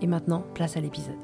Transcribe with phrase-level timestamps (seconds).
[0.00, 1.18] Et maintenant, place à l'épisode.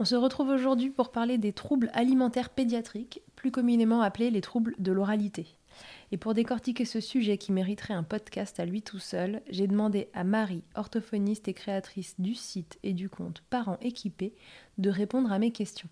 [0.00, 4.76] On se retrouve aujourd'hui pour parler des troubles alimentaires pédiatriques, plus communément appelés les troubles
[4.78, 5.56] de l'oralité.
[6.12, 10.08] Et pour décortiquer ce sujet qui mériterait un podcast à lui tout seul, j'ai demandé
[10.14, 14.34] à Marie, orthophoniste et créatrice du site et du compte Parents équipés,
[14.78, 15.88] de répondre à mes questions.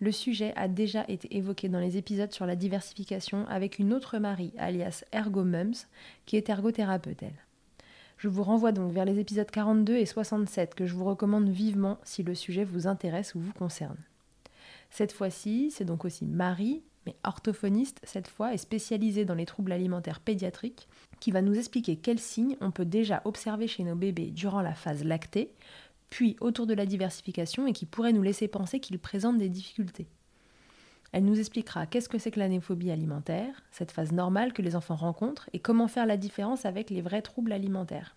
[0.00, 4.18] Le sujet a déjà été évoqué dans les épisodes sur la diversification avec une autre
[4.18, 5.74] Marie, alias Ergomums,
[6.24, 7.49] qui est ergothérapeute elle.
[8.20, 11.96] Je vous renvoie donc vers les épisodes 42 et 67 que je vous recommande vivement
[12.04, 13.96] si le sujet vous intéresse ou vous concerne.
[14.90, 19.72] Cette fois-ci, c'est donc aussi Marie, mais orthophoniste cette fois et spécialisée dans les troubles
[19.72, 20.86] alimentaires pédiatriques,
[21.18, 24.74] qui va nous expliquer quels signes on peut déjà observer chez nos bébés durant la
[24.74, 25.54] phase lactée,
[26.10, 30.08] puis autour de la diversification et qui pourraient nous laisser penser qu'ils présentent des difficultés.
[31.12, 34.94] Elle nous expliquera qu'est-ce que c'est que l'anéphobie alimentaire, cette phase normale que les enfants
[34.94, 38.16] rencontrent, et comment faire la différence avec les vrais troubles alimentaires.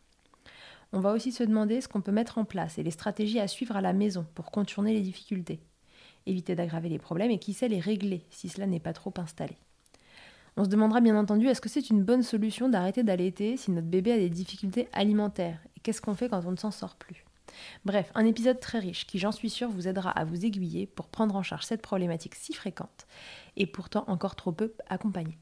[0.91, 3.47] On va aussi se demander ce qu'on peut mettre en place et les stratégies à
[3.47, 5.59] suivre à la maison pour contourner les difficultés,
[6.27, 9.57] éviter d'aggraver les problèmes et qui sait les régler si cela n'est pas trop installé.
[10.55, 13.87] On se demandera bien entendu est-ce que c'est une bonne solution d'arrêter d'allaiter si notre
[13.87, 15.57] bébé a des difficultés alimentaires?
[15.75, 17.25] Et qu'est-ce qu'on fait quand on ne s'en sort plus?
[17.85, 21.07] Bref, un épisode très riche qui, j'en suis sûre, vous aidera à vous aiguiller pour
[21.07, 23.07] prendre en charge cette problématique si fréquente
[23.57, 25.37] et pourtant encore trop peu accompagnée.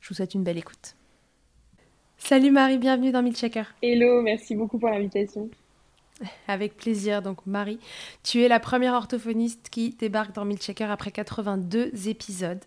[0.00, 0.94] Je vous souhaite une belle écoute.
[2.18, 3.74] Salut Marie, bienvenue dans Milkshaker.
[3.82, 5.50] Hello, merci beaucoup pour l'invitation.
[6.48, 7.22] Avec plaisir.
[7.22, 7.78] Donc Marie,
[8.22, 12.64] tu es la première orthophoniste qui débarque dans Milkshaker après 82 épisodes.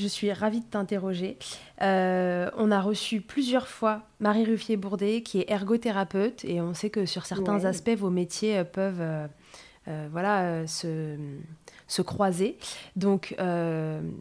[0.00, 1.36] Je suis ravie de t'interroger.
[1.82, 7.04] Euh, on a reçu plusieurs fois Marie Ruffier-Bourdet, qui est ergothérapeute, et on sait que
[7.04, 7.66] sur certains Ouais.
[7.66, 9.26] aspects, vos métiers euh, peuvent euh,
[9.88, 11.16] euh, voilà, se,
[11.86, 12.56] se croiser.
[12.96, 13.34] Donc,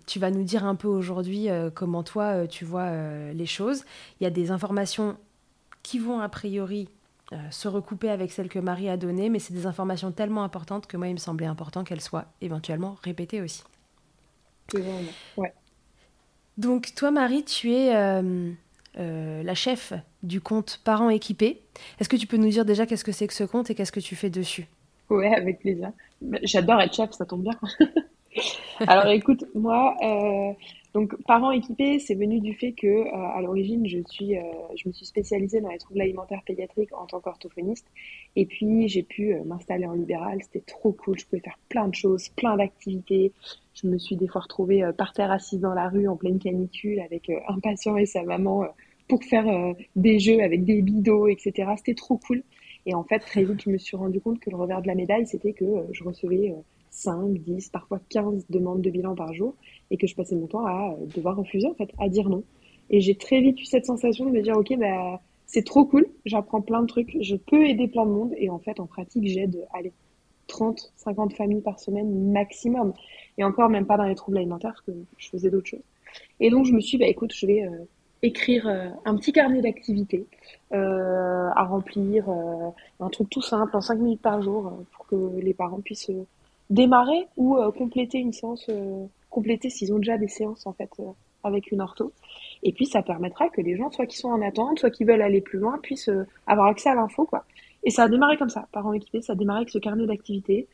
[0.05, 2.91] tu vas nous dire un peu aujourd'hui comment toi, tu vois
[3.33, 3.83] les choses.
[4.19, 5.17] Il y a des informations
[5.83, 6.89] qui vont a priori
[7.31, 10.87] euh, se recouper avec celles que Marie a données, mais c'est des informations tellement importantes
[10.87, 13.63] que moi, il me semblait important qu'elles soient éventuellement répétées aussi.
[15.37, 15.53] Ouais.
[16.59, 18.51] Donc toi Marie, tu es euh,
[18.97, 21.61] euh, la chef du compte Parents équipés.
[22.01, 23.93] Est-ce que tu peux nous dire déjà qu'est-ce que c'est que ce compte et qu'est-ce
[23.93, 24.67] que tu fais dessus?
[25.09, 25.93] Ouais, avec plaisir.
[26.43, 27.57] J'adore être chef, ça tombe bien.
[28.87, 30.51] Alors écoute, moi, euh,
[30.93, 34.41] donc parents équipés, c'est venu du fait que euh, à l'origine, je suis, euh,
[34.75, 37.85] je me suis spécialisée dans les troubles alimentaires pédiatriques en tant qu'orthophoniste,
[38.35, 40.39] et puis j'ai pu euh, m'installer en libéral.
[40.41, 41.19] C'était trop cool.
[41.19, 43.33] Je pouvais faire plein de choses, plein d'activités.
[43.75, 46.39] Je me suis des fois retrouvée euh, par terre assise dans la rue en pleine
[46.39, 48.65] canicule avec un patient et sa maman
[49.07, 49.45] pour faire
[49.95, 51.71] des jeux avec des bidots, etc.
[51.77, 52.43] C'était trop cool.
[52.85, 54.95] Et en fait, très vite, je me suis rendu compte que le revers de la
[54.95, 56.53] médaille, c'était que je recevais
[56.99, 59.55] 5, 10, parfois 15 demandes de bilan par jour
[59.89, 62.43] et que je passais mon temps à devoir refuser, en fait, à dire non.
[62.89, 66.07] Et j'ai très vite eu cette sensation de me dire, OK, bah, c'est trop cool,
[66.25, 68.33] j'apprends plein de trucs, je peux aider plein de monde.
[68.37, 69.93] Et en fait, en pratique, j'aide, allez,
[70.47, 72.93] 30, 50 familles par semaine maximum.
[73.37, 75.83] Et encore, même pas dans les troubles alimentaires, que je faisais d'autres choses.
[76.39, 77.85] Et donc, je me suis dit, bah, écoute, je vais euh,
[78.23, 80.25] écrire euh, un petit carnet d'activités
[80.73, 82.29] euh, à remplir,
[82.99, 86.11] un truc tout simple, en 5 minutes par jour, pour que les parents puissent
[86.69, 88.69] démarrer ou compléter une séance,
[89.29, 90.91] compléter s'ils ont déjà des séances, en fait,
[91.43, 92.11] avec une ortho.
[92.63, 95.21] Et puis, ça permettra que les gens, soit qui sont en attente, soit qui veulent
[95.21, 96.11] aller plus loin, puissent
[96.45, 97.45] avoir accès à l'info, quoi.
[97.83, 100.67] Et ça a démarré comme ça, parents équipés, ça a démarré avec ce carnet d'activités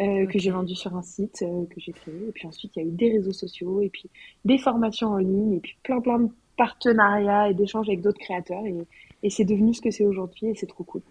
[0.00, 2.14] euh, que j'ai vendu sur un site euh, que j'ai créé.
[2.28, 4.08] Et puis ensuite, il y a eu des réseaux sociaux, et puis
[4.44, 8.64] des formations en ligne, et puis plein plein de partenariats et d'échanges avec d'autres créateurs.
[8.64, 8.76] Et,
[9.22, 11.02] et c'est devenu ce que c'est aujourd'hui, et c'est trop cool.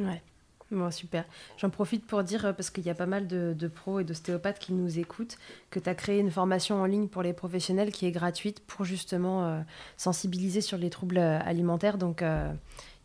[0.00, 0.22] Ouais.
[0.70, 1.24] Bon, super.
[1.56, 4.04] J'en profite pour dire, euh, parce qu'il y a pas mal de, de pros et
[4.04, 5.38] d'ostéopathes qui nous écoutent,
[5.70, 8.84] que tu as créé une formation en ligne pour les professionnels qui est gratuite pour
[8.84, 9.64] justement
[9.96, 11.96] sensibiliser sur les troubles alimentaires.
[11.96, 12.22] Donc,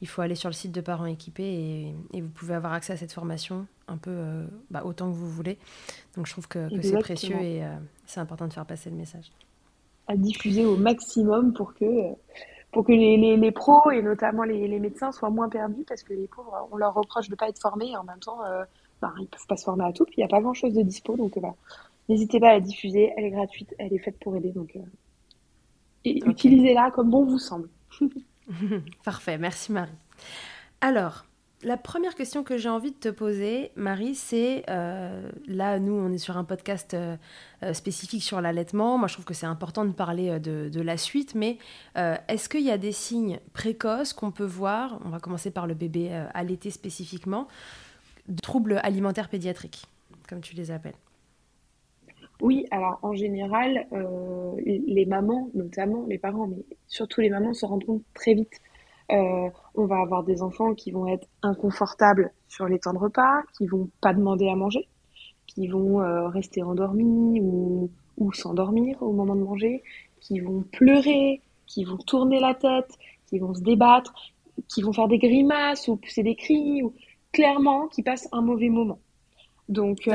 [0.04, 2.98] il faut aller sur le site de Parents Équipés et, vous pouvez avoir accès à
[2.98, 5.58] cette formation un peu euh, bah, autant que vous voulez.
[6.18, 7.70] Donc je trouve que, c'est précieux et euh,
[8.06, 9.32] c'est important de faire passer le message.
[10.08, 11.86] À diffuser au maximum pour que,
[12.74, 16.14] pour que les, les, pros et notamment les, les, médecins soient moins perdus parce que
[16.14, 18.64] les pauvres, on leur reproche de ne pas être formés et en même temps, euh,
[19.02, 20.06] bah, ils ne peuvent pas se former à tout.
[20.06, 21.16] Puis il n'y a pas grand chose de dispo.
[21.16, 21.38] Donc
[22.10, 23.14] n'hésitez pas à la diffuser.
[23.16, 24.52] Elle est gratuite, elle est faite pour aider.
[24.52, 24.78] Donc
[26.04, 27.70] utilisez-la comme bon vous semble.
[29.04, 29.92] Parfait, merci Marie.
[30.82, 31.26] Alors,
[31.64, 36.12] la première question que j'ai envie de te poser, Marie, c'est euh, là, nous, on
[36.12, 37.16] est sur un podcast euh,
[37.64, 38.98] euh, spécifique sur l'allaitement.
[38.98, 41.58] Moi, je trouve que c'est important de parler de, la suite, mais
[41.96, 45.00] est-ce qu'il y a des signes précoces qu'on peut voir?
[45.06, 47.48] On va commencer par le bébé allaité spécifiquement,
[48.28, 49.86] de troubles alimentaires pédiatriques,
[50.28, 50.96] comme tu les appelles.
[52.42, 53.88] Oui, alors en général,
[54.66, 58.60] les mamans, notamment les parents, mais surtout les mamans, se rendent compte très vite.
[59.14, 63.44] Euh, on va avoir des enfants qui vont être inconfortables sur les temps de repas,
[63.58, 64.88] qui vont pas demander à manger,
[65.48, 69.84] qui vont euh, rester endormis ou, ou s'endormir au moment de manger,
[70.20, 72.92] qui vont pleurer, qui vont tourner la tête,
[73.28, 74.14] qui vont se débattre,
[74.68, 76.94] qui vont faire des grimaces ou pousser des cris, ou
[77.32, 79.00] clairement qui passent un mauvais moment.
[79.70, 80.10] Donc,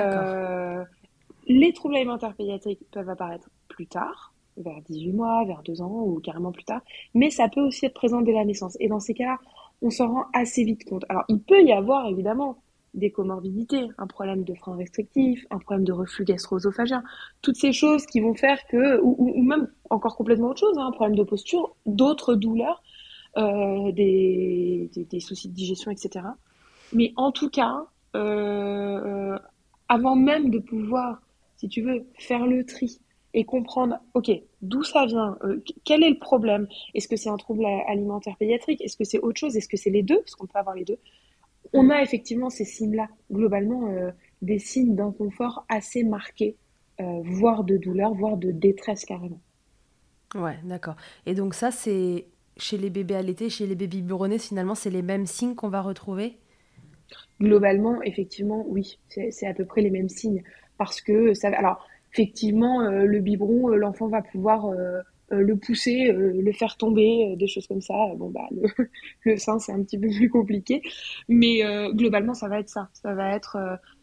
[1.47, 6.21] les troubles alimentaires pédiatriques peuvent apparaître plus tard, vers 18 mois, vers 2 ans ou
[6.21, 6.81] carrément plus tard,
[7.15, 8.77] mais ça peut aussi être présent dès la naissance.
[8.81, 9.39] Et dans ces cas-là,
[9.83, 11.05] on s'en rend assez vite compte.
[11.09, 12.59] Alors, il peut y avoir évidemment
[12.95, 17.05] des comorbidités, un problème de frein restrictif, un problème de reflux gastro-œsophagien,
[17.43, 20.93] toutes ces choses qui vont faire que, ou, même encore complètement autre chose, hein, un
[20.93, 22.83] problème de posture, d'autres douleurs,
[23.37, 24.91] euh, des,
[25.21, 26.25] soucis de digestion, etc.
[26.93, 27.85] Mais en tout cas,
[28.17, 29.39] euh, euh,
[29.89, 31.21] avant même de pouvoir
[31.59, 33.01] si tu veux, faire le tri
[33.35, 34.31] et comprendre, ok,
[34.63, 38.81] d'où ça vient, euh, quel est le problème, est-ce que c'est un trouble alimentaire pédiatrique,
[38.81, 40.85] est-ce que c'est autre chose, est-ce que c'est les deux, parce qu'on peut avoir les
[40.85, 40.99] deux,
[41.73, 44.11] on a effectivement ces signes-là, globalement, euh,
[44.43, 46.57] des signes d'inconfort assez marqués,
[47.01, 49.41] euh, voire de douleur, voire de détresse carrément.
[50.35, 50.97] Ouais, d'accord.
[51.27, 52.27] Et donc ça, c'est
[52.57, 55.81] chez les bébés allaités, chez les bébés biberonnés, finalement, c'est les mêmes signes qu'on va
[55.81, 56.39] retrouver?
[57.41, 60.43] Globalement, effectivement, oui, c'est à peu près les mêmes signes.
[60.77, 65.01] Parce que ça alors effectivement euh, le biberon euh, l'enfant va pouvoir euh,
[65.31, 67.93] le pousser, le faire tomber, des choses comme ça.
[68.17, 68.67] Bon bah le,
[69.25, 70.81] le sein c'est un petit peu plus compliqué,
[71.29, 71.61] mais
[71.93, 72.89] globalement ça va être ça.
[72.95, 73.59] Ça va être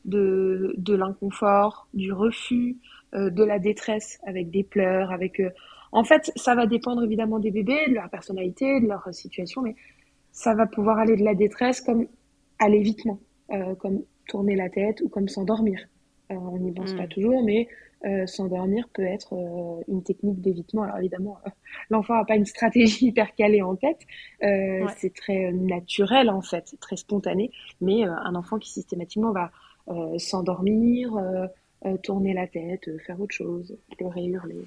[0.05, 2.77] de, de l'inconfort, du refus,
[3.11, 5.41] de la détresse avec des pleurs, avec.
[5.91, 9.75] En fait, ça va dépendre évidemment des bébés, de leur personnalité, de leur situation, mais
[10.31, 12.05] ça va pouvoir aller de la détresse comme
[12.59, 13.19] à l'évitement,
[13.79, 15.79] comme tourner la tête ou comme s'endormir.
[16.31, 17.09] Euh, on n'y pense pas mm.
[17.09, 17.67] toujours, mais
[18.05, 20.83] euh, s'endormir peut être euh, une technique d'évitement.
[20.83, 21.37] Alors évidemment,
[21.89, 24.01] l'enfant n'a pas une stratégie hyper calée en tête.
[24.97, 27.51] C'est très naturel en fait, très spontané.
[27.81, 29.51] Mais un enfant qui systématiquement va
[30.17, 31.11] s'endormir,
[32.03, 34.65] tourner la tête, faire autre chose, pleurer, hurler.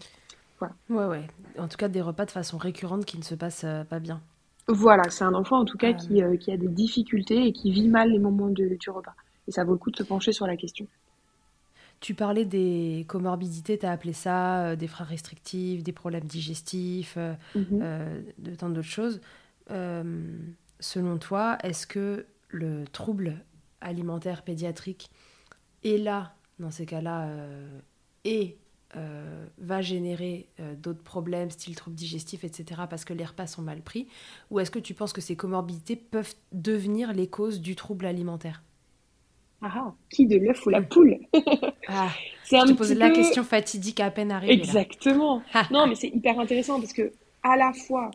[0.59, 0.75] Voilà.
[0.91, 1.23] Ouais, ouais.
[1.59, 4.21] En tout cas, des repas de façon récurrente qui ne se passent pas bien.
[4.69, 7.89] Voilà, c'est un enfant en tout cas qui, qui, a des difficultés et qui vit
[7.89, 9.15] mal les moments de, du repas.
[9.49, 10.87] Et ça vaut le coup de se pencher sur la question.
[12.01, 17.15] Tu parlais des comorbidités, tu as appelé ça euh, des freins restrictifs, des problèmes digestifs,
[17.17, 17.81] euh, mhm.
[17.83, 19.21] euh, de tant d'autres choses.
[20.81, 23.35] selon toi, est-ce que le trouble
[23.81, 25.11] alimentaire pédiatrique
[25.85, 27.29] est là, dans ces cas-là,
[28.25, 28.57] et
[29.59, 34.09] va générer d'autres problèmes, style troubles digestifs, etc., parce que les repas sont mal pris?
[34.51, 38.63] Ou est-ce que tu penses que ces comorbidités peuvent devenir les causes du trouble alimentaire?
[39.63, 41.19] Ah, qui de l'œuf ou la poule
[41.89, 42.09] ah,
[42.45, 44.55] C'est un je te pose la question fatidique à peine arrivée.
[44.55, 45.43] Exactement.
[45.71, 47.13] non, mais c'est hyper intéressant parce que
[47.43, 48.11] à la fois,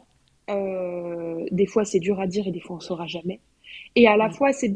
[0.50, 3.42] euh, des fois c'est dur à dire et des fois on saura jamais.
[3.96, 4.76] Et à la fois c'est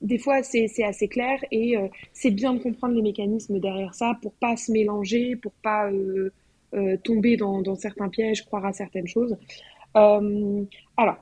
[0.00, 4.16] des fois c'est assez clair et euh, c'est bien de comprendre les mécanismes derrière ça
[4.22, 6.30] pour pas se mélanger, pour pas euh,
[7.02, 9.36] tomber dans, dans, certains pièges, croire à certaines choses.
[9.94, 11.16] alors,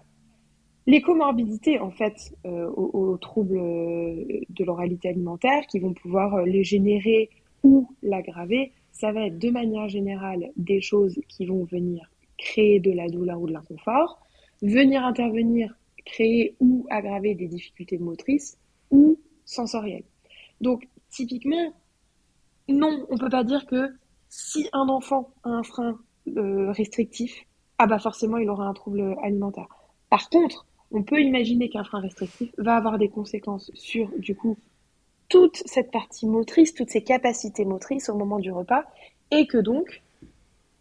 [0.87, 6.45] les comorbidités, en fait, euh, aux, troubles euh, de l'oralité alimentaire, qui vont pouvoir euh,
[6.45, 7.31] les générer
[7.63, 12.93] ou l'aggraver, ça va être de manière générale des choses qui vont venir créer de
[12.93, 14.21] la douleur ou de l'inconfort,
[14.61, 15.75] venir intervenir,
[16.05, 18.59] créer ou aggraver des difficultés motrices
[18.91, 20.05] ou sensorielles.
[20.61, 21.73] Donc, typiquement,
[22.69, 23.89] non, on peut pas dire que
[24.29, 27.45] si un enfant a un frein restrictif,
[27.79, 29.67] ah bah forcément il aura un trouble alimentaire.
[30.09, 34.57] Par contre, on peut imaginer qu'un frein restrictif va avoir des conséquences sur, du coup,
[35.29, 38.85] toute cette partie motrice, toutes ces capacités motrices au moment du repas,
[39.31, 40.03] et que donc,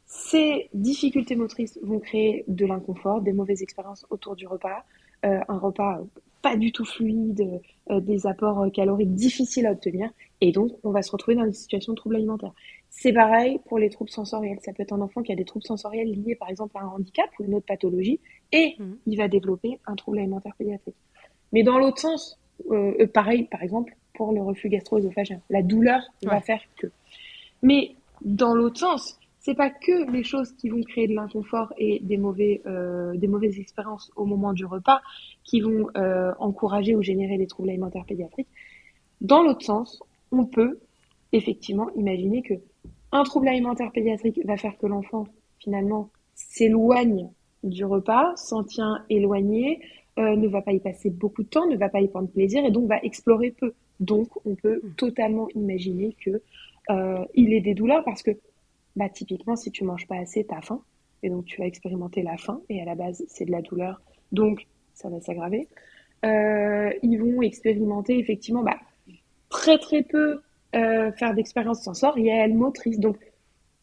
[0.05, 4.86] ces difficultés motrices vont créer de l'inconfort, des mauvaises expériences autour du repas,
[5.25, 6.00] euh, un repas
[6.43, 11.01] pas du tout fluide, euh, des apports caloriques difficiles à obtenir, et donc on va
[11.01, 12.51] se retrouver dans une situation de trouble alimentaire.
[12.96, 14.60] C'est pareil pour les troubles sensoriels.
[14.62, 16.88] Ça peut être un enfant qui a des troubles sensoriels liés par exemple à un
[16.88, 18.20] handicap ou une autre pathologie,
[18.52, 18.98] et mhm.
[19.08, 20.96] il va développer un trouble alimentaire pédiatrique.
[21.52, 22.40] Mais dans l'autre sens,
[22.72, 25.42] euh, euh, pareil par exemple pour le reflux gastro-œsophagien.
[25.50, 26.88] La douleur va faire que.
[27.64, 32.00] Mais dans l'autre sens, c'est pas que les choses qui vont créer de l'inconfort et
[32.00, 35.02] des mauvais euh, des mauvaises expériences au moment du repas
[35.44, 38.48] qui vont euh, encourager ou générer des troubles alimentaires pédiatriques.
[39.20, 40.00] Dans l'autre sens,
[40.32, 40.80] on peut
[41.32, 42.54] effectivement imaginer que
[43.13, 45.27] un trouble alimentaire pédiatrique va faire que l'enfant
[45.60, 47.29] finalement s'éloigne
[47.63, 49.79] du repas, s'en tient éloigné,
[50.20, 52.65] euh, ne va pas y passer beaucoup de temps, ne va pas y prendre plaisir
[52.65, 53.74] et donc va explorer peu.
[54.01, 54.96] Donc on peut mmh.
[54.96, 56.41] totalement imaginer que
[57.34, 58.32] il ait des douleurs parce que
[58.96, 60.82] bah, typiquement, si tu manges pas assez, tu as faim.
[61.24, 62.62] Et donc, tu vas expérimenter la faim.
[62.70, 64.01] Et à la base, c'est de la douleur.
[64.32, 65.67] Donc, ça va s'aggraver.
[66.25, 68.77] Euh, ils vont expérimenter effectivement bah,
[69.50, 70.41] très très peu
[70.75, 73.00] euh, faire d'expériences sensorielles, motrices.
[73.00, 73.18] Donc,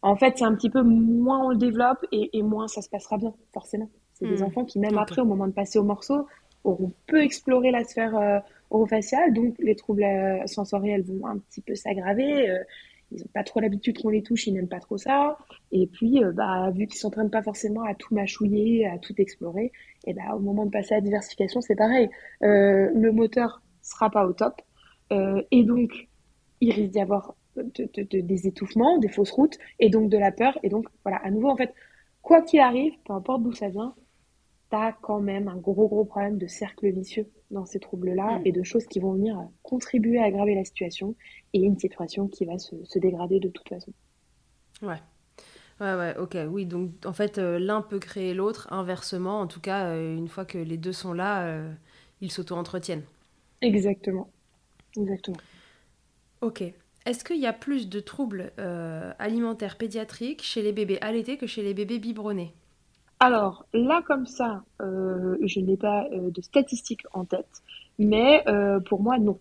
[0.03, 2.89] en fait, c'est un petit peu moins on le développe et, et moins ça se
[2.89, 3.91] passera bien, forcément.
[4.15, 4.45] C'est des hmm.
[4.45, 6.27] enfants qui, même après, au moment de passer au morceau,
[6.65, 8.39] auront peu exploré la sphère euh,
[8.71, 9.33] orofaciale.
[9.33, 12.51] Donc, les troubles euh, sensoriels vont un petit peu s'aggraver.
[12.51, 12.59] Euh,
[13.13, 15.37] ils n'ont pas trop l'habitude qu'on les touche, ils n'aiment pas trop ça.
[15.73, 19.73] Et puis, euh, bah, vu qu'ils s'entraînent pas forcément à tout mâchouiller, à tout explorer,
[20.07, 22.09] et bah, au moment de passer à la diversification, c'est pareil.
[22.43, 24.61] Euh, le moteur sera pas au top,
[25.13, 26.09] euh, et donc
[26.61, 30.59] il risque d'y avoir des étouffements, des fausses routes, et donc de la peur.
[30.63, 31.75] Et donc voilà, à nouveau en fait,
[32.23, 33.95] quoi qu'il arrive, peu importe d'où ça vient,
[34.71, 38.43] tu as quand même un gros gros problème de cercle vicieux dans ces troubles-là mm.
[38.47, 41.17] et de choses qui vont venir contribuer à aggraver la situation
[41.53, 43.93] et une situation qui va se, se dégrader de toute façon.
[44.83, 45.01] Ouais.
[45.81, 49.61] Ouais, ouais, ok, oui, donc en fait, euh, l'un peut créer l'autre, inversement, en tout
[49.61, 51.73] cas, euh, une fois que les deux sont là, euh,
[52.21, 53.05] ils s'auto-entretiennent.
[53.63, 54.31] Exactement,
[54.99, 55.39] exactement.
[56.41, 56.63] Ok.
[57.07, 58.53] Est-ce qu'il y a plus de troubles
[59.19, 62.55] alimentaires pédiatriques chez les bébés allaités que chez les bébés biberonnés?
[63.23, 67.63] Alors là, comme ça, euh, je n'ai pas euh, de statistiques en tête,
[67.99, 69.39] mais euh, pour moi, non.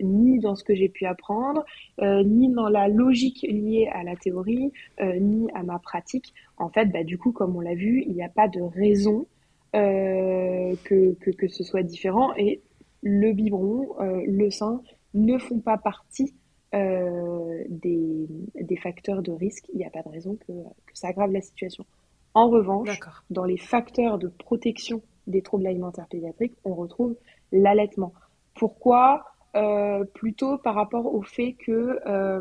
[0.00, 1.64] ni dans ce que j'ai pu apprendre,
[2.02, 6.34] ni dans la logique liée à la théorie, ni à ma pratique.
[6.56, 9.26] En fait, bah, du coup, comme on l'a vu, il n'y a pas de raison
[9.72, 12.34] que, ce soit différent.
[12.36, 12.62] Et
[13.02, 14.82] le biberon, le sein
[15.14, 16.34] ne font pas partie
[16.72, 18.28] des,
[18.60, 19.64] des, facteurs de risque.
[19.72, 21.86] Il n'y a pas de raison que, que ça aggrave la situation.
[22.34, 23.00] En revanche,
[23.30, 27.16] dans les facteurs de protection des troubles alimentaires pédiatriques, on retrouve
[27.52, 28.12] l'allaitement.
[28.54, 29.24] Pourquoi?
[29.56, 32.40] Euh, Plutôt par rapport au fait que euh,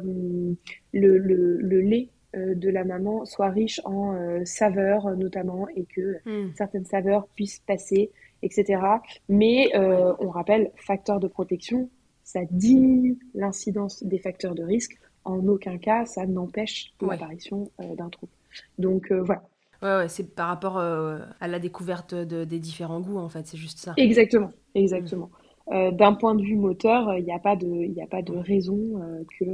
[0.93, 4.13] le, lait euh, de la maman soit riche en
[4.45, 6.51] saveurs notamment et que hmm.
[6.55, 8.12] certaines saveurs puissent passer,
[8.43, 8.81] etc.
[9.29, 11.89] Mais on rappelle, facteur de protection,
[12.27, 15.00] ça diminue l'incidence des facteurs de risque.
[15.24, 18.31] En aucun cas, ça n'empêche l'apparition d'un trouble.
[18.77, 19.43] Donc voilà,
[19.81, 23.77] Ouais, c'est par rapport euh, à la découverte des différents goûts, en fait, c'est juste
[23.77, 23.93] ça.
[23.98, 25.29] Exactement, exactement.
[25.72, 28.36] Euh, d'un point de vue moteur, il n'y a pas de, il a pas de
[28.36, 29.46] raison euh, que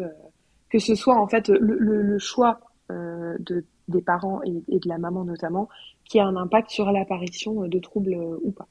[0.70, 4.98] que ce soit en fait le, le, choix de des parents et, et, de la
[4.98, 5.70] maman notamment
[6.03, 8.68] qui a un impact sur l'apparition de troubles ou pas.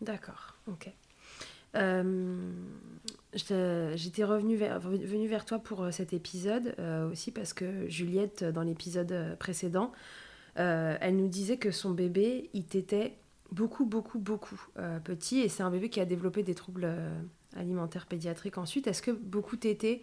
[0.00, 0.90] D'accord, ok.
[3.34, 6.74] J'étais revenue vers, venue vers toi pour cet épisode
[7.10, 9.92] aussi parce que Juliette, dans l'épisode précédent,
[10.54, 13.16] elle nous disait que son bébé, il t'était
[13.50, 14.60] beaucoup, beaucoup, beaucoup
[15.04, 16.88] petit et c'est un bébé qui a développé des troubles
[17.56, 18.86] alimentaires pédiatriques ensuite.
[18.86, 20.02] Est-ce que beaucoup tétés,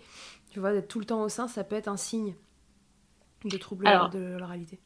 [0.50, 2.36] tu vois, d'être tout le temps au sein, ça peut être un signe
[3.46, 4.80] de trouble de l'oralité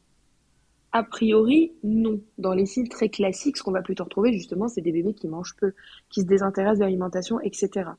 [0.96, 2.20] a priori, non.
[2.38, 5.26] Dans les signes très classiques, ce qu'on va plutôt retrouver, justement, c'est des bébés qui
[5.26, 5.74] mangent peu,
[6.08, 7.90] qui se désintéressent de l'alimentation, etc.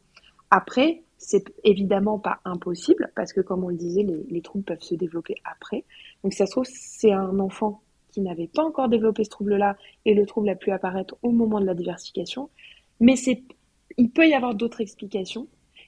[0.51, 4.95] Après, c'est évidemment pas impossible, parce que comme on le disait, les, troubles peuvent se
[4.95, 5.83] développer après.
[6.23, 9.75] Donc, ça se trouve, c'est un enfant qui n'avait pas encore développé ce trouble-là,
[10.05, 12.49] et le trouble a pu apparaître au moment de la diversification.
[12.99, 13.43] Mais c'est,
[13.97, 15.47] il peut y avoir d'autres explications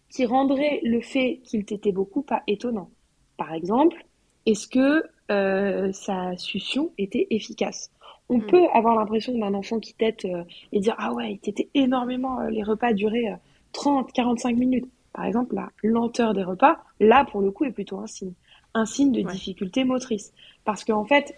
[0.09, 2.89] qui rendraient le fait qu'il t'était beaucoup pas étonnant.
[3.37, 4.05] Par exemple,
[4.45, 7.91] est-ce que euh, sa succion était efficace?
[8.29, 8.47] On hmm.
[8.47, 12.39] peut avoir l'impression d'un enfant qui tète euh, et dire Ah ouais, il tétait énormément,
[12.39, 13.37] euh, les repas duraient
[13.77, 14.87] 30, 45 minutes.
[15.13, 18.33] Par exemple, la lenteur des repas, là pour le coup, est plutôt un signe.
[18.73, 20.33] Un signe de difficulté motrice.
[20.65, 21.35] Parce qu'en fait,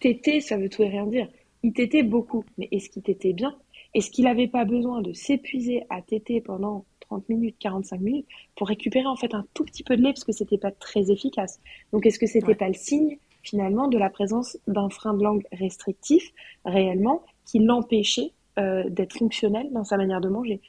[0.00, 1.28] téter, ça veut tout et rien dire.
[1.62, 3.54] Il tétait beaucoup, mais est-ce qu'il tétait bien?
[3.92, 8.68] Est-ce qu'il n'avait pas besoin de s'épuiser à téter pendant 30 minutes, 45 minutes pour
[8.68, 11.60] récupérer en fait un tout petit peu de lait parce que c'était pas très efficace?
[11.92, 15.44] Donc est-ce que c'était pas le signe finalement de la présence d'un frein de langue
[15.52, 16.32] restrictif
[16.64, 20.62] réellement qui l'empêchait euh, d'être fonctionnel dans sa manière de manger?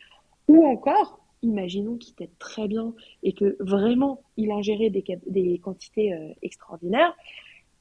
[0.48, 6.14] Ou encore, imaginons qu'il était très bien et que vraiment il ingérait des, des quantités
[6.14, 7.16] euh, extraordinaires.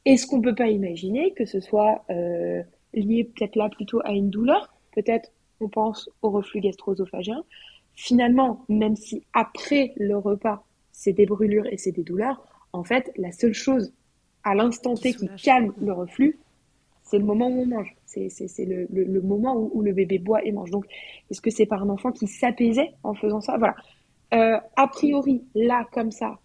[0.04, 4.12] Est-ce qu'on ne peut pas imaginer que ce soit euh, lié peut-être là plutôt à
[4.12, 4.74] une douleur?
[4.94, 7.44] Peut-être on pense au reflux gastro-œsophagien.
[7.94, 12.42] Finalement, même si après le repas, c'est des brûlures et c'est des douleurs,
[12.72, 13.92] en fait, la seule chose
[14.44, 16.38] à l'instant T qui calme le reflux,
[17.12, 17.94] c'est le moment où on mange.
[18.06, 20.70] C'est le, moment où, le bébé boit et mange.
[20.70, 20.86] Donc,
[21.30, 23.58] est-ce que c'est par un enfant qui s'apaisait en faisant ça?
[23.58, 23.74] Voilà.
[24.32, 26.38] Euh, a priori, là, comme ça,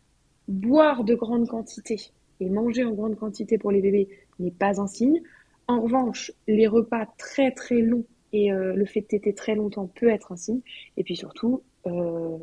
[0.49, 4.09] boire de grandes quantités et manger en grande quantité pour les bébés
[4.39, 5.21] n'est pas un signe.
[5.67, 9.87] En revanche, les repas très très longs et euh, le fait de téter très longtemps
[9.87, 10.59] peut être un signe.
[10.97, 12.37] Et puis surtout, euh,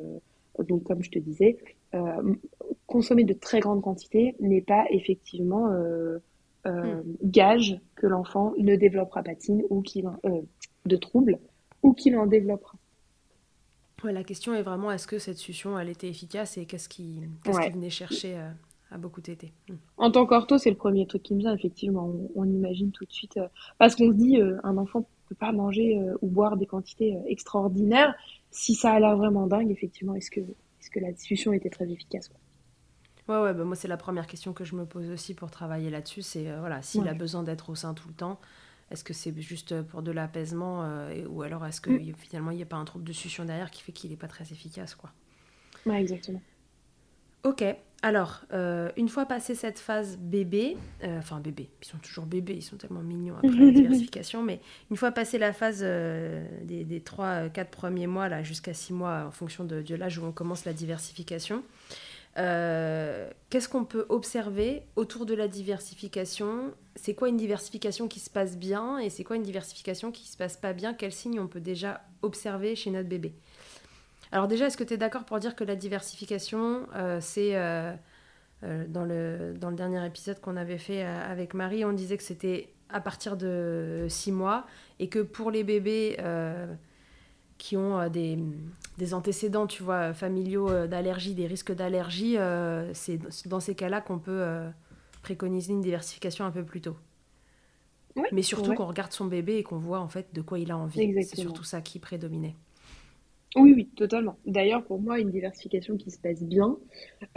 [0.60, 1.58] donc comme je te disais,
[2.86, 5.70] consommer de très grandes quantités n'est pas effectivement
[6.66, 7.16] euh, euh, hmm.
[7.22, 9.32] gage que l'enfant ne développera pas
[9.70, 10.08] ou qu'il
[10.86, 11.38] de troubles
[11.82, 12.78] ou qu'il en développera.
[14.04, 17.90] la question est vraiment est-ce que cette succion elle était efficace et qu'est-ce qui, venait
[17.90, 18.36] chercher
[18.90, 19.52] à beaucoup téter?
[19.68, 19.76] Hmm.
[19.96, 22.12] En tant qu'ortho, c'est le premier truc qui me vient, effectivement.
[22.34, 23.38] On, imagine tout de suite.
[23.78, 28.14] parce qu'on se dit, un enfant ne peut pas manger ou boire des quantités extraordinaires.
[28.50, 30.40] Si ça a l'air vraiment dingue, effectivement, est-ce que
[30.94, 32.30] que la discussion était très efficace.
[33.28, 35.90] Ouais, ouais, bah moi c'est la première question que je me pose aussi pour travailler
[35.90, 38.38] là-dessus, c'est euh, voilà, s'il a besoin d'être au sein tout le temps,
[38.90, 42.14] est-ce que c'est juste pour de l'apaisement euh, ou alors est-ce que mm.
[42.16, 44.28] finalement il n'y a pas un trouble de succion derrière qui fait qu'il n'est pas
[44.28, 45.10] très efficace, quoi?
[45.86, 46.42] Ouais, exactement.
[47.44, 47.64] Ok,
[48.04, 52.52] alors, euh, une fois passé cette phase bébé, euh, enfin bébé, ils sont toujours bébés,
[52.52, 54.60] ils sont tellement mignons après la diversification, mais
[54.90, 59.24] une fois passé la phase euh, des, des 3-4 premiers mois, là, jusqu'à 6 mois,
[59.26, 61.62] en fonction de, de l'âge où on commence la diversification,
[62.34, 66.72] qu'est-ce qu'on peut observer autour de la diversification?
[66.96, 68.98] C'est quoi une diversification qui se passe bien?
[68.98, 70.94] Et c'est quoi une diversification qui se passe pas bien?
[70.94, 73.34] Quels signes on peut déjà observer chez notre bébé?
[74.32, 77.54] Alors déjà, est-ce que tu es d'accord pour dire que la diversification, euh, c'est...
[77.54, 77.92] Euh,
[78.62, 82.22] euh, dans, le, dans le dernier épisode qu'on avait fait avec Marie, on disait que
[82.22, 84.64] c'était à partir de 6 mois
[84.98, 86.16] et que pour les bébés
[87.64, 88.38] qui ont des,
[88.98, 92.36] des, antécédents, tu vois, familiaux d'allergie, des risques d'allergie,
[92.92, 94.44] c'est dans ces cas-là qu'on peut
[95.22, 96.96] préconiser une diversification un peu plus tôt.
[98.32, 100.76] Mais surtout qu'on regarde son bébé et qu'on voit en fait de quoi il a
[100.76, 101.14] envie.
[101.24, 102.54] C'est surtout ça qui prédominait.
[103.56, 104.36] Oui, oui, totalement.
[104.46, 106.76] D'ailleurs, pour moi, une diversification qui se passe bien,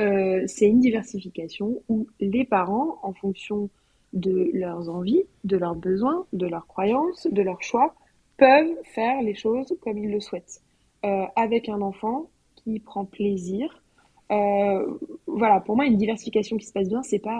[0.01, 3.69] euh, c'est une diversification où les parents, en fonction
[4.13, 7.93] de leurs envies, de leurs besoins, de leurs croyances, de leurs choix,
[8.37, 10.61] peuvent faire les choses comme ils le souhaitent.
[11.05, 13.83] Euh, avec un enfant qui prend plaisir.
[14.31, 14.97] Euh,
[15.27, 17.39] voilà, pour moi, une diversification qui se passe bien, c'est pas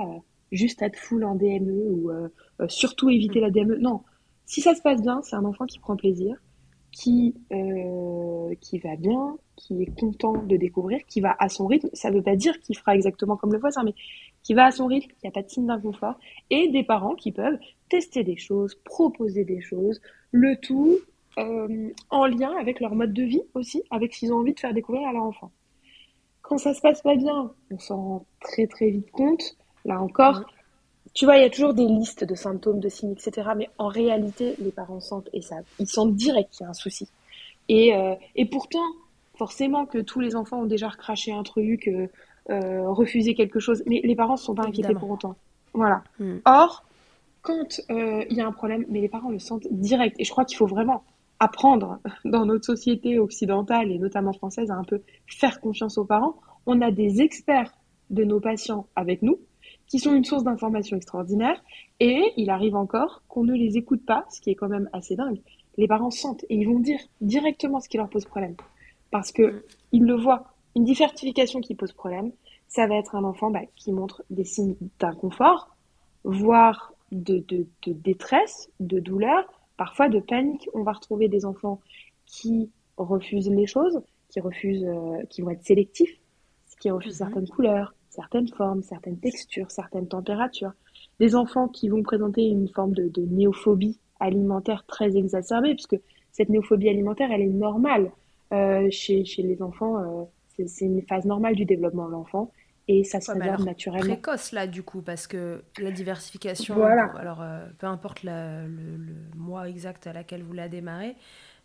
[0.51, 2.11] juste être full en DME ou
[2.67, 3.77] surtout éviter la DME.
[3.79, 4.01] Non,
[4.47, 6.37] si ça se passe bien, c'est un enfant qui prend plaisir,
[6.91, 11.89] qui, euh, qui va bien, qui est content de découvrir, qui va à son rythme.
[11.93, 13.93] Ça veut pas dire qu'il fera exactement comme le voisin, mais
[14.47, 16.15] qui va à son rythme, qui n'y a pas de signe d'inconfort,
[16.49, 19.99] et des parents qui peuvent tester des choses, proposer des choses,
[20.31, 20.99] le tout
[21.37, 24.59] euh, en lien avec leur mode de vie aussi, avec ce qu'ils ont envie de
[24.61, 25.51] faire découvrir à leur enfant.
[26.43, 29.57] Quand ça se passe pas bien, on s'en rend très très vite compte.
[29.83, 30.45] Là encore,
[31.13, 33.49] tu vois, il y a toujours des listes de symptômes, de signes, etc.
[33.57, 36.73] Mais en réalité, les parents sentent et ça, ils sentent direct qu'il y a un
[36.73, 37.09] souci.
[37.67, 38.87] Et, euh, et pourtant,
[39.37, 42.07] forcément que tous les enfants ont déjà recraché un truc, euh,
[42.49, 45.35] refusé quelque chose, mais les parents ne sont pas inquiétés pour autant.
[45.73, 46.03] Voilà.
[46.19, 46.37] Hmm.
[46.45, 46.85] Or,
[47.41, 50.45] quand il y a un problème, mais les parents le sentent direct, et je crois
[50.45, 51.03] qu'il faut vraiment
[51.39, 56.35] apprendre dans notre société occidentale et notamment française à un peu faire confiance aux parents.
[56.65, 57.73] On a des experts
[58.09, 59.39] de nos patients avec nous
[59.87, 61.61] qui sont une source d'information extraordinaire
[61.99, 65.15] et il arrive encore qu'on ne les écoute pas, ce qui est quand même assez
[65.15, 65.39] dingue.
[65.77, 68.55] Les parents sentent et ils vont dire directement ce qui leur pose problème
[69.11, 70.53] parce que ils le voient.
[70.77, 72.31] Une differtification qui pose problème,
[72.67, 75.75] ça va être un enfant bah, qui montre des signes d'inconfort,
[76.23, 79.43] voire de, de, de détresse, de douleur,
[79.75, 80.69] parfois de panique.
[80.75, 81.81] On va retrouver des enfants
[82.27, 86.15] qui refusent les choses, qui refusent, euh, qui vont être sélectifs,
[86.79, 87.25] qui refusent mhm.
[87.25, 90.73] certaines couleurs, certaines formes, certaines textures, certaines températures.
[91.19, 95.99] Des enfants qui vont présenter une forme de, néophobie alimentaire très exacerbée, puisque
[96.31, 98.11] cette néophobie alimentaire, elle est normale
[98.53, 100.29] euh, chez, chez, les enfants.
[100.65, 102.51] C'est une phase normale du développement de l'enfant
[102.87, 104.05] et ça se réserve naturellement.
[104.05, 107.11] Précoce là du coup parce que la diversification, voilà.
[107.17, 108.67] alors euh, peu importe le,
[109.35, 111.15] mois exact à laquelle vous la démarrez,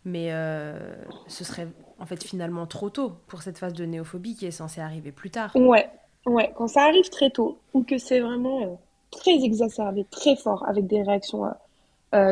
[0.05, 0.95] mais euh,
[1.27, 1.67] ce serait
[1.99, 5.29] en fait finalement trop tôt pour cette phase de néophobie qui est censée arriver plus
[5.29, 5.55] tard.
[5.55, 5.89] Ouais,
[6.25, 8.75] ouais, quand ça arrive très tôt ou que c'est vraiment euh,
[9.11, 11.45] très exacerbé, très fort avec des réactions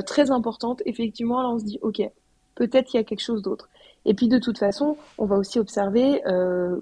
[0.05, 2.03] très importantes, effectivement là on se dit ok,
[2.55, 3.69] peut-être qu'il y a quelque chose d'autre.
[4.05, 6.21] Et puis de toute façon, on va aussi observer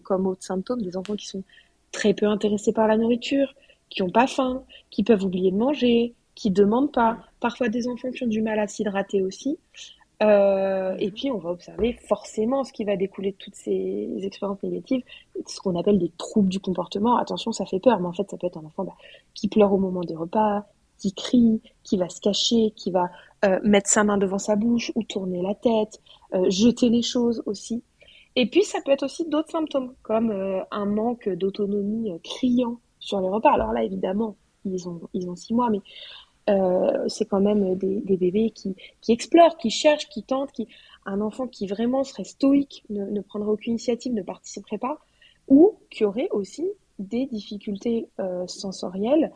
[0.04, 1.44] comme autre symptôme des enfants qui sont
[1.92, 3.54] très peu intéressés par la nourriture,
[3.90, 7.18] qui n'ont pas faim, qui peuvent oublier de manger, qui demandent pas.
[7.40, 9.58] Parfois des enfants qui ont du mal à s'hydrater aussi.
[10.22, 14.62] Euh, et puis on va observer forcément ce qui va découler de toutes ces expériences
[14.64, 15.02] négatives,
[15.46, 17.18] ce qu'on appelle des troubles du comportement.
[17.18, 18.96] Attention, ça fait peur, mais en fait ça peut être un enfant bah,
[19.34, 20.66] qui pleure au moment des repas,
[20.98, 23.10] qui crie, qui va se cacher, qui va
[23.46, 26.02] euh, mettre sa main devant sa bouche ou tourner la tête,
[26.34, 27.84] euh, jeter les choses aussi.
[28.36, 32.80] Et puis, ça peut être aussi d'autres symptômes, comme euh, un manque d'autonomie euh, criant
[33.00, 33.52] sur les repas.
[33.52, 35.80] Alors là, évidemment, ils ont, ils ont six mois, mais
[37.08, 40.68] c'est quand même des, bébés qui, qui, explorent, qui cherchent, qui tentent, qui...
[41.06, 44.98] un enfant qui vraiment serait stoïque, ne, ne prendrait aucune initiative, ne participerait pas,
[45.48, 48.08] ou qui aurait aussi des difficultés
[48.48, 49.32] sensorielles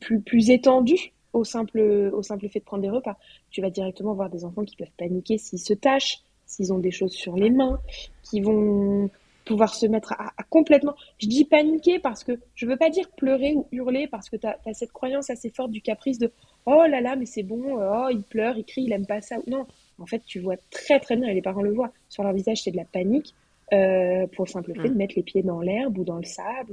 [0.00, 1.80] plus, plus étendues au simple,
[2.12, 3.16] au simple fait de prendre des repas.
[3.50, 6.90] Tu vas directement voir des enfants qui peuvent paniquer s'ils se tâchent, s'ils ont des
[6.90, 7.80] choses sur les mains,
[8.22, 9.10] qui vont
[9.44, 10.94] pouvoir se mettre à, complètement.
[11.18, 14.46] Je dis paniquer parce que je veux pas dire pleurer ou hurler parce que tu
[14.46, 16.30] as, cette croyance assez forte du caprice de
[16.66, 19.36] oh là là, mais c'est bon, oh il pleure, il crie, il aime pas ça.
[19.46, 19.66] Non,
[19.98, 22.62] en fait, tu vois très très bien, et les parents le voient, sur leur visage,
[22.62, 23.34] c'est de la panique
[23.72, 26.72] euh, pour le simple fait de mettre les pieds dans l'herbe ou dans le sable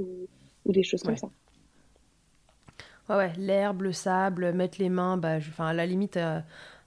[0.65, 1.30] ou, des choses comme ça.
[3.38, 6.39] L'herbe, le sable, mettre les mains, bah, enfin, à la limite, euh,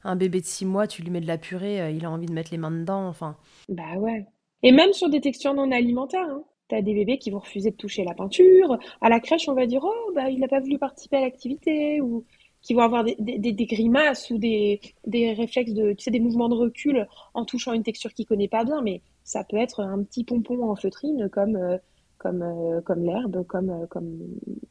[0.05, 2.27] un bébé de 6 mois, tu lui mets de la purée, euh, il a envie
[2.27, 3.37] de mettre les mains dedans, enfin.
[3.69, 4.27] Bah ouais.
[4.63, 6.45] Et même sur des textures non alimentaires, hein.
[6.69, 8.79] T'as des bébés qui vont refuser de toucher la peinture.
[9.03, 12.01] À la crèche, on va dire, oh, bah, il n'a pas voulu participer à l'activité,
[12.01, 12.25] ou
[12.63, 16.55] qui vont avoir des, grimaces ou des, des, réflexes de, tu sais, des mouvements de
[16.55, 20.25] recul en touchant une texture qu'il connaît pas bien, mais ça peut être un petit
[20.25, 21.77] pompon en feutrine comme, euh,
[22.23, 24.19] comme, euh, comme l'herbe, comme, comme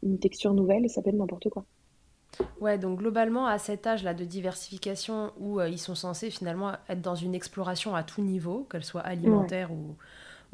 [0.02, 1.66] une texture nouvelle, ça peut être n'importe quoi.
[2.62, 7.02] Ouais, donc globalement, à cet âge-là de diversification où euh, ils sont censés finalement être
[7.02, 9.98] dans une exploration à tout niveau, qu'elle soit alimentaire ou,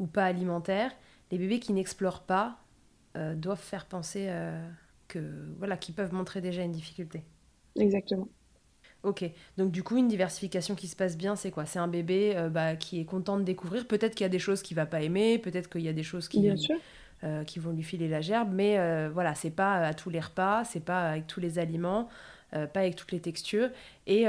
[0.00, 0.90] ou, pas alimentaire,
[1.30, 2.58] les bébés qui n'explorent pas
[3.16, 4.68] euh, doivent faire penser euh,
[5.06, 5.20] que
[5.58, 7.22] voilà, qu'ils peuvent montrer déjà une difficulté.
[7.76, 8.28] Exactement.
[9.04, 9.24] Ok,
[9.56, 11.66] donc du coup, une diversification qui se passe bien, c'est quoi?
[11.66, 13.86] C'est un bébé bah, qui est content de découvrir.
[13.86, 16.02] Peut-être qu'il y a des choses qu'il va pas aimer, peut-être qu'il y a des
[16.02, 16.50] choses qui.
[17.24, 18.50] Euh, qui vont lui filer la gerbe.
[18.52, 22.08] Mais euh, voilà, c'est pas à tous les repas, c'est pas avec tous les aliments,
[22.54, 23.70] euh, pas avec toutes les textures.
[24.06, 24.26] Et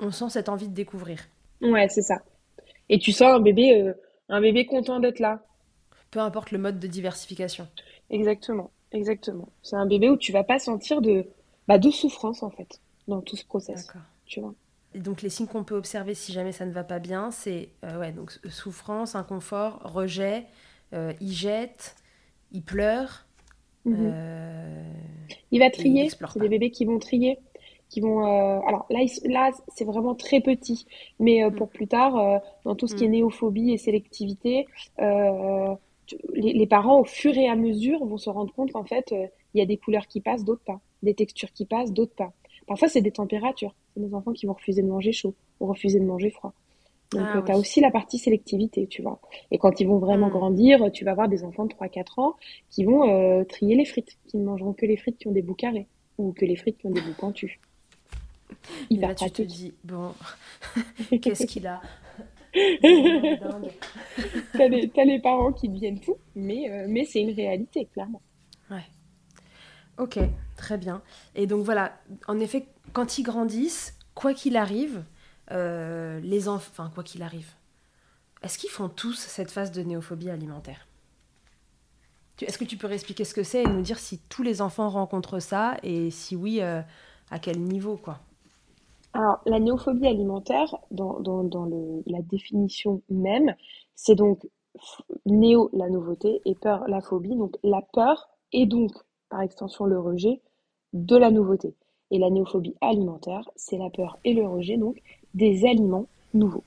[0.00, 1.20] on sent cette envie de découvrir.
[1.60, 2.22] Ouais, c'est ça.
[2.88, 3.92] Et tu sens un bébé,
[4.30, 5.42] un bébé content d'être là.
[6.10, 7.68] Peu importe le mode de diversification.
[8.08, 9.50] Exactement, exactement.
[9.62, 11.26] C'est un bébé où tu vas pas sentir de,
[11.68, 13.86] bah, de souffrance en fait dans tout ce process.
[13.86, 14.02] D'accord.
[14.26, 14.54] Tu vois.
[14.94, 17.68] Et donc les signes qu'on peut observer si jamais ça ne va pas bien, c'est
[17.82, 20.46] ouais, donc souffrance, inconfort, rejet,
[20.92, 21.96] euh, il jette,
[22.52, 23.26] il pleure.
[23.84, 23.96] Mhm.
[23.98, 24.92] Euh,
[25.50, 26.08] il va trier.
[26.08, 27.38] C'est des bébés qui vont trier.
[27.88, 30.86] Qui vont, euh, alors là, là c'est vraiment très petit,
[31.20, 31.70] mais pour mm.
[31.70, 33.12] plus tard, dans tout ce qui est mm.
[33.12, 34.66] néophobie et sélectivité,
[36.34, 39.60] les, parents, au fur et à mesure, vont se rendre compte qu'en fait, il y
[39.60, 42.32] a des couleurs qui passent, d'autres pas, des textures qui passent, d'autres pas.
[42.66, 43.74] Parfois, c'est des températures.
[43.94, 46.52] C'est des enfants qui vont refuser de manger chaud ou refuser de manger froid.
[47.12, 49.20] Donc, ah, euh, tu as aussi la partie sélectivité, tu vois.
[49.50, 50.32] Et quand ils vont vraiment hmm.
[50.32, 52.34] grandir, tu vas avoir des enfants de 3-4 ans
[52.70, 55.42] qui vont euh, trier les frites, qui ne mangeront que les frites qui ont des
[55.42, 55.86] bouts carrés
[56.18, 57.58] ou que les frites qui ont des bouts pointus.
[58.90, 60.12] Il va tu te dis, bon,
[61.22, 61.80] qu'est-ce qu'il a?
[64.52, 68.22] T'as les, les, parents qui deviennent fous, mais, euh, mais c'est une réalité, clairement.
[68.70, 68.84] Ouais.
[69.98, 70.18] Ok,
[70.56, 71.02] très bien.
[71.34, 71.92] Et donc voilà,
[72.28, 75.04] en effet, quand ils grandissent, quoi qu'il arrive,
[75.52, 77.52] euh, les enfants, enfin quoi qu'il arrive,
[78.42, 80.86] est-ce qu'ils font tous cette phase de néophobie alimentaire?
[82.40, 84.90] Est-ce que tu peux expliquer ce que c'est et nous dire si tous les enfants
[84.90, 86.82] rencontrent ça et si oui, euh,
[87.30, 88.18] à quel niveau quoi?
[89.14, 91.18] Alors, la néophobie alimentaire, dans,
[92.06, 93.54] la définition même,
[93.94, 94.46] c'est donc
[95.24, 97.34] néo, la nouveauté, et peur, la phobie.
[97.34, 98.92] Donc, la peur et donc,
[99.30, 100.42] par extension, le rejet
[101.04, 101.74] de la nouveauté.
[102.10, 105.02] Et la néophobie alimentaire, c'est la peur et le rejet, donc,
[105.34, 106.64] des aliments nouveaux.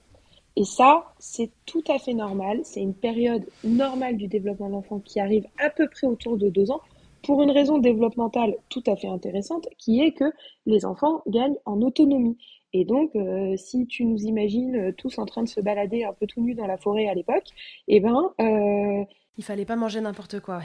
[0.56, 2.60] Et ça, c'est tout à fait normal.
[2.64, 6.50] C'est une période normale du développement de l'enfant qui arrive à peu près autour de
[6.50, 6.82] deux ans
[7.24, 10.32] pour une raison développementale tout à fait intéressante, qui est que
[10.66, 12.38] les enfants gagnent en autonomie.
[12.74, 16.14] Et donc, euh, si tu nous imagines euh, tous en train de se balader un
[16.14, 17.48] peu tout nus dans la forêt à l'époque,
[17.88, 18.32] eh ben...
[18.40, 19.04] Euh...
[19.38, 20.62] Il fallait pas manger n'importe quoi.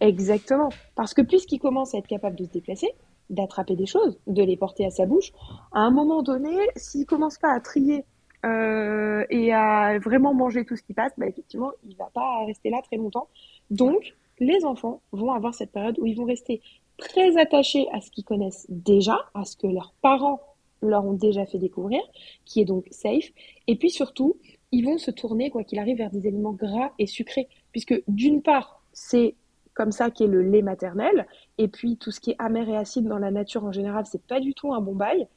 [0.00, 0.68] Exactement.
[0.94, 2.88] Parce que puisqu'il commence à être capable de se déplacer,
[3.30, 5.32] d'attraper des choses, de les porter à sa bouche,
[5.72, 8.04] à un moment donné, s'il commence pas à trier
[8.44, 12.70] euh, et à vraiment manger tout ce qui passe, bah effectivement, il va pas rester
[12.70, 13.28] là très longtemps.
[13.70, 16.60] Donc, les enfants vont avoir cette période où ils vont rester
[16.98, 20.40] très attachés à ce qu'ils connaissent déjà, à ce que leurs parents
[20.82, 22.00] leur ont déjà fait découvrir,
[22.44, 23.30] qui est donc safe.
[23.66, 24.36] Et puis surtout,
[24.72, 28.42] ils vont se tourner, quoi qu'il arrive, vers des aliments gras et sucrés, puisque d'une
[28.42, 29.34] part, c'est
[29.76, 31.26] comme ça qu'est le lait maternel,
[31.58, 34.22] et puis tout ce qui est amer et acide dans la nature en général, c'est
[34.22, 35.28] pas du tout un bon bail.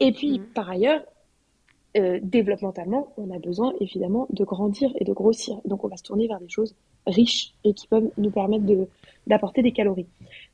[0.00, 0.44] Et puis, mmh.
[0.52, 1.02] par ailleurs,
[1.96, 5.56] euh, développementalement, on a besoin évidemment de grandir et de grossir.
[5.64, 6.74] Donc on va se tourner vers des choses
[7.06, 8.64] riches et qui peuvent nous permettre
[9.26, 10.06] d'apporter des calories.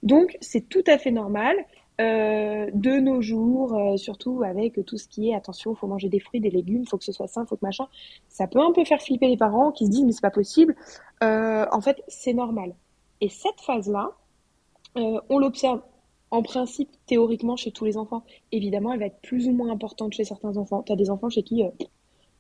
[0.05, 1.57] Donc c'est tout à fait normal.
[2.01, 6.09] Euh, de nos jours, euh, surtout avec tout ce qui est attention, il faut manger
[6.09, 7.87] des fruits, des légumes, il faut que ce soit sain, faut que machin,
[8.29, 10.77] ça peut un peu faire flipper les parents qui se disent mais c'est pas possible.
[11.21, 12.75] en fait, c'est normal.
[13.23, 14.11] Et cette phase-là,
[14.97, 15.81] on l'observe
[16.33, 18.25] en principe, théoriquement, chez tous les enfants.
[18.51, 20.83] Évidemment, elle va être plus ou moins importante chez certains enfants.
[20.83, 21.69] Tu as des enfants chez qui euh,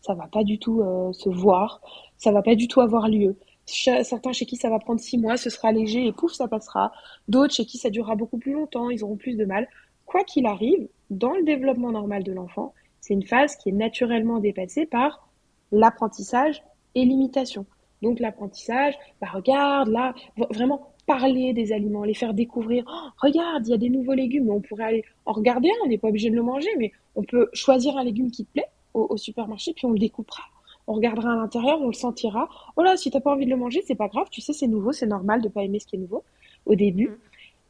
[0.00, 1.80] ça va pas du tout euh, se voir,
[2.18, 3.36] ça va pas du tout avoir lieu.
[3.64, 6.90] Certains chez qui ça va prendre six mois, ce sera léger et pouf, ça passera.
[7.28, 9.68] D'autres chez qui ça durera beaucoup plus longtemps, ils auront plus de mal.
[10.04, 14.40] Quoi qu'il arrive, dans le développement normal de l'enfant, c'est une phase qui est naturellement
[14.40, 15.28] dépassée par
[15.70, 16.64] l'apprentissage
[16.96, 17.66] et l'imitation.
[18.02, 20.14] Donc l'apprentissage, bah regarde là,
[20.50, 22.84] vraiment parler des aliments, les faire découvrir.
[22.88, 25.88] Oh, regarde, il y a des nouveaux légumes, on pourrait aller en regarder un, on
[25.88, 28.68] n'est pas obligé de le manger, mais on peut choisir un légume qui te plaît
[28.94, 30.42] au, supermarché, puis on le découpera.
[30.86, 32.48] On regardera à l'intérieur, on le sentira.
[32.76, 34.66] Oh là, si t'as pas envie de le manger, c'est pas grave, tu sais, c'est
[34.66, 36.24] nouveau, c'est normal de pas aimer ce qui est nouveau
[36.66, 37.08] au début.
[37.08, 37.18] Mm.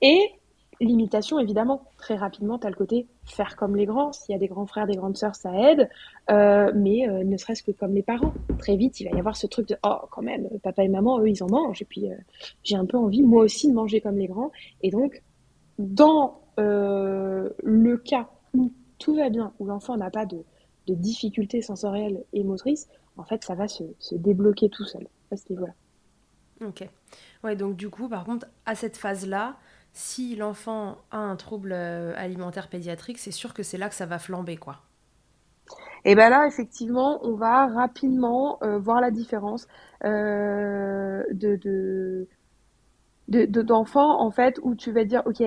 [0.02, 0.30] Et
[0.82, 4.10] L'imitation, évidemment, très rapidement, tu as le côté faire comme les grands.
[4.10, 5.88] S'il y a des grands frères, des grandes sœurs, ça aide.
[6.28, 8.34] Euh, mais euh, ne serait-ce que comme les parents.
[8.58, 11.20] Très vite, il va y avoir ce truc de oh, quand même, papa et maman,
[11.20, 11.82] eux, ils en mangent.
[11.82, 12.16] Et puis, euh,
[12.64, 14.50] j'ai un peu envie, moi aussi, de manger comme les grands.
[14.82, 15.22] Et donc,
[15.78, 20.44] dans le cas où tout va bien, où l'enfant n'a pas de,
[20.88, 25.44] difficultés sensorielles et motrices, en fait, ça va se, se débloquer tout seul à ce
[25.50, 25.74] niveau-là.
[26.66, 26.88] Ok.
[27.44, 29.56] Ouais, donc du coup, par contre, à cette phase-là,
[29.92, 34.06] si l'enfant a un trouble euh, alimentaire pédiatrique, c'est sûr que c'est là que ça
[34.06, 34.78] va flamber, quoi.
[36.04, 39.68] Et bien là, effectivement, on va rapidement euh, voir la différence
[40.04, 42.26] euh, de,
[43.28, 45.42] d'enfants, en fait, où tu vas dire, ok,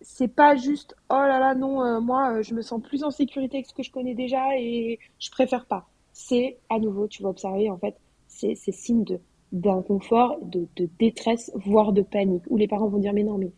[0.00, 3.66] c'est pas juste, oh là là, non, moi, je me sens plus en sécurité avec
[3.66, 5.86] ce que je connais déjà et je préfère pas.
[6.14, 7.96] C'est, à nouveau, tu vas observer, en fait,
[8.28, 9.04] c'est, signe
[9.52, 13.52] d'inconfort, de, de détresse, voire de panique, où les parents vont dire, mais non, mais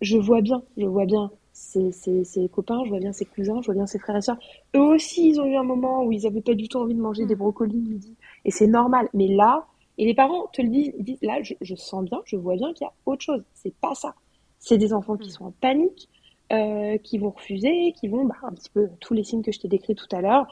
[0.00, 3.66] je vois bien, je vois bien ses, ses, copains, je vois bien ses cousins, je
[3.66, 4.38] vois bien ses frères et sœurs.
[4.74, 7.00] Eux aussi, ils ont eu un moment où ils avaient pas du tout envie de
[7.00, 8.14] manger des brocolis midi.
[8.44, 9.08] Et c'est normal.
[9.14, 9.66] Mais là,
[9.98, 12.72] et les parents te le disent, ils disent, là, je, sens bien, je vois bien
[12.74, 13.42] qu'il y a autre chose.
[13.54, 14.14] C'est pas ça.
[14.58, 15.32] C'est des enfants qui mm.
[15.32, 16.08] sont en panique,
[16.52, 19.58] euh, qui vont refuser, qui vont, bah, un petit peu tous les signes que je
[19.58, 20.46] t'ai décrits tout à l'heure,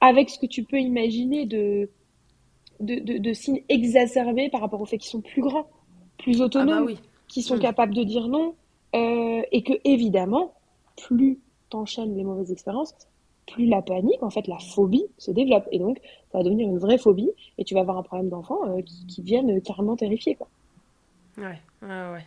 [0.00, 1.88] avec ce que tu peux imaginer de,
[2.80, 5.66] de, de, signes exacerbés par rapport au fait qu'ils sont plus grands,
[6.18, 6.94] plus ah bah autonomes,
[7.28, 7.60] qui sont mm.
[7.60, 8.54] capables de dire non,
[8.94, 10.54] euh, et que évidemment,
[10.96, 12.94] plus t'enchaînes les mauvaises expériences,
[13.46, 15.66] plus la panique, en fait, la phobie se développe.
[15.72, 16.00] Et donc,
[16.30, 19.06] ça va devenir une vraie phobie et tu vas avoir un problème d'enfant euh, qui,
[19.06, 20.36] qui, viennent carrément terrifiés.
[20.36, 20.48] Quoi.
[21.38, 22.26] Ouais, ouais, ouais.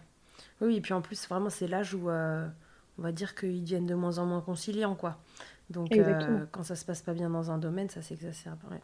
[0.61, 2.47] Oui, et puis en plus, vraiment, c'est l'âge où euh,
[2.97, 5.17] on va dire qu'ils deviennent de moins en moins conciliants, quoi.
[5.69, 5.97] Donc,
[6.51, 8.59] quand ça se passe pas bien dans un domaine, ça s'exacerbe.
[8.69, 8.81] Ouais.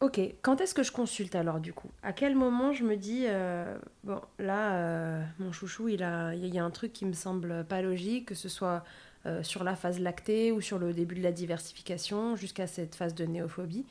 [0.00, 1.88] Ok, quand est-ce que je consulte alors du coup?
[2.04, 6.54] À quel moment je me dis, euh, bon là, euh, mon chouchou, il, a, il
[6.54, 8.84] y a un truc qui me semble pas logique, que ce soit
[9.26, 13.12] euh, sur la phase lactée ou sur le début de la diversification jusqu'à cette phase
[13.16, 13.86] de néophobie.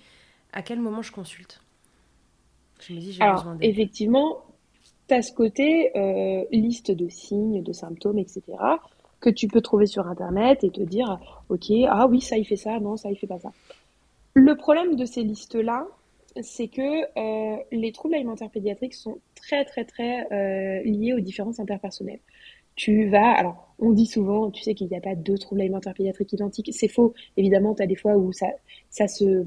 [0.54, 1.62] À quel moment je consulte?
[2.80, 3.70] Je me dis, j'ai besoin d'aide.
[3.70, 4.46] Effectivement,
[5.10, 5.91] tu as ce côté
[6.54, 8.41] liste de signes, de symptômes, etc.,
[9.20, 12.56] que tu peux trouver sur Internet et te dire, OK, ah oui, ça, il fait
[12.56, 13.52] ça, non, ça, il fait pas ça.
[14.36, 15.88] Le problème de ces listes-là,
[16.41, 21.60] c'est que euh, les troubles alimentaires pédiatriques sont très, très, très euh, liés aux différences
[21.60, 22.19] interpersonnelles.
[22.76, 25.95] Tu vas, alors, on dit souvent, tu sais qu'il n'y a pas deux troubles alimentaires
[25.95, 26.69] pédiatriques identiques.
[26.71, 27.13] C'est faux.
[27.36, 28.47] Évidemment, tu as des fois où ça,
[28.89, 29.43] ça se,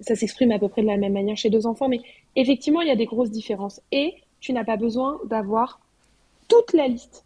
[0.00, 2.00] ça s'exprime à peu près de la même manière chez deux enfants, mais
[2.36, 3.80] effectivement, il y a des grosses différences.
[3.90, 5.80] Et tu n'as pas besoin d'avoir
[6.48, 7.24] toute la liste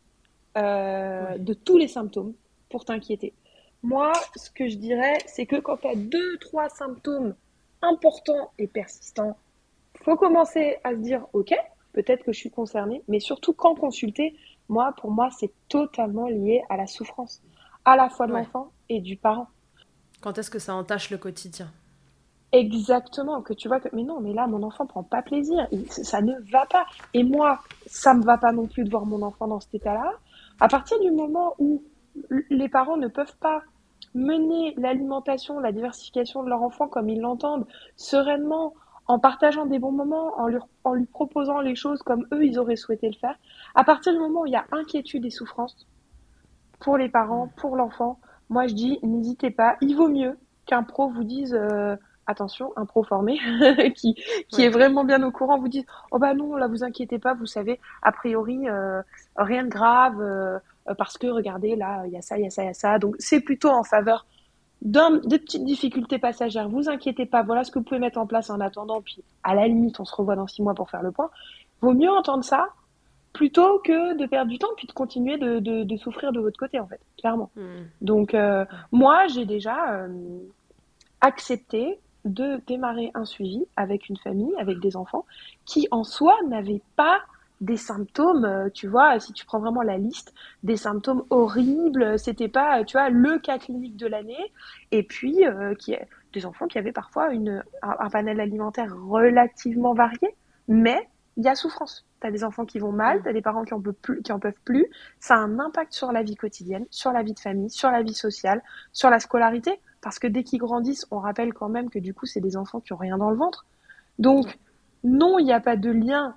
[0.56, 2.34] euh, de tous les symptômes
[2.68, 3.32] pour t'inquiéter.
[3.82, 7.34] Moi, ce que je dirais, c'est que quand tu as deux, trois symptômes
[7.82, 9.36] importants et persistants,
[10.02, 11.54] faut commencer à se dire, OK,
[11.92, 14.36] peut-être que je suis concernée, mais surtout quand consulter,
[14.68, 17.42] moi, pour moi, c'est totalement lié à la souffrance,
[17.84, 19.48] à la fois de l'enfant et du parent.
[20.20, 21.70] Quand est-ce que ça entache le quotidien?
[22.52, 26.22] Exactement, que tu vois que mais non, mais là mon enfant prend pas plaisir, ça
[26.22, 26.86] ne va pas.
[27.12, 30.12] Et moi, ça me va pas non plus de voir mon enfant dans cet état-là.
[30.58, 31.82] À partir du moment où
[32.48, 33.62] les parents ne peuvent pas
[34.18, 38.74] mener l'alimentation, la diversification de leur enfant comme ils l'entendent, sereinement,
[39.06, 42.58] en partageant des bons moments, en lui, en lui proposant les choses comme eux ils
[42.58, 43.38] auraient souhaité le faire,
[43.74, 45.86] à partir du moment où il y a inquiétude et souffrance
[46.78, 51.08] pour les parents, pour l'enfant, moi je dis n'hésitez pas, il vaut mieux qu'un pro
[51.08, 53.38] vous dise euh, attention, un pro formé
[53.96, 54.14] qui,
[54.48, 57.34] qui est vraiment bien au courant vous dit oh bah non là vous inquiétez pas
[57.34, 59.02] vous savez a priori euh,
[59.36, 60.58] rien de grave euh,
[60.96, 62.74] parce que regardez là il y a ça il y a ça il y a
[62.74, 62.98] ça.
[62.98, 64.26] Donc c'est plutôt en faveur
[64.82, 66.68] de petites difficultés passagères.
[66.68, 69.00] Vous inquiétez pas voilà ce que vous pouvez mettre en place en attendant.
[69.02, 71.30] Puis à la limite on se revoit dans six mois pour faire le point.
[71.80, 72.68] Vaut mieux entendre ça
[73.32, 76.80] plutôt que de perdre du temps puis de continuer de, de, souffrir de votre côté
[76.80, 77.50] en fait clairement.
[77.56, 77.84] Hmm.
[78.00, 80.08] donc euh, moi j'ai déjà
[81.20, 85.24] accepté de démarrer un suivi avec une famille, avec des enfants,
[85.64, 87.20] qui en soi n'avaient pas
[87.60, 92.48] des symptômes, euh, tu vois, si tu prends vraiment la liste, des symptômes horribles, c'était
[92.48, 94.52] pas, tu vois, le cas clinique de l'année,
[94.92, 99.94] et puis euh, qui est des enfants qui avaient parfois une, un, panel alimentaire relativement
[99.94, 100.36] varié,
[100.68, 102.04] mais il y a souffrance.
[102.20, 104.22] Tu as des enfants qui vont mal, tu as des parents qui en, peuvent plus,
[104.22, 104.86] qui en peuvent plus,
[105.20, 108.02] ça a un impact sur la vie quotidienne, sur la vie de famille, sur la
[108.02, 109.80] vie sociale, sur la scolarité.
[110.00, 112.80] Parce que dès qu'ils grandissent, on rappelle quand même que du coup, c'est des enfants
[112.80, 113.66] qui ont rien dans le ventre.
[114.18, 114.58] Donc,
[115.04, 116.34] non, il n'y a pas de lien.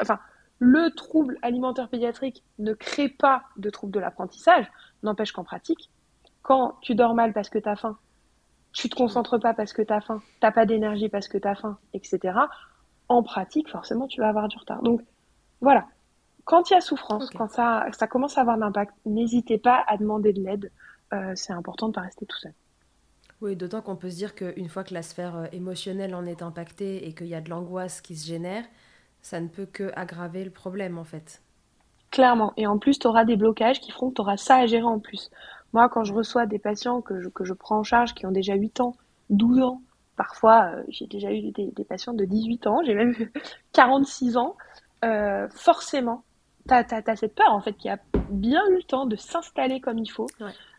[0.00, 0.18] Enfin,
[0.64, 4.70] le trouble alimentaire pédiatrique ne crée pas de trouble de l'apprentissage.
[5.02, 5.90] N'empêche qu'en pratique,
[6.42, 7.98] quand tu dors mal parce que tu as faim,
[8.72, 11.48] tu te concentres pas parce que tu as faim, tu pas d'énergie parce que tu
[11.48, 12.38] as faim, etc.
[13.08, 14.82] En pratique, forcément, tu vas avoir du retard.
[14.82, 15.02] Donc,
[15.60, 15.88] voilà.
[16.44, 19.82] Quand il y a souffrance, quand ça, ça commence à avoir un impact, n'hésitez pas
[19.88, 20.70] à demander de l'aide.
[21.12, 22.54] Euh, c'est important de ne pas rester tout seul.
[23.40, 26.40] Oui, d'autant qu'on peut se dire qu'une fois que la sphère euh, émotionnelle en est
[26.40, 28.64] impactée et qu'il y a de l'angoisse qui se génère,
[29.22, 31.42] ça ne peut que aggraver le problème en fait.
[32.10, 32.52] Clairement.
[32.56, 34.84] Et en plus, tu auras des blocages qui feront que tu auras ça à gérer
[34.84, 35.30] en plus.
[35.72, 38.32] Moi, quand je reçois des patients que je, que je prends en charge qui ont
[38.32, 38.96] déjà 8 ans,
[39.30, 39.80] 12 ans,
[40.16, 43.32] parfois euh, j'ai déjà eu des, patients de 18 ans, j'ai même eu
[43.72, 44.56] 46 ans,
[45.04, 46.24] euh, forcément,
[46.68, 47.98] tu as, cette peur en fait qui a
[48.30, 50.26] bien eu le temps de s'installer comme il faut.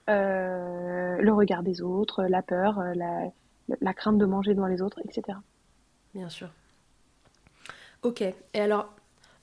[0.10, 2.94] Euh, le regard des autres, la peur, euh,
[3.80, 5.38] la, crainte de manger devant les autres, etc.
[6.14, 6.50] Bien sûr.
[8.04, 8.22] Ok.
[8.22, 8.94] Et alors,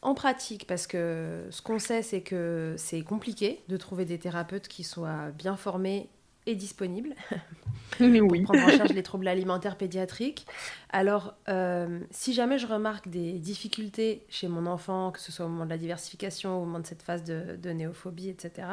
[0.03, 4.69] en pratique, parce que ce qu'on sait, c'est que c'est compliqué de trouver des thérapeutes
[4.69, 6.09] qui soient bien formés
[6.47, 7.15] et disponibles
[8.01, 8.43] oui.
[8.43, 10.47] pour prendre en charge les troubles alimentaires pédiatriques.
[10.89, 15.49] Alors, euh, si jamais je remarque des difficultés chez mon enfant, que ce soit au
[15.49, 18.69] moment de la diversification, au moment de cette phase de, de néophobie, etc.,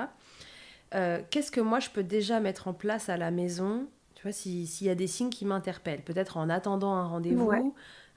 [0.95, 4.31] euh, qu'est-ce que moi je peux déjà mettre en place à la maison Tu vois,
[4.31, 7.51] s'il y a des signes qui m'interpellent, peut-être en attendant un rendez-vous,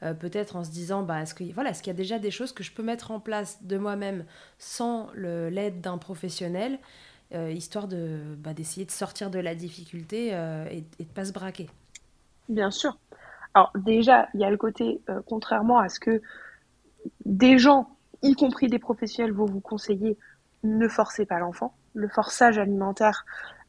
[0.02, 2.72] euh, peut-être en se disant, bah, est-ce qu'il y a déjà des choses que je
[2.72, 4.24] peux mettre en place de moi-même
[4.58, 6.78] sans l'aide d'un professionnel,
[7.34, 11.32] euh, histoire de bah, d'essayer de sortir de la difficulté et, et, de pas se
[11.32, 11.68] braquer?
[12.48, 12.98] Bien sûr.
[13.54, 16.22] Alors déjà, il y a le côté, contrairement à ce que
[17.24, 20.16] des gens, y compris des professionnels, vont vous conseiller,
[20.62, 23.24] ne forcez pas l'enfant le forçage alimentaire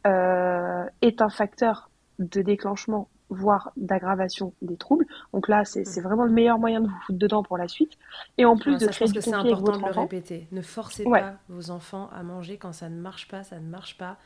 [0.08, 1.90] euh, est un facteur
[2.20, 5.06] de déclenchement, voire d'aggravation des troubles.
[5.34, 7.94] Donc là, c'est vraiment le meilleur moyen de vous foutre dedans pour la suite.
[8.38, 10.48] Et en plus de créer du c'est important de le répéter.
[10.52, 13.98] Ne forcez pas vos enfants à manger quand ça ne marche pas, ça ne marche
[13.98, 14.18] pas.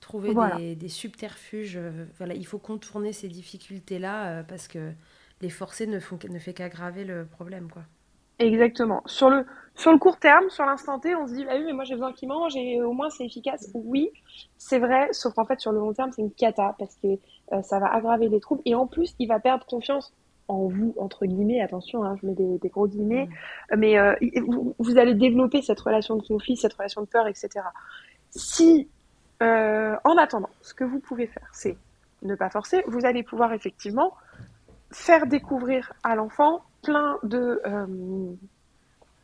[0.00, 0.34] Trouvez
[0.74, 1.76] des, subterfuges.
[1.76, 4.92] Euh, voilà, il faut contourner ces difficultés-là euh, parce que
[5.40, 7.82] les forcer ne, font, ne fait qu'aggraver le problème, quoi.
[8.38, 9.02] Exactement.
[9.06, 9.46] Sur le,
[9.76, 11.94] sur le court terme, sur l'instant T, on se dit, bah oui, mais moi j'ai
[11.94, 13.70] besoin qu'il mange et au moins c'est efficace.
[13.74, 14.10] Oui,
[14.56, 17.18] c'est vrai, sauf qu'en fait sur le long terme, c'est une cata parce que
[17.52, 20.12] euh, ça va aggraver les troubles et en plus, il va perdre confiance
[20.48, 23.26] en vous, entre guillemets, attention, hein, je mets des, gros guillemets,
[23.70, 23.76] mm.
[23.76, 24.14] mais euh,
[24.78, 27.48] vous, allez développer cette relation de conflit, cette relation de peur, etc.
[28.30, 28.88] Si,
[29.42, 31.76] euh, en attendant, ce que vous pouvez faire, c'est
[32.22, 34.14] ne pas forcer, vous allez pouvoir effectivement
[34.90, 37.86] faire découvrir à l'enfant plein de euh,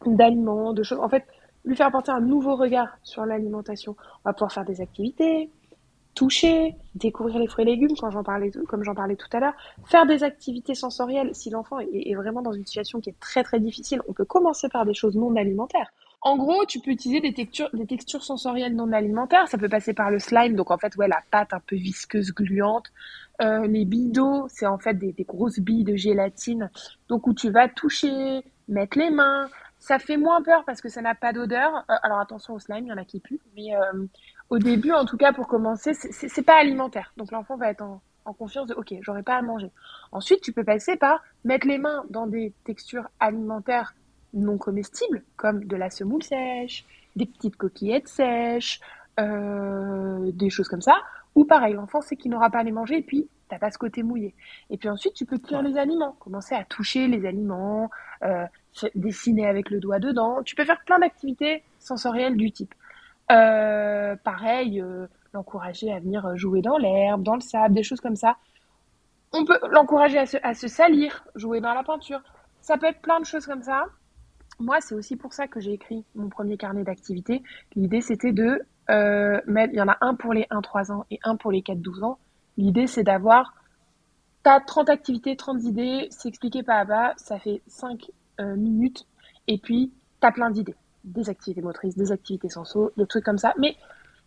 [0.07, 0.99] d'aliments, de choses.
[1.01, 1.25] En fait,
[1.65, 3.97] lui faire porter un nouveau regard sur l'alimentation.
[4.25, 5.51] On va pouvoir faire des activités,
[6.15, 9.55] toucher, découvrir les fruits et légumes, quand j'en parlais, comme j'en parlais tout à l'heure,
[9.87, 11.35] faire des activités sensorielles.
[11.35, 14.69] Si l'enfant est, vraiment dans une situation qui est très très difficile, on peut commencer
[14.69, 15.93] par des choses non alimentaires.
[16.25, 19.49] En gros, tu peux utiliser des textures, des textures sensorielles non alimentaires.
[19.49, 22.33] Ça peut passer par le slime, donc en fait, ouais, la pâte un peu visqueuse,
[22.33, 22.93] gluante.
[23.41, 24.13] Euh, les billes
[24.49, 26.71] c'est en fait des, des grosses billes de gélatine,
[27.09, 29.49] donc où tu vas toucher, mettre les mains,
[29.83, 31.85] ça fait moins peur parce que ça n'a pas d'odeur.
[31.91, 33.41] Euh, alors attention au slime, il y en a qui puent.
[33.57, 34.07] Mais euh,
[34.49, 37.13] au début, en tout cas, pour commencer, c'est pas alimentaire.
[37.17, 38.01] Donc l'enfant va être en,
[38.39, 39.73] confiance de OK, j'aurai pas à manger.
[40.13, 43.95] Ensuite, tu peux passer par mettre les mains dans des textures alimentaires
[44.33, 46.85] non comestibles, comme de la semoule sèche,
[47.17, 48.81] des petites coquillettes sèches,
[49.19, 50.95] euh, des choses comme ça.
[51.35, 53.77] Ou pareil, l'enfant sait qu'il n'aura pas à les manger et puis t'as pas ce
[53.77, 54.35] côté mouillé.
[54.71, 57.91] Et puis ensuite, tu peux cuire les aliments, commencer à toucher les aliments,
[58.25, 58.47] euh,
[58.95, 60.43] dessiner avec le doigt dedans.
[60.43, 62.75] Tu peux faire plein d'activités sensorielles du type.
[63.31, 68.17] Euh, pareil, euh, l'encourager à venir jouer dans l'herbe, dans le sable, des choses comme
[68.17, 68.39] ça.
[69.35, 72.23] On peut l'encourager à se, à se salir, jouer dans la peinture.
[72.63, 73.85] Ça peut être plein de choses comme ça.
[74.61, 77.43] Moi, c'est aussi pour ça que j'ai écrit mon premier carnet d'activités.
[77.77, 78.63] L'idée, c'était de
[79.47, 82.03] mettre, il y en a un pour les 1-3 ans et un pour les 4-12
[82.03, 82.19] ans.
[82.57, 83.55] L'idée, c'est d'avoir,
[84.43, 89.07] t'as 30 activités, 30 idées, c'est expliqué pas à pas, ça fait 5 euh, minutes,
[89.49, 90.77] et puis t'as plein d'idées.
[91.05, 93.55] Des activités motrices, des activités sensaux, des trucs comme ça.
[93.59, 93.77] Mais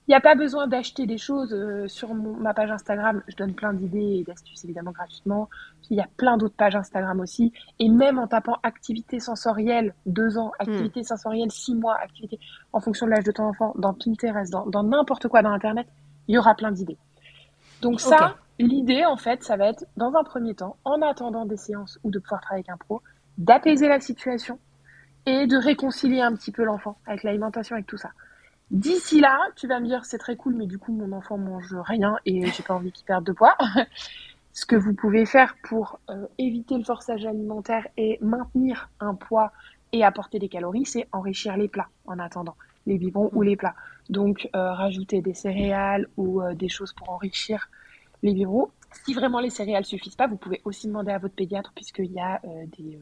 [0.07, 3.23] il n'y a pas besoin d'acheter des choses euh, sur ma page Instagram.
[3.27, 5.49] Je donne plein d'idées et d'astuces évidemment gratuitement.
[5.89, 7.53] Il y a plein d'autres pages Instagram aussi.
[7.79, 11.05] Et même en tapant activité sensorielle 2 ans, activité hmm.
[11.05, 12.39] sensorielle 6 mois, activité
[12.71, 15.87] en fonction de l'âge de ton enfant, dans Pinterest, dans n'importe quoi dans Internet,
[16.27, 16.97] il y aura plein d'idées.
[17.81, 21.57] Donc ça, l'idée en fait, ça va être dans un premier temps, en attendant des
[21.57, 23.01] séances ou de pouvoir travailler avec un pro,
[23.37, 24.59] d'apaiser la situation
[25.25, 28.11] et de réconcilier un petit peu l'enfant avec l'alimentation, avec tout ça.
[28.71, 31.75] D'ici là, tu vas me dire c'est très cool, mais du coup mon enfant mange
[31.75, 33.55] rien et j'ai pas envie qu'il perde de poids.
[34.53, 39.51] Ce que vous pouvez faire pour euh, éviter le forçage alimentaire et maintenir un poids
[39.91, 42.55] et apporter des calories, c'est enrichir les plats en attendant,
[42.85, 43.75] les biberons ou les plats.
[44.09, 47.69] Donc euh, rajouter des céréales ou euh, des choses pour enrichir
[48.23, 48.69] les biberons.
[49.05, 52.19] Si vraiment les céréales suffisent pas, vous pouvez aussi demander à votre pédiatre puisqu'il y
[52.19, 52.99] a euh, des,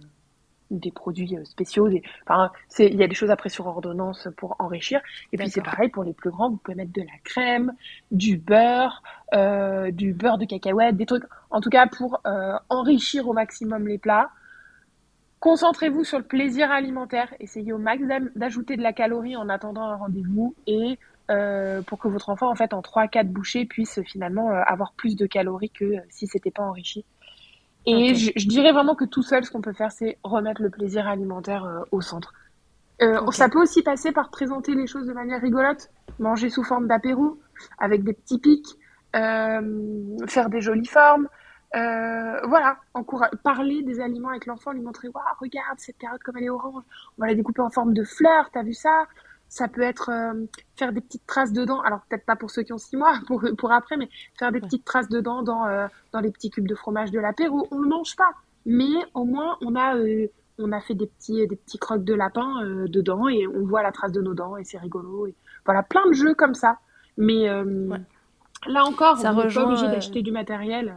[0.71, 1.89] des produits spéciaux.
[2.25, 5.01] enfin, il y a des choses après sur ordonnance pour enrichir.
[5.31, 7.73] Et puis c'est pareil pour les plus grands, vous pouvez mettre de la crème,
[8.11, 9.03] du beurre,
[9.91, 11.25] du beurre de cacahuète, des trucs.
[11.51, 12.21] En tout cas pour
[12.69, 14.31] enrichir au maximum les plats.
[15.43, 17.33] Concentrez-vous sur le plaisir alimentaire.
[17.41, 18.01] Essayez au max
[18.33, 20.97] d'ajouter de la calorie en attendant un rendez-vous et
[21.29, 25.17] euh, pour que votre enfant, en fait, en 3-4 bouchées, puisse finalement euh, avoir plus
[25.17, 27.03] de calories que euh, si c'était pas enrichi.
[27.85, 31.09] Et je, dirais vraiment que tout seul, ce qu'on peut faire, c'est remettre le plaisir
[31.09, 32.33] alimentaire au centre.
[33.31, 35.89] Ça peut aussi passer par présenter les choses de manière rigolote,
[36.19, 37.37] manger sous forme d'apéro,
[37.79, 38.77] avec des petits pics,
[39.11, 41.27] faire des jolies formes,
[41.75, 42.77] euh, voilà,
[43.43, 46.83] parler des aliments avec l'enfant, lui montrer, waouh, regarde cette carotte comme elle est orange,
[47.17, 49.05] on va la découper en forme de fleur, t'as vu ça?
[49.49, 50.45] Ça peut être euh,
[50.75, 53.43] faire des petites traces dedans, alors peut-être pas pour ceux qui ont six mois, pour,
[53.57, 56.75] pour après, mais faire des petites traces dedans dans, euh, dans les petits cubes de
[56.75, 57.67] fromage de l'apéro.
[57.71, 58.31] On ne mange pas,
[58.67, 59.95] mais au moins on a,
[60.59, 63.91] on a fait des petits, des petits crocs de lapin dedans et on voit la
[63.91, 65.25] trace de nos dents et c'est rigolo.
[65.25, 65.33] Et
[65.65, 66.77] voilà, plein de jeux comme ça.
[67.17, 67.47] Mais
[68.67, 70.95] là encore, ça on n'est pas obligé d'acheter du matériel.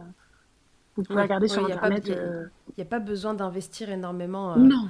[0.97, 2.07] Vous pouvez regarder sur Internet.
[2.07, 4.53] Il n'y a, pas besoin d'investir énormément.
[4.53, 4.87] Euh, non.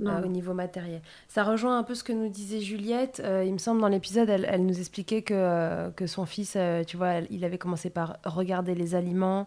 [0.00, 1.00] Euh, au niveau matériel.
[1.28, 3.22] Ça rejoint un peu ce que nous disait Juliette.
[3.24, 6.56] Euh, il me semble dans l'épisode, elle, nous expliquait que, que son fils,
[6.88, 9.46] tu vois, il avait commencé par regarder les aliments,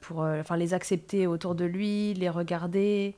[0.00, 3.16] pour enfin les accepter autour de lui, les regarder,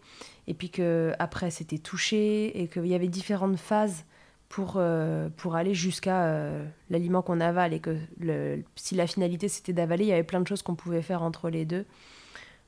[0.49, 4.05] et puis que après c'était toucher et qu'il y avait différentes phases
[4.53, 9.49] pour, euh, pour aller jusqu'à euh, l'aliment qu'on avale et que le, si la finalité
[9.49, 11.87] c'était d'avaler, il y avait plein de choses qu'on pouvait faire entre les deux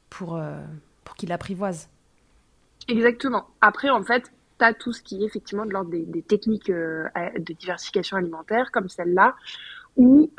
[0.09, 0.65] pour, euh,
[1.05, 1.91] pour qu'il apprivoise.
[2.89, 3.49] Exactement.
[3.61, 6.71] Après, en fait, tu as tout ce qui est effectivement de l'ordre des, des, techniques
[6.71, 9.37] de diversification alimentaire, comme celle-là,
[9.99, 10.31] où,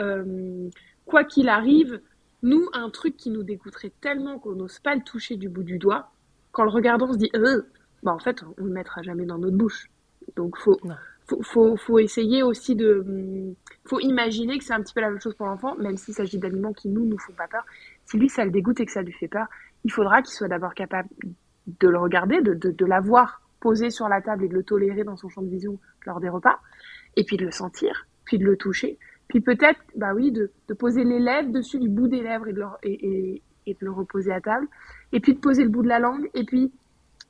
[1.06, 2.02] quoi qu'il arrive,
[2.41, 5.78] nous, un truc qui nous dégoûterait tellement qu'on n'ose pas le toucher du bout du
[5.78, 6.12] doigt,
[6.52, 7.32] qu'en le regardant, on se dit,
[8.02, 9.91] bah, en fait, on ne le mettra jamais dans notre bouche.
[10.36, 10.80] Donc, faut,
[11.28, 13.03] faut, faut, faut, essayer aussi de.
[13.07, 13.55] Hum,
[13.86, 16.39] faut imaginer que c'est un petit peu la même chose pour l'enfant, même s'il s'agit
[16.39, 17.63] d'aliments qui nous, nous font pas peur.
[18.05, 19.47] Si lui, ça le dégoûte et que ça lui fait peur,
[19.84, 21.09] il faudra qu'il soit d'abord capable
[21.67, 25.03] de le regarder, de, de, de l'avoir posé sur la table et de le tolérer
[25.03, 26.59] dans son champ de vision lors des repas,
[27.15, 30.73] et puis de le sentir, puis de le toucher, puis peut-être, bah oui, de, de
[30.73, 33.91] poser les lèvres dessus du bout des lèvres et de, le, et, et, de le
[33.91, 34.67] reposer à table,
[35.11, 36.71] et puis de poser le bout de la langue, et puis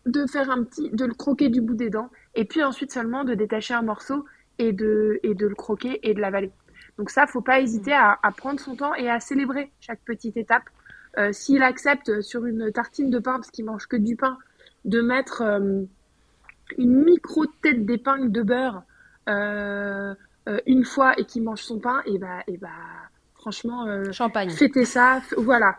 [0.06, 3.24] de faire un petit, de le croquer du bout des dents, et puis ensuite seulement
[3.24, 4.26] de détacher un morceau
[4.60, 6.52] et de, et de le croquer et de l'avaler.
[6.98, 10.38] Donc ça, faut pas hésiter à, à, prendre son temps et à célébrer chaque petite
[10.38, 10.64] étape.
[11.18, 14.38] Euh, S'il accepte sur une tartine de pain, parce qu'il mange que du pain,
[14.86, 15.84] de mettre euh,
[16.78, 18.84] une micro tête d'épingle de beurre
[19.28, 20.14] euh,
[20.48, 22.70] euh, une fois et qu'il mange son pain, et bah, et bah
[23.46, 24.50] franchement, euh, champagne.
[24.50, 25.78] Fêtez ça, voilà,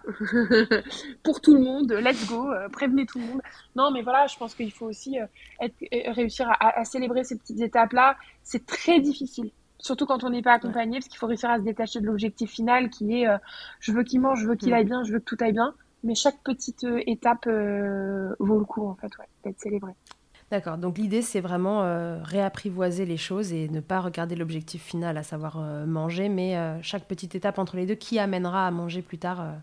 [1.25, 3.41] pour tout le monde, let's go, euh, prévenez tout le monde.
[3.75, 5.19] Non, mais voilà, je pense qu'il faut aussi
[5.61, 5.75] être,
[6.15, 8.17] réussir à, à, célébrer ces petites étapes-là.
[8.45, 9.51] C'est très difficile,
[9.81, 12.53] surtout quand on n'est pas accompagné, parce qu'il faut réussir à se détacher de l'objectif
[12.53, 13.27] final qui est
[13.81, 15.75] je veux qu'il mange, je veux qu'il aille bien, je veux que tout aille bien.
[16.05, 19.95] Mais chaque petite étape vaut le coup, en fait, ouais, d'être célébrée.
[20.51, 25.17] D'accord, donc l'idée c'est vraiment euh, réapprivoiser les choses et ne pas regarder l'objectif final,
[25.17, 28.71] à savoir euh, manger, mais euh, chaque petite étape entre les deux qui amènera à
[28.71, 29.55] manger plus tard.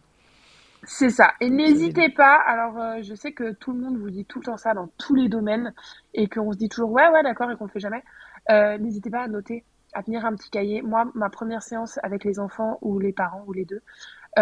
[0.86, 1.32] C'est ça.
[1.40, 4.58] Et n'hésitez pas, alors je sais que tout le monde vous dit tout le temps
[4.58, 5.74] ça dans tous les domaines
[6.14, 8.04] et qu'on se dit toujours ouais, ouais, d'accord et qu'on le fait jamais.
[8.50, 9.64] n'hésitez pas à noter,
[9.94, 10.82] à tenir un petit cahier.
[10.82, 13.82] Moi, ma première séance avec les enfants ou les parents ou les deux,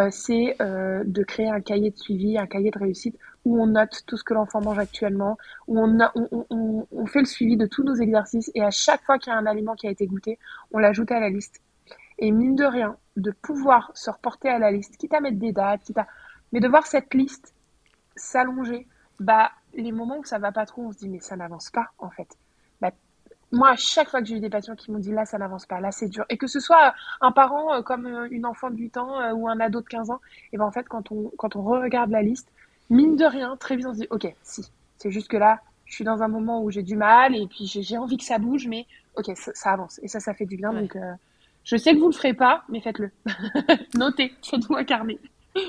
[0.10, 4.18] c'est de créer un cahier de suivi, un cahier de réussite où on note tout
[4.18, 5.38] ce que l'enfant mange actuellement,
[5.68, 9.36] où on, fait le suivi de tous nos exercices et à chaque fois qu'il y
[9.36, 10.38] a un aliment qui a été goûté,
[10.72, 11.62] on l'ajoute à la liste.
[12.20, 15.52] Et mine de rien, de pouvoir se reporter à la liste, quitte à mettre des
[15.52, 16.08] dates, quitte à...
[16.52, 17.54] mais de voir cette liste
[18.16, 18.88] s'allonger,
[19.20, 21.92] bah les moments où ça va pas trop, on se dit mais ça n'avance pas
[21.98, 22.38] en fait.
[23.52, 25.66] Moi, à chaque fois que j'ai eu des patients qui m'ont dit là, ça n'avance
[25.66, 26.26] pas, là, c'est dur.
[26.30, 29.34] Et que ce soit un parent euh, comme euh, une enfant de 8 ans euh,
[29.34, 30.22] ou un ado de 15 ans,
[30.54, 32.50] et ben en fait, quand on, quand on re-regarde la liste,
[32.90, 35.96] mine de rien, très vite on se dit, ok, si, c'est juste que là, je
[35.96, 38.68] suis dans un moment où j'ai du mal et puis j'ai envie que ça bouge,
[38.68, 38.86] mais
[39.18, 40.72] ok, ça, avance et ça, ça fait du bien.
[40.72, 41.14] Donc, euh,
[41.66, 43.12] je sais que vous le ferez pas, mais faites-le.
[43.96, 45.20] Notez, faites-vous un carnet.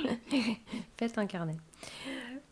[0.96, 1.56] Faites un carnet.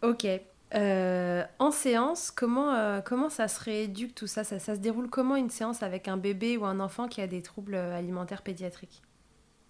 [0.03, 0.27] Ok.
[0.75, 5.11] Euh, en séance, comment, euh, comment ça se rééduque tout ça, ça, ça se déroule
[5.11, 9.03] comment une séance avec un bébé ou un enfant qui a des troubles alimentaires pédiatriques?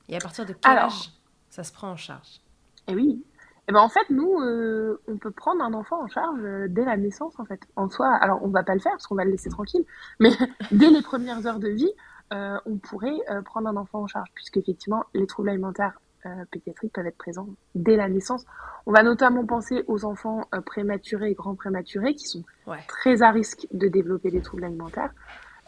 [0.09, 1.13] Et à partir de quel âge
[1.49, 2.41] ça se prend en charge?
[2.87, 3.25] Eh oui,
[3.71, 6.85] eh ben en fait, nous, euh, on peut prendre un enfant en charge euh, dès
[6.85, 7.61] la naissance, en fait.
[7.77, 9.85] En soi, alors on va pas le faire parce qu'on va le laisser tranquille,
[10.19, 10.31] mais
[10.73, 11.93] dès les premières heures de vie,
[12.33, 16.01] euh, on pourrait prendre un enfant en charge, puisque effectivement, les troubles alimentaires
[16.51, 18.45] pédiatriques peuvent être présents dès la naissance.
[18.87, 22.45] On va notamment penser aux enfants prématurés et grands prématurés qui sont
[22.89, 25.13] très à risque de développer des troubles alimentaires.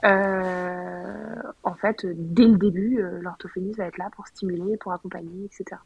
[0.02, 5.80] en fait, dès le début, l'orthophoniste va être là pour stimuler, pour accompagner, etc.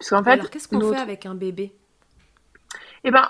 [0.00, 1.74] fait, Alors, qu'est-ce qu'on fait avec un bébé?
[3.04, 3.28] Eh ben,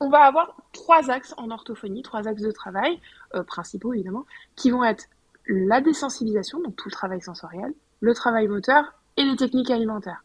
[0.00, 2.98] on va avoir trois axes en orthophonie, trois axes de travail,
[3.34, 4.24] euh, principaux évidemment,
[4.56, 5.04] qui vont être
[5.46, 10.24] la désensibilisation, donc tout le travail sensoriel, le travail moteur et les techniques alimentaires.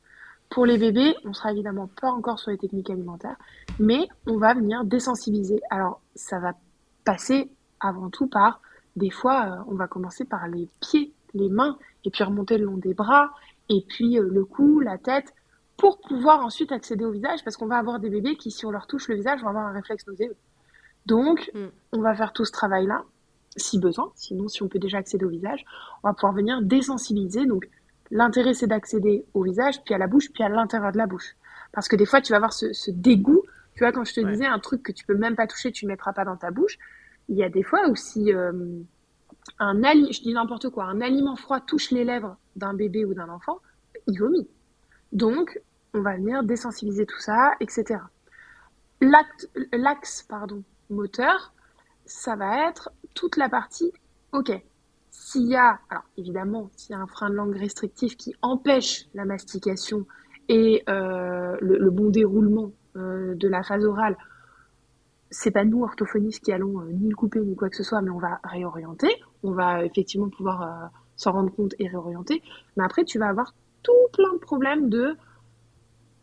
[0.50, 3.38] Pour les bébés, on sera évidemment pas encore sur les techniques alimentaires,
[3.80, 5.62] mais on va venir désensibiliser.
[5.70, 6.54] Alors, ça va
[7.04, 8.62] passer avant tout par,
[8.96, 12.66] des fois, euh, on va commencer par les pieds, les mains, et puis remonter le
[12.66, 13.32] long des bras,
[13.70, 15.34] et puis euh, le cou, la tête,
[15.78, 18.72] pour pouvoir ensuite accéder au visage, parce qu'on va avoir des bébés qui, si on
[18.72, 20.36] leur touche le visage, vont avoir un réflexe nauséeux.
[21.06, 21.66] Donc, mm.
[21.94, 23.04] on va faire tout ce travail-là,
[23.58, 24.12] si besoin.
[24.16, 25.66] Sinon, si on peut déjà accéder au visage,
[26.04, 27.46] on va pouvoir venir désensibiliser.
[27.46, 27.68] Donc,
[28.12, 31.36] l'intérêt, c'est d'accéder au visage, puis à la bouche, puis à l'intérieur de la bouche.
[31.72, 33.44] Parce que des fois, tu vas avoir ce, ce dégoût.
[33.76, 35.86] Tu vois, quand je te disais un truc que tu peux même pas toucher, tu
[35.86, 36.78] ne mettras pas dans ta bouche.
[37.28, 38.52] Il y a des fois où si euh,
[39.60, 43.14] un aliment, je dis n'importe quoi, un aliment froid touche les lèvres d'un bébé ou
[43.14, 43.60] d'un enfant,
[44.08, 44.48] il vomit.
[45.12, 45.60] Donc,
[45.94, 48.00] on va venir désensibiliser tout ça, etc.
[49.02, 51.54] L'axe pardon, moteur,
[52.06, 53.92] ça va être toute la partie,
[54.32, 54.52] ok,
[55.18, 59.06] s'il y a, alors évidemment, s'il y a un frein de langue restrictif qui empêche
[59.14, 60.06] la mastication
[60.50, 64.18] et euh, le, bon déroulement euh, de la phase orale,
[65.30, 68.02] c'est pas nous, orthophonistes, qui allons euh, ni le couper ni quoi que ce soit,
[68.02, 69.08] mais on va réorienter.
[69.42, 72.44] On va effectivement pouvoir s'en rendre compte et réorienter.
[72.76, 73.54] Mais après, tu vas avoir
[73.84, 75.16] tout plein de problèmes de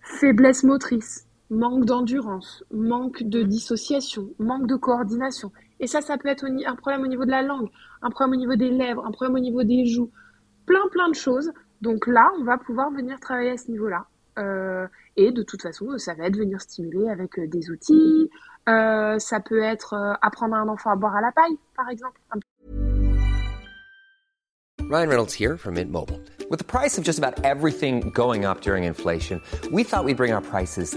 [0.00, 5.50] faiblesse motrice, manque d'endurance, manque de dissociation, manque de coordination.
[5.82, 7.68] Et ça, ça peut être un problème au niveau de la langue,
[8.02, 10.12] un problème au niveau des lèvres, un problème au niveau des joues,
[10.64, 11.50] plein plein de choses.
[11.80, 14.06] Donc là, on va pouvoir venir travailler à ce niveau-là.
[14.38, 18.30] Euh, et de toute façon, ça va être venir stimuler avec euh, des outils.
[18.68, 22.20] Euh, ça peut être apprendre à un enfant à boire à la paille, par exemple.
[24.88, 26.20] Ryan Reynolds here from Mint Mobile.
[26.48, 29.40] With the price of just about everything going up during inflation,
[29.72, 30.96] we thought we'd bring our prices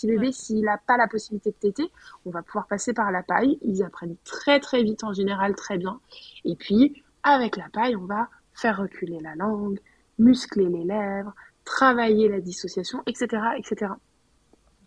[0.00, 1.92] Petit bébé, s'il n'a pas la possibilité de téter,
[2.24, 3.58] on va pouvoir passer par la paille.
[3.60, 6.00] Ils apprennent très très vite en général, très bien.
[6.46, 9.78] Et puis, avec la paille, on va faire reculer la langue,
[10.18, 11.34] muscler les lèvres,
[11.66, 13.42] travailler la dissociation, etc.
[13.58, 13.92] etc.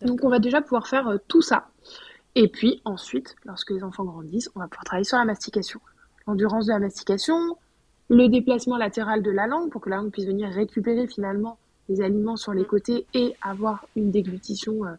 [0.00, 1.68] Donc on va déjà pouvoir faire euh, tout ça.
[2.34, 5.80] Et puis ensuite, lorsque les enfants grandissent, on va pouvoir travailler sur la mastication.
[6.26, 7.56] L'endurance de la mastication,
[8.10, 11.56] le déplacement latéral de la langue pour que la langue puisse venir récupérer finalement
[11.88, 14.94] les aliments sur les côtés et avoir une déglutition euh,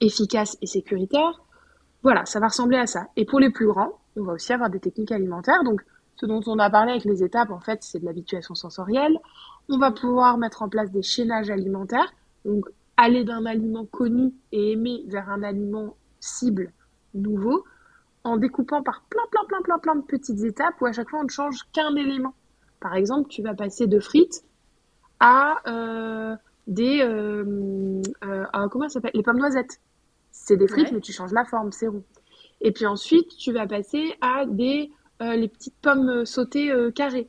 [0.00, 1.42] efficace et sécuritaire.
[2.02, 3.08] Voilà, ça va ressembler à ça.
[3.16, 5.62] Et pour les plus grands, on va aussi avoir des techniques alimentaires.
[5.64, 5.82] Donc
[6.16, 9.18] ce dont on a parlé avec les étapes, en fait, c'est de l'habituation sensorielle.
[9.68, 12.12] On va pouvoir mettre en place des chaînages alimentaires,
[12.44, 16.72] donc aller d'un aliment connu et aimé vers un aliment cible
[17.14, 17.64] nouveau,
[18.24, 21.20] en découpant par plein, plein, plein, plein, plein de petites étapes où à chaque fois
[21.20, 22.34] on ne change qu'un élément.
[22.80, 24.44] Par exemple, tu vas passer de frites
[25.20, 26.36] à euh,
[26.66, 29.12] des euh, euh, comment ça s'appelle?
[29.14, 29.80] Les pommes noisettes.
[30.50, 30.94] C'est des frites, Ouais.
[30.94, 32.02] mais tu changes la forme, c'est rond.
[32.60, 34.90] Et puis ensuite, tu vas passer à des
[35.22, 37.28] euh, les petites pommes sautées euh, carrées,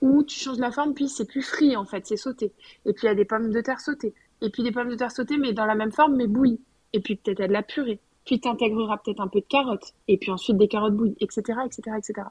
[0.00, 2.54] où tu changes la forme, puis c'est plus frit en fait, c'est sauté.
[2.86, 4.14] Et puis il y a des pommes de terre sautées.
[4.40, 6.62] Et puis des pommes de terre sautées, mais dans la même forme, mais bouillies.
[6.94, 8.00] Et puis peut-être à de la purée.
[8.24, 9.92] Puis tu intégreras peut-être un peu de carottes.
[10.08, 12.26] Et puis ensuite des carottes bouillies, etc., etc., etc.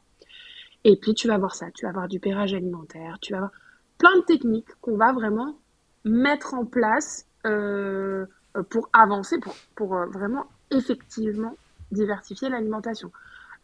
[0.86, 3.52] Et puis tu vas voir ça, tu vas avoir du pérage alimentaire, tu vas avoir
[4.00, 5.60] plein de techniques qu'on va vraiment
[6.04, 8.26] mettre en place euh,
[8.70, 11.56] pour avancer, pour, pour euh, vraiment effectivement
[11.92, 13.12] diversifier l'alimentation.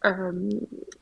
[0.06, 0.50] Euh,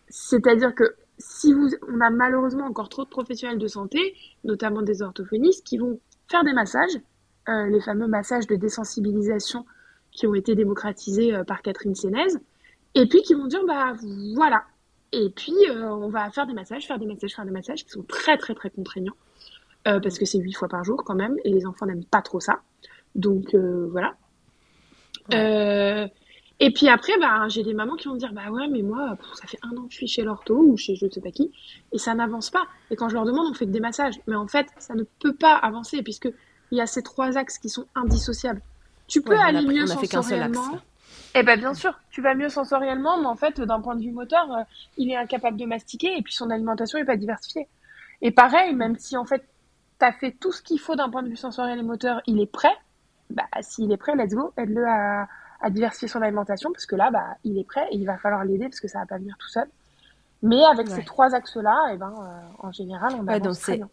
[0.10, 5.02] C'est-à-dire que si vous, on a malheureusement encore trop de professionnels de santé, notamment des
[5.02, 7.00] orthophonistes, qui vont faire des massages,
[7.50, 9.66] euh, les fameux massages de désensibilisation
[10.12, 12.34] qui ont été démocratisés euh, par Catherine Sénez,
[12.96, 13.94] et puis qui vont dire bah
[14.36, 14.64] voilà.
[15.12, 17.92] Et puis euh, on va faire des massages, faire des massages, faire des massages qui
[17.92, 19.16] sont très très très contraignants
[19.88, 22.22] euh, parce que c'est huit fois par jour quand même et les enfants n'aiment pas
[22.22, 22.62] trop ça.
[23.16, 24.16] Donc euh, voilà.
[25.34, 26.08] Euh,
[26.60, 29.16] et puis après, bah, j'ai des mamans qui vont me dire bah ouais mais moi
[29.18, 31.22] pff, ça fait un an que je suis chez l'ortho ou chez je ne sais
[31.22, 31.52] pas qui
[31.92, 32.66] et ça n'avance pas.
[32.92, 35.04] Et quand je leur demande on fait que des massages, mais en fait ça ne
[35.20, 36.30] peut pas avancer puisque
[36.72, 38.62] il y a ces trois axes qui sont indissociables.
[39.08, 40.80] Tu peux Ouais, aller mieux sensoriellement.
[41.36, 44.12] Eh ben bien sûr, tu vas mieux sensoriellement, mais en fait, d'un point de vue
[44.12, 44.64] moteur, euh,
[44.98, 47.68] il est incapable de mastiquer et puis son alimentation n'est pas diversifiée.
[48.22, 49.44] Et pareil, même si en fait,
[50.00, 52.40] tu as fait tout ce qu'il faut d'un point de vue sensoriel et moteur, il
[52.40, 52.74] est prêt,
[53.30, 55.28] bah s'il est prêt, let's go, aide-le à,
[55.62, 58.44] à diversifier son alimentation, parce que là, bah, il est prêt et il va falloir
[58.44, 59.68] l'aider parce que ça va pas venir tout seul.
[60.44, 60.96] Mais avec Ouais.
[60.96, 63.90] ces trois axes-là, eh ben, euh, en général, on Ouais, avance donc très bien.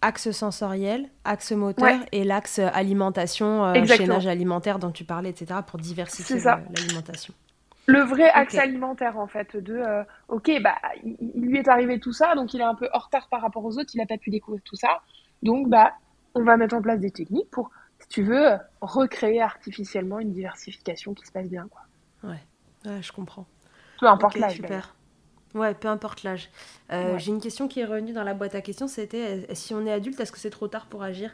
[0.00, 1.98] axe sensoriel, axe moteur Ouais.
[2.12, 5.60] et l'axe alimentation, euh, chaînage alimentaire dont tu parlais, etc.
[5.66, 7.34] pour diversifier l'alimentation.
[7.86, 12.00] Le vrai axe alimentaire, en fait, de euh, ok, bah, il, il lui est arrivé
[12.00, 14.06] tout ça, donc il est un peu en retard par rapport aux autres, il n'a
[14.06, 15.02] pas pu découvrir tout ça.
[15.42, 15.92] Donc, bah,
[16.34, 17.70] on va mettre en place des techniques pour,
[18.14, 21.82] tu veux, recréer artificiellement une diversification qui se passe bien, quoi.
[22.22, 22.44] Ouais,
[22.86, 23.46] ouais je comprends.
[23.98, 24.54] Peu importe l'âge.
[24.56, 24.96] super.
[25.54, 26.50] Ouais, peu importe l'âge.
[26.92, 27.18] Euh, Ouais.
[27.18, 29.86] J'ai une question qui est revenue dans la boîte à questions, c'était euh, si on
[29.86, 31.32] est adulte, est-ce que c'est trop tard pour agir?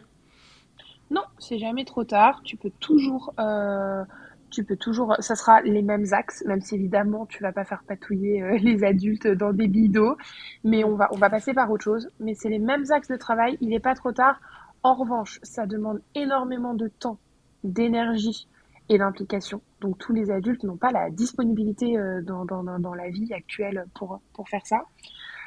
[1.10, 2.40] Non, c'est jamais trop tard.
[2.44, 4.04] Tu peux toujours, euh,
[4.50, 7.82] tu peux toujours, ça sera les mêmes axes, même si évidemment tu vas pas faire
[7.86, 10.16] patouiller euh, les adultes dans des bidots,
[10.64, 12.10] mais on va, on va passer par autre chose.
[12.20, 13.58] Mais c'est les mêmes axes de travail.
[13.60, 14.40] Il n'est pas trop tard.
[14.82, 17.18] En revanche, ça demande énormément de temps,
[17.64, 18.48] d'énergie
[18.88, 19.60] et d'implication.
[19.80, 23.32] Donc tous les adultes n'ont pas la disponibilité euh, dans, dans, dans, dans la vie
[23.32, 24.78] actuelle pour, pour faire ça.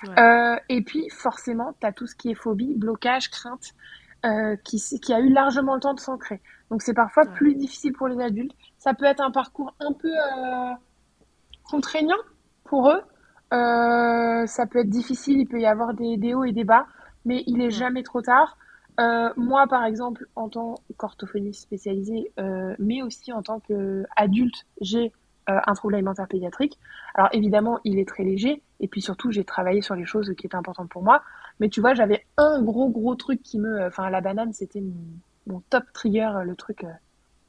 [0.08, 0.20] Ouais.
[0.20, 3.72] Euh, et puis forcément, tu as tout ce qui est phobie, blocage, crainte,
[4.26, 6.42] euh, qui, a eu largement le temps de s'ancrer.
[6.70, 7.34] Donc c'est parfois Ouais.
[7.34, 8.54] plus difficile pour les adultes.
[8.78, 10.74] Ça peut être un parcours un peu euh,
[11.64, 12.18] contraignant
[12.64, 13.02] pour eux.
[13.54, 16.86] Euh, ça peut être difficile, il peut y avoir des, des hauts et des bas,
[17.26, 18.58] mais il est jamais trop tard.
[19.00, 25.12] Euh, moi, par exemple, en tant qu'orthophoniste spécialisée, euh, mais aussi en tant qu'adulte, j'ai
[25.50, 26.80] euh, un trouble alimentaire pédiatrique.
[27.16, 30.46] Alors évidemment, il est très léger, et puis surtout, j'ai travaillé sur les choses qui
[30.46, 31.22] étaient importantes pour moi.
[31.60, 34.82] Mais tu vois, j'avais un gros gros truc qui me, enfin la banane, c'était
[35.48, 36.92] mon, top trigger, le truc euh,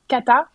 [0.09, 0.49] cata.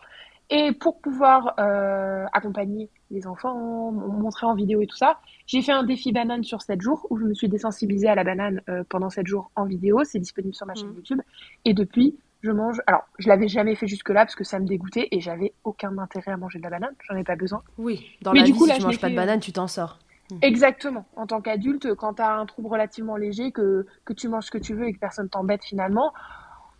[0.50, 5.72] Et pour pouvoir euh, accompagner les enfants, montrer en vidéo et tout ça, j'ai fait
[5.72, 8.84] un défi banane sur 7 jours où je me suis désensibilisée à la banane euh,
[8.88, 10.04] pendant 7 jours en vidéo.
[10.04, 10.96] C'est disponible sur ma chaîne Mhm.
[10.96, 11.20] YouTube.
[11.64, 12.80] Et depuis, je mange.
[12.86, 16.30] Alors, je l'avais jamais fait jusque-là parce que ça me dégoûtait et j'avais aucun intérêt
[16.32, 16.94] à manger de la banane.
[17.08, 17.62] J'en ai pas besoin.
[17.78, 19.16] Oui, dans Mais la du vie, coup, si là, tu je manges pas de fait,
[19.16, 19.98] banane, tu t'en sors.
[20.42, 21.04] Exactement.
[21.16, 24.50] En tant qu'adulte, quand tu as un trouble relativement léger, que, que tu manges ce
[24.52, 26.12] que tu veux et que personne t'embête finalement,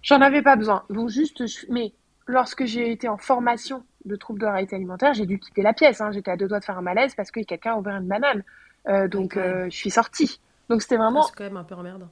[0.02, 0.84] j'en avais pas besoin.
[0.88, 1.92] Donc juste, je- mais
[2.26, 6.00] lorsque j'ai été en formation de troubles de réalité alimentaire, j'ai dû quitter la pièce.
[6.00, 6.10] hein.
[6.12, 8.42] J'étais à deux doigts de faire un malaise parce que quelqu'un a ouvert une banane.
[8.88, 10.40] Euh, donc euh, je suis sortie.
[10.68, 12.08] Donc c'était vraiment C'est quand même un peu emmerdant.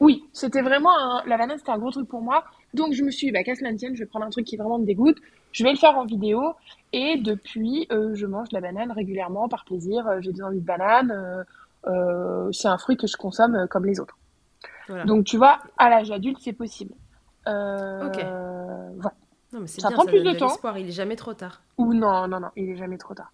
[0.00, 1.22] oui, c'était vraiment un...
[1.26, 2.44] la banane, c'était un gros truc pour moi.
[2.74, 4.46] Donc je me suis dit, bah, qu'à cela ne tienne, je vais prendre un truc
[4.46, 5.18] qui vraiment me dégoûte.
[5.52, 6.54] Je vais le faire en vidéo.
[6.92, 10.06] Et depuis, euh, je mange de la banane régulièrement par plaisir.
[10.20, 11.44] J'ai des envies de banane.
[12.52, 14.16] c'est un fruit que je consomme comme les autres.
[14.88, 15.04] Voilà.
[15.04, 16.92] Donc tu vois, à l'âge adulte, c'est possible.
[17.46, 18.18] Ok.
[18.96, 19.12] voilà.
[19.56, 20.76] Non, mais c'est ça bien, prend ça plus de temps.
[20.76, 21.62] il est jamais trop tard.
[21.78, 23.32] Ou non, non, non, il est jamais trop tard.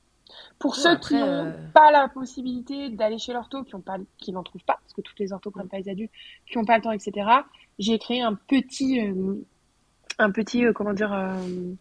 [0.60, 3.96] Pour Ouais, ceux après, qui n'ont euh, pas la possibilité d'aller chez l'ortho, qui pas,
[4.18, 6.12] qui n'en trouvent pas, parce que toutes les orthos prennent pas les adultes,
[6.46, 7.28] qui n'ont pas le temps, etc.
[7.80, 9.34] J'ai créé un petit, euh,
[10.20, 11.74] un petit, euh, comment dire, euh,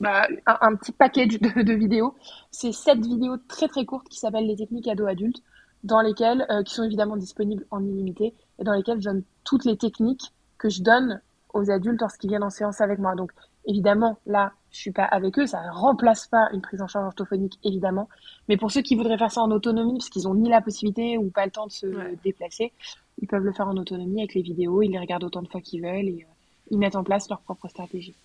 [0.00, 2.16] bah, un, un petit package de, de vidéos.
[2.50, 5.42] C'est sept vidéos très très courtes qui s'appellent les techniques ados adultes,
[5.84, 9.76] dans lesquelles, qui sont évidemment disponibles en illimité, et dans lesquelles je donne toutes les
[9.76, 11.20] techniques que je donne
[11.54, 13.14] aux adultes lorsqu'ils viennent en séance avec moi.
[13.14, 13.32] Donc
[13.66, 17.06] évidemment, là, je suis pas avec eux, ça ne remplace pas une prise en charge
[17.06, 18.08] orthophonique, évidemment.
[18.48, 21.16] Mais pour ceux qui voudraient faire ça en autonomie, parce qu'ils ont ni la possibilité
[21.18, 22.16] ou pas le temps de se Ouais.
[22.22, 22.72] déplacer,
[23.22, 25.60] ils peuvent le faire en autonomie avec les vidéos, ils les regardent autant de fois
[25.60, 26.32] qu'ils veulent et euh,
[26.70, 28.16] ils mettent en place leur propre stratégie.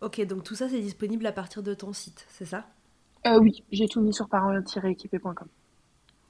[0.00, 2.66] Ok, donc tout ça, c'est disponible à partir de ton site, c'est ça?
[3.26, 5.48] Euh, oui, j'ai tout mis sur parents-équipés.com.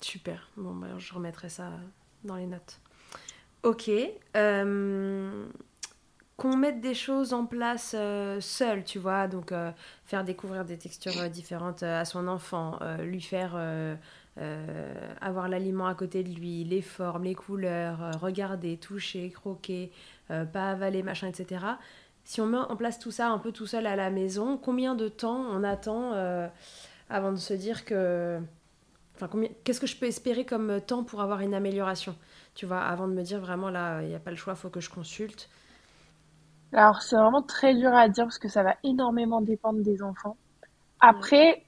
[0.01, 0.49] Super.
[0.57, 1.71] Bon, bah, je remettrai ça
[2.25, 2.81] dans les notes.
[3.63, 3.91] Ok.
[4.37, 5.47] euh,
[6.37, 9.71] Qu'on mette des choses en place euh, seul, tu vois, donc euh,
[10.05, 13.59] faire découvrir des textures euh, différentes à son enfant, lui faire
[15.23, 19.91] avoir l'aliment à côté de lui, les formes, les couleurs, regarder, toucher, croquer,
[20.29, 21.65] pas avaler, machin, etc.
[22.25, 24.95] Si on met en place tout ça un peu tout seul à la maison, combien
[24.95, 26.13] de temps on attend
[27.09, 28.41] avant de se dire que
[29.15, 29.49] Enfin, combien...
[29.65, 32.15] qu'est-ce que je peux espérer comme temps pour avoir une amélioration
[32.55, 34.69] Tu vois, avant de me dire vraiment là, il n'y a pas le choix, faut
[34.69, 35.49] que je consulte.
[36.73, 40.37] Alors, c'est vraiment très dur à dire parce que ça va énormément dépendre des enfants.
[41.01, 41.65] Après,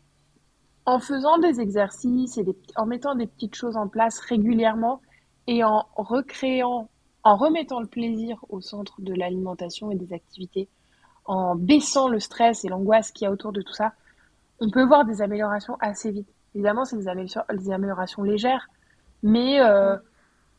[0.86, 2.46] en faisant des exercices et
[2.76, 5.01] en mettant des petites choses en place régulièrement
[5.46, 6.88] et en recréant,
[7.24, 10.68] en remettant le plaisir au centre de l'alimentation et des activités,
[11.26, 13.92] en baissant le stress et l'angoisse qu'il y a autour de tout ça,
[14.61, 16.28] on peut voir des améliorations assez vite.
[16.55, 18.68] Évidemment, c'est des améliorations légères,
[19.22, 19.96] mais euh,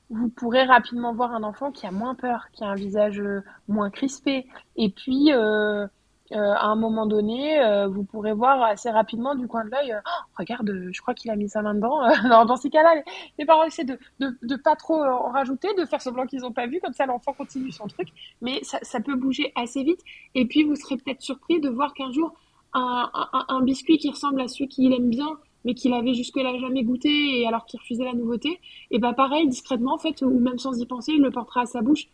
[0.09, 3.43] vous pourrez rapidement voir un enfant qui a moins peur, qui a un visage euh,
[3.67, 4.47] moins crispé.
[4.75, 5.87] Et puis, euh,
[6.31, 9.93] euh, à un moment donné, euh, vous pourrez voir assez rapidement du coin de l'œil,
[9.93, 12.01] euh, Oh, regarde, euh, je crois qu'il a mis sa main dedans.
[12.45, 13.01] Dans ces cas-là,
[13.37, 16.51] les, parents essaient de, de, de pas trop en rajouter, de faire semblant qu'ils n'ont
[16.51, 18.09] pas vu, comme ça l'enfant continue son truc.
[18.41, 20.01] Mais ça, ça peut bouger assez vite.
[20.35, 22.33] Et puis, vous serez peut-être surpris de voir qu'un jour,
[22.73, 25.29] un, un, un biscuit qui ressemble à celui qu'il aime bien,
[25.65, 28.59] mais qu'il avait jusque-là jamais goûté, et alors qu'il refusait la nouveauté,
[28.91, 31.65] et bah pareil, discrètement, en fait, ou même sans y penser, il le portera à
[31.65, 32.07] sa bouche.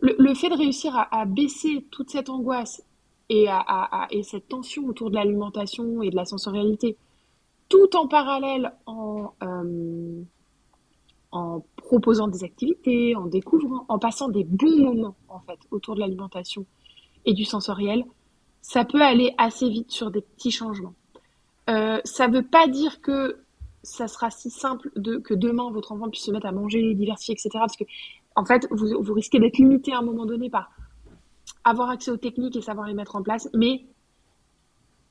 [0.00, 2.82] Le, fait de réussir à, baisser toute cette angoisse
[3.30, 3.46] et,
[4.22, 6.98] cette tension autour de l'alimentation et de la sensorialité,
[7.70, 10.22] tout en parallèle euh,
[11.32, 16.00] en proposant des activités, en découvrant, en passant des bons moments, en fait, autour de
[16.00, 16.66] l'alimentation
[17.24, 18.04] et du sensoriel,
[18.60, 20.94] ça peut aller assez vite sur des petits changements.
[21.70, 23.38] Euh, ça veut pas dire que
[23.82, 27.34] ça sera si simple de, que demain votre enfant puisse se mettre à manger, diversifier,
[27.34, 27.50] etc.
[27.54, 27.84] Parce que,
[28.36, 30.70] en fait, vous, vous risquez d'être limité à un moment donné par
[31.64, 33.84] avoir accès aux techniques et savoir les mettre en place, mais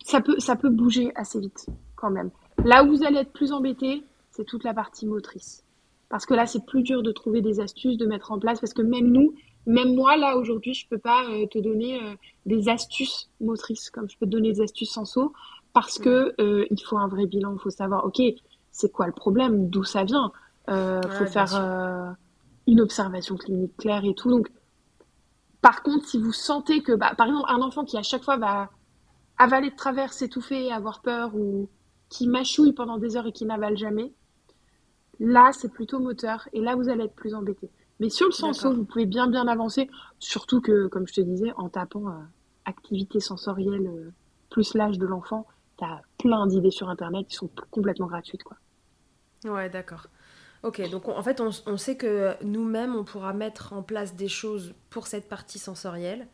[0.04, 2.32] ça peut, ça peut bouger assez vite quand même.
[2.64, 5.64] Là où vous allez être plus embêté, c'est toute la partie motrice.
[6.10, 8.74] Parce que là, c'est plus dur de trouver des astuces, de mettre en place, parce
[8.74, 9.34] que même nous,
[9.66, 14.10] même moi, là, aujourd'hui, je peux pas euh, te donner euh, des astuces motrices, comme
[14.10, 15.34] je peux te donner des astuces sensaux,
[15.74, 18.22] parce que euh, il faut un vrai bilan, il faut savoir, ok,
[18.72, 20.32] c'est quoi le problème, d'où ça vient,
[20.70, 22.12] euh, Ouais, faut faire euh,
[22.68, 24.30] une observation clinique claire et tout.
[24.30, 24.52] Donc,
[25.62, 28.38] par contre, si vous sentez que, bah, par exemple, un enfant qui à chaque fois
[28.38, 28.70] va
[29.38, 31.70] avaler de travers, s'étouffer, avoir peur, ou
[32.10, 34.14] qui mâchouille pendant des heures et qui n'avale jamais,
[35.20, 37.70] là, c'est plutôt moteur, et là, vous allez être plus embêté.
[38.00, 41.54] Mais sur le senso, vous pouvez bien bien avancer, surtout que, comme je te disais,
[41.58, 42.12] en tapant euh,
[42.66, 44.12] activité sensorielle euh,
[44.50, 45.48] plus l'âge de l'enfant,
[45.78, 48.58] t'as plein d'idées sur Internet qui sont complètement gratuites, quoi.
[49.46, 50.08] Ouais, d'accord.
[50.64, 54.16] Ok, donc on- en fait, on, on sait que nous-mêmes, on pourra mettre en place
[54.16, 56.28] des choses pour cette partie sensorielle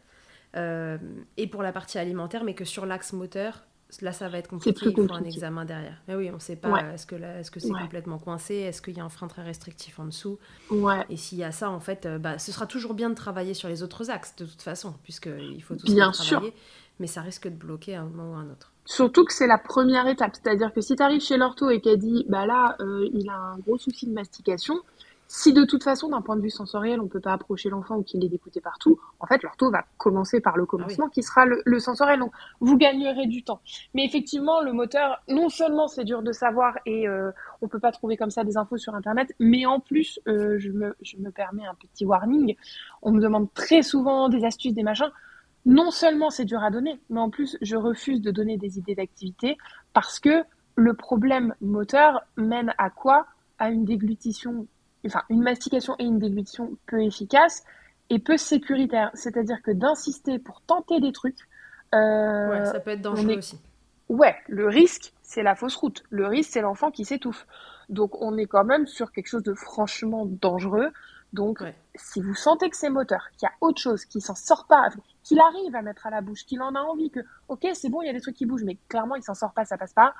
[0.55, 0.97] euh,
[1.37, 3.63] et pour la partie alimentaire, mais que sur l'axe moteur,
[4.01, 5.29] Là, ça va être compliqué, plus il faut un compliqué.
[5.37, 5.99] examen derrière.
[6.07, 6.93] Mais oui, on ne sait pas, Ouais.
[6.93, 7.81] est-ce que, est-ce que c'est Ouais.
[7.81, 10.37] complètement coincé, est-ce qu'il y a un frein très restrictif en dessous?
[10.69, 11.03] Ouais.
[11.09, 13.55] Et s'il y a ça, en fait, euh, bah, ce sera toujours bien de travailler
[13.55, 16.37] sur les autres axes, de toute façon, puisqu'il faut tous les Bien sûr.
[16.37, 16.53] travailler,
[16.99, 18.68] mais ça risque de bloquer à un moment ou à un autre.
[18.89, 21.99] Surtout que c'est la première étape, c'est-à-dire que si tu arrives chez l'ortho et qu'elle
[21.99, 24.79] dit bah là euh, il a un gros souci de mastication,
[25.27, 28.03] si de toute façon d'un point de vue sensoriel on peut pas approcher l'enfant ou
[28.03, 31.61] qu'il est dégoûté partout, en fait l'ortho va commencer par le commencement qui sera le,
[31.65, 32.31] le sensoriel, donc
[32.61, 33.61] vous gagnerez du temps.
[33.93, 37.29] Mais effectivement le moteur, non seulement c'est dur de savoir et euh,
[37.61, 40.71] on peut pas trouver comme ça des infos sur internet, mais en plus euh, je,
[40.71, 42.55] me, je me permets un petit warning,
[43.03, 45.11] on me demande très souvent des astuces, des machins
[45.65, 48.95] non seulement c'est dur à donner, mais en plus je refuse de donner des idées
[48.95, 49.57] d'activité
[49.93, 50.43] parce que
[50.75, 53.27] le problème moteur mène à quoi?
[53.57, 54.67] À une déglutition,
[55.05, 57.63] enfin une mastication et une déglutition peu efficace
[58.09, 59.11] et peu sécuritaire.
[59.13, 61.39] C'est-à-dire que d'insister pour tenter des trucs,
[61.93, 63.59] euh, Ouais, ça peut être dangereux est- aussi.
[64.07, 66.03] ouais, le risque c'est la fausse route.
[66.09, 67.45] Le risque c'est l'enfant qui s'étouffe.
[67.89, 70.91] Donc on est quand même sur quelque chose de franchement dangereux.
[71.33, 71.75] Donc Ouais.
[71.95, 74.89] si vous sentez que c'est moteur, qu'il y a autre chose, qu'il s'en sort pas,
[75.23, 77.19] qu'il arrive à mettre à la bouche, qu'il en a envie, que
[77.49, 79.53] ok c'est bon, il y a des trucs qui bougent, mais clairement il s'en sort
[79.53, 80.15] pas, ça passe pas.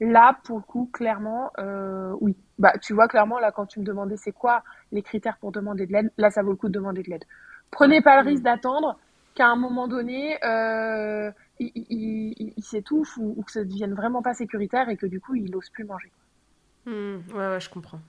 [0.00, 2.36] Là pour le coup, clairement, euh, oui.
[2.58, 5.86] Bah tu vois clairement là quand tu me demandais c'est quoi les critères pour demander
[5.86, 7.24] de l'aide, là ça vaut le coup de demander de l'aide.
[7.72, 8.28] Prenez pas le Mm.
[8.28, 8.98] risque d'attendre
[9.34, 13.94] qu'à un moment donné euh, il, il- il- il s'étouffe ou, ou que ça devienne
[13.94, 16.12] vraiment pas sécuritaire et que du coup il ose plus manger.
[16.86, 18.00] Hmm, ouais, ouais, je comprends.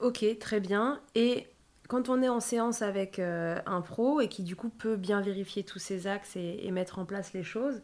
[0.00, 1.00] Ok, très bien.
[1.14, 1.46] Et
[1.88, 5.20] quand on est en séance avec euh, un pro et qui du coup peut bien
[5.20, 7.82] vérifier tous ces axes et, et mettre en place les choses,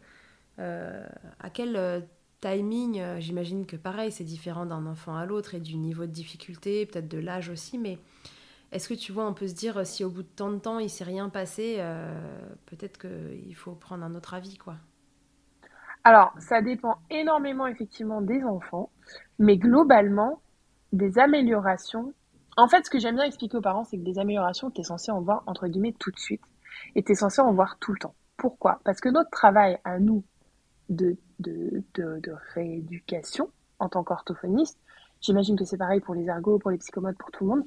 [0.59, 1.07] euh,
[1.39, 2.01] à quel euh,
[2.41, 6.85] timing, j'imagine que pareil, c'est différent d'un enfant à l'autre et du niveau de difficulté,
[6.87, 7.99] peut-être de l'âge aussi, mais
[8.71, 10.79] est-ce que tu vois, on peut se dire si au bout de tant de temps
[10.79, 11.79] il s'est rien passé,
[12.65, 14.77] peut-être qu'il faut prendre un autre avis, quoi?
[16.03, 18.89] Alors, ça dépend énormément effectivement des enfants,
[19.37, 20.41] mais globalement,
[20.93, 22.13] des améliorations.
[22.61, 24.83] En fait, ce que j'aime bien expliquer aux parents, c'est que des améliorations, tu es
[24.83, 26.43] censé en voir entre guillemets tout de suite
[26.93, 28.13] et tu es censé en voir tout le temps.
[28.37, 28.81] Pourquoi?
[28.83, 30.23] Parce que notre travail à nous
[30.89, 33.49] de, de, de, rééducation
[33.79, 34.77] en tant qu'orthophoniste,
[35.21, 37.65] j'imagine que c'est pareil pour les ergots, pour les psychomotes, pour tout le monde,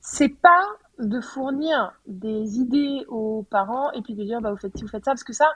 [0.00, 0.64] c'est pas
[0.98, 4.88] de fournir des idées aux parents et puis de dire bah vous faites ci, vous
[4.88, 5.52] faites ça, parce que ça,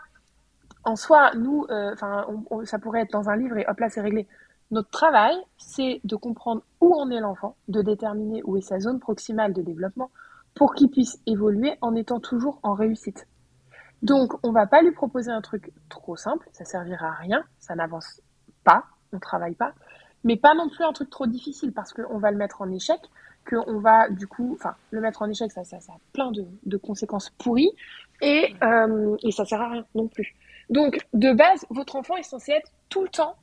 [0.84, 2.26] en soi, nous, euh, enfin,
[2.64, 4.28] ça pourrait être dans un livre et hop là, c'est réglé.
[4.72, 8.98] Notre travail, c'est de comprendre où en est l'enfant, de déterminer où est sa zone
[8.98, 10.10] proximale de développement
[10.54, 13.28] pour qu'il puisse évoluer en étant toujours en réussite.
[14.02, 17.74] Donc, on va pas lui proposer un truc trop simple, ça servira à rien, ça
[17.74, 18.20] n'avance
[18.64, 19.72] pas, on travaille pas,
[20.24, 23.00] mais pas non plus un truc trop difficile parce qu'on va le mettre en échec,
[23.48, 26.44] qu'on va du coup, enfin, le mettre en échec, ça, ça, ça a plein de,
[26.64, 27.70] de conséquences pourries
[28.20, 30.34] et, euh, et ça sert à rien non plus.
[30.68, 33.36] Donc, de base, votre enfant est censé être tout le temps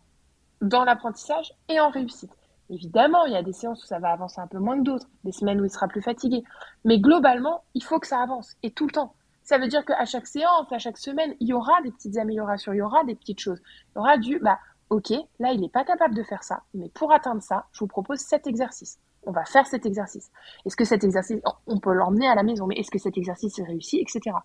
[0.61, 2.31] dans l'apprentissage et en réussite.
[2.69, 5.07] Évidemment, il y a des séances où ça va avancer un peu moins que d'autres,
[5.23, 6.43] des semaines où il sera plus fatigué.
[6.85, 9.15] Mais globalement, il faut que ça avance et tout le temps.
[9.43, 12.71] Ça veut dire qu'à chaque séance, à chaque semaine, il y aura des petites améliorations,
[12.71, 13.61] il y aura des petites choses.
[13.89, 14.57] Il y aura du, bah,
[14.89, 17.87] ok, là, il n'est pas capable de faire ça, mais pour atteindre ça, je vous
[17.87, 18.99] propose cet exercice.
[19.25, 20.31] On va faire cet exercice.
[20.65, 23.59] Est-ce que cet exercice, on peut l'emmener à la maison, mais est-ce que cet exercice
[23.59, 24.35] est réussi, etc.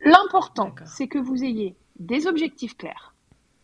[0.00, 3.14] L'important, c'est que vous ayez des objectifs clairs.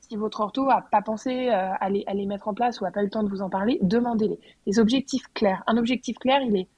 [0.09, 3.01] Si votre ortho a pas pensé euh, à, les, mettre en place ou a pas
[3.01, 4.39] eu le temps de vous en parler, demandez-les.
[4.67, 5.63] Des objectifs clairs.
[5.67, 6.69] Un objectif clair, il est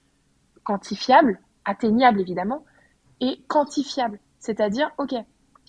[0.63, 2.65] quantifiable, atteignable évidemment,
[3.21, 4.21] et quantifiable.
[4.39, 5.15] C'est-à-dire, ok,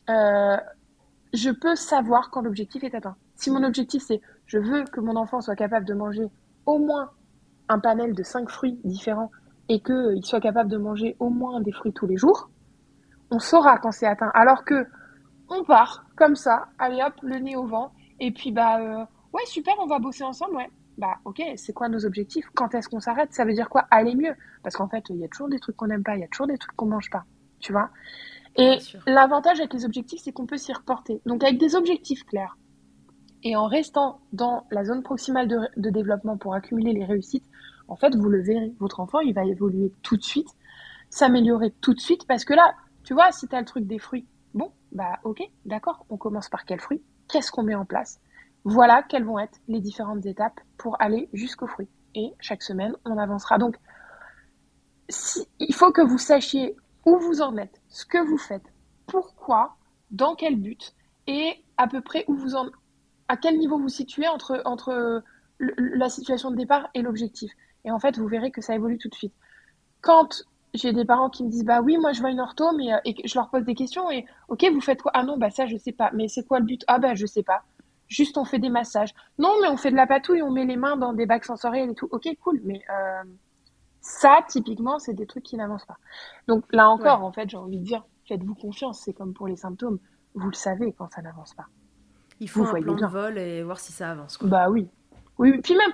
[0.09, 0.57] euh,
[1.33, 3.15] je peux savoir quand l'objectif est atteint.
[3.35, 6.27] Si mon objectif c'est je veux que mon enfant soit capable de manger
[6.67, 7.09] au moins
[7.69, 9.31] un panel de 5 fruits différents
[9.67, 12.49] et qu'il soit capable de manger au moins des fruits tous les jours,
[13.31, 14.31] on saura quand c'est atteint.
[14.35, 14.85] Alors que
[15.49, 19.45] on part comme ça, allez hop, le nez au vent, et puis bah euh, ouais
[19.45, 20.69] super, on va bosser ensemble, ouais.
[20.97, 22.47] Bah ok, c'est quoi nos objectifs?
[22.55, 23.31] Quand est-ce qu'on s'arrête?
[23.31, 23.85] Ça veut dire quoi?
[23.91, 24.33] Aller mieux?
[24.63, 26.27] Parce qu'en fait, il y a toujours des trucs qu'on n'aime pas, il y a
[26.27, 27.23] toujours des trucs qu'on mange pas,
[27.59, 27.91] tu vois?
[28.55, 31.21] Et l'avantage avec les objectifs, c'est qu'on peut s'y reporter.
[31.27, 32.57] Donc avec des objectifs clairs
[33.43, 37.45] et en restant dans la zone proximale de, de développement pour accumuler les réussites,
[37.87, 40.49] en fait, vous le verrez, votre enfant, il va évoluer tout de suite,
[41.11, 42.73] s'améliorer tout de suite, parce que là,
[43.03, 46.49] tu vois, si tu as le truc des fruits, bon, bah ok, d'accord, on commence
[46.49, 47.01] par quel fruit?
[47.27, 48.19] Qu'est-ce qu'on met en place?
[48.63, 51.87] Voilà quelles vont être les différentes étapes pour aller jusqu'au fruit.
[52.15, 53.57] Et chaque semaine, on avancera.
[53.57, 53.77] Donc,
[55.59, 56.75] il faut que vous sachiez
[57.05, 58.73] où vous en êtes, ce que vous faites,
[59.05, 59.77] pourquoi,
[60.11, 60.93] dans quel but,
[61.27, 62.69] et à peu près où vous en,
[63.27, 65.23] à quel niveau vous situez entre, entre
[65.59, 67.51] la situation de départ et l'objectif.
[67.85, 69.33] Et en fait, vous verrez que ça évolue tout de suite.
[70.01, 70.43] Quand
[70.73, 72.97] j'ai des parents qui me disent bah oui moi je vois une ortho mais euh,
[73.05, 75.11] et je leur pose des questions et ok vous faites quoi?
[75.13, 76.11] Ah non bah ça je sais pas.
[76.13, 76.83] Mais c'est quoi le but?
[76.87, 77.63] Ah bah je sais pas.
[78.07, 79.13] Juste on fait des massages.
[79.37, 81.89] Non mais on fait de la patouille on met les mains dans des bacs sensoriels
[81.91, 82.07] et tout.
[82.11, 82.61] Ok cool.
[82.63, 83.23] Mais euh,
[84.01, 85.97] ça typiquement c'est des trucs qui n'avancent pas.
[86.47, 89.01] Donc là encore en fait j'ai envie de dire faites-vous confiance.
[89.03, 89.99] C'est comme pour les symptômes.
[90.35, 91.65] Vous le savez quand ça n'avance pas.
[92.39, 94.47] Il faut un plan de vol et voir si ça avance quoi.
[94.47, 94.87] bah oui
[95.39, 95.59] oui.
[95.61, 95.91] Puis même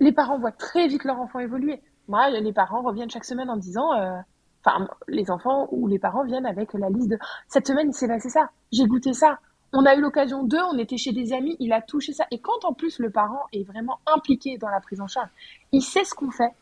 [0.00, 3.56] les parents voient très vite leur enfant évoluer moi, les parents reviennent chaque semaine en
[3.56, 4.18] disant, euh,
[4.64, 8.08] enfin, les enfants ou les parents viennent avec la liste de cette semaine, il s'est
[8.08, 9.38] passé ça, j'ai goûté ça,
[9.72, 12.26] on a eu l'occasion d'eux, on était chez des amis, il a touché ça.
[12.30, 15.28] Et quand en plus le parent est vraiment impliqué dans la prise en charge,
[15.72, 16.52] il sait ce qu'on fait,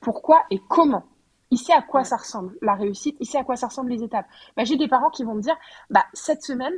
[0.00, 1.04] pourquoi et comment.
[1.50, 4.02] Il sait à quoi ça ressemble, la réussite, il sait à quoi ça ressemble les
[4.02, 4.26] étapes.
[4.56, 5.56] Bah, j'ai des parents qui vont me dire,
[5.90, 6.72] bah, cette semaine,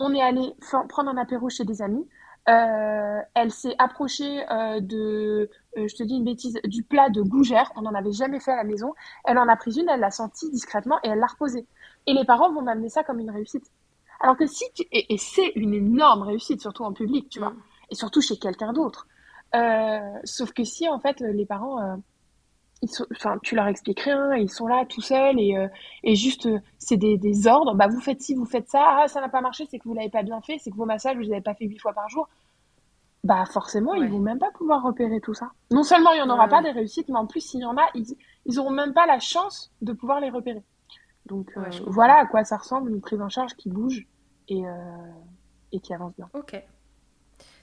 [0.00, 0.54] on est allé
[0.88, 2.06] prendre un apéro chez des amis,
[2.48, 5.50] euh, elle s'est approchée euh, de,
[5.86, 7.70] je te dis une bêtise, du plat de gougère.
[7.76, 8.94] On n'en avait jamais fait à la maison.
[9.24, 11.66] Elle en a pris une, elle l'a sentie discrètement et elle l'a reposée.
[12.06, 13.70] Et les parents vont m'amener ça comme une réussite.
[14.20, 14.84] Alors que si tu...
[14.90, 17.50] Et, c'est une énorme réussite, surtout en public, tu vois.
[17.50, 17.62] Mm.
[17.90, 19.06] Et surtout chez quelqu'un d'autre.
[20.24, 22.00] sauf que si, en fait, les parents...
[22.80, 25.56] Ils sont, enfin, tu leur expliques rien, ils sont là tout seuls et,
[26.04, 26.48] et juste
[26.78, 27.74] c'est des, des, ordres.
[27.74, 28.84] Bah vous faites ci, vous faites ça.
[28.86, 30.84] Ah ça n'a pas marché, c'est que vous l'avez pas bien fait, c'est que vos
[30.84, 32.28] massages vous les avez pas fait huit fois par jour
[33.24, 35.50] bah forcément, ils vont même pas pouvoir repérer tout ça.
[35.70, 37.76] Non seulement il n'y en aura pas des réussites, mais en plus, s'il y en
[37.76, 38.16] a, ils,
[38.46, 40.62] ils auront même pas la chance de pouvoir les repérer.
[41.26, 44.06] Donc euh, voilà à quoi ça ressemble une prise en charge qui bouge
[44.48, 44.70] et, euh,
[45.72, 46.30] et qui avance bien.
[46.32, 46.62] Ok.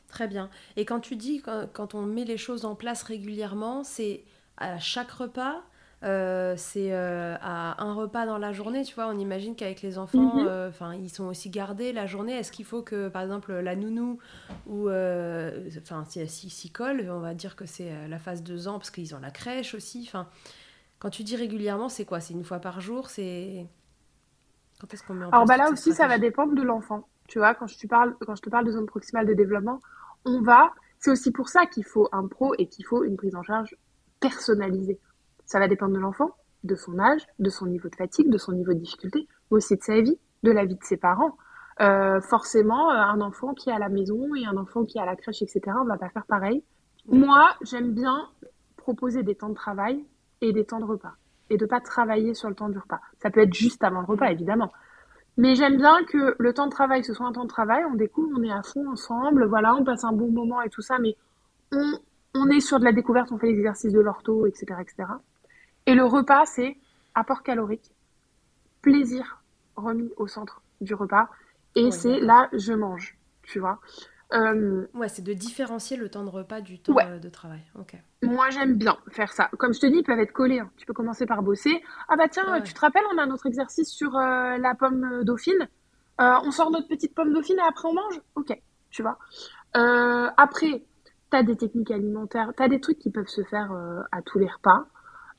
[0.07, 0.49] Très bien.
[0.75, 4.23] Et quand tu dis quand on met les choses en place régulièrement, c'est
[4.57, 5.63] à chaque repas
[6.05, 9.07] euh, c'est euh, à un repas dans la journée, tu vois.
[9.07, 10.47] On imagine qu'avec les enfants, mhm.
[10.47, 12.33] euh, enfin, ils sont aussi gardés la journée.
[12.33, 14.19] Est-ce qu'il faut que, par exemple, la nounou
[14.67, 18.91] ou, enfin, si s'y colle, on va dire que c'est la phase 2 ans parce
[18.91, 20.03] qu'ils ont la crèche aussi.
[20.07, 20.27] Enfin,
[20.99, 22.19] quand tu dis régulièrement, c'est quoi?
[22.19, 23.09] C'est une fois par jour?
[23.09, 23.65] C'est
[24.79, 27.07] quand est-ce qu'on met en Alors bah là aussi, ça va dépendre de l'enfant.
[27.27, 29.79] Tu vois, quand je te parle, quand je te parle de zone proximale de développement,
[30.25, 30.71] on va.
[30.99, 33.75] C'est aussi pour ça qu'il faut un pro et qu'il faut une prise en charge
[34.19, 34.99] personnalisée.
[35.45, 38.53] Ça va dépendre de l'enfant, de son âge, de son niveau de fatigue, de son
[38.53, 41.37] niveau de difficulté, mais aussi de sa vie, de la vie de ses parents.
[41.81, 45.01] Euh, forcément, euh, un enfant qui est à la maison et un enfant qui est
[45.01, 46.63] à la crèche, etc., on va pas faire pareil.
[47.07, 48.29] Moi, j'aime bien
[48.77, 50.03] proposer des temps de travail
[50.41, 51.13] et des temps de repas.
[51.49, 53.01] Et de pas travailler sur le temps du repas.
[53.21, 54.71] Ça peut être juste avant le repas, évidemment.
[55.37, 57.95] Mais j'aime bien que le temps de travail, ce soit un temps de travail, on
[57.95, 60.97] découvre, on est à fond ensemble, voilà, on passe un bon moment et tout ça,
[60.97, 61.17] mais
[61.73, 61.99] on,
[62.35, 65.09] on est sur de la découverte, on fait l'exercice de l'ortho, etc., etc.
[65.85, 66.77] Et le repas, c'est
[67.13, 67.91] apport calorique,
[68.81, 69.41] plaisir
[69.75, 71.29] remis au centre du repas.
[71.75, 73.79] Et c'est là, je mange, tu vois.
[74.33, 77.61] Euh, ouais, c'est de différencier le temps de repas du temps euh, de travail.
[78.23, 79.49] Moi, j'aime bien faire ça.
[79.57, 80.59] Comme je te dis, ils peuvent être collés.
[80.59, 80.71] Hein.
[80.77, 81.83] Tu peux commencer par bosser.
[82.09, 85.23] Ah bah tiens, tu te rappelles, on a un autre exercice sur euh, la pomme
[85.23, 85.67] dauphine.
[86.17, 88.57] on sort notre petite pomme dauphine et après on mange Ok,
[88.89, 89.19] tu vois.
[90.37, 90.83] après,
[91.31, 93.71] tu as des techniques alimentaires, tu as des trucs qui peuvent se faire
[94.11, 94.87] à tous les repas.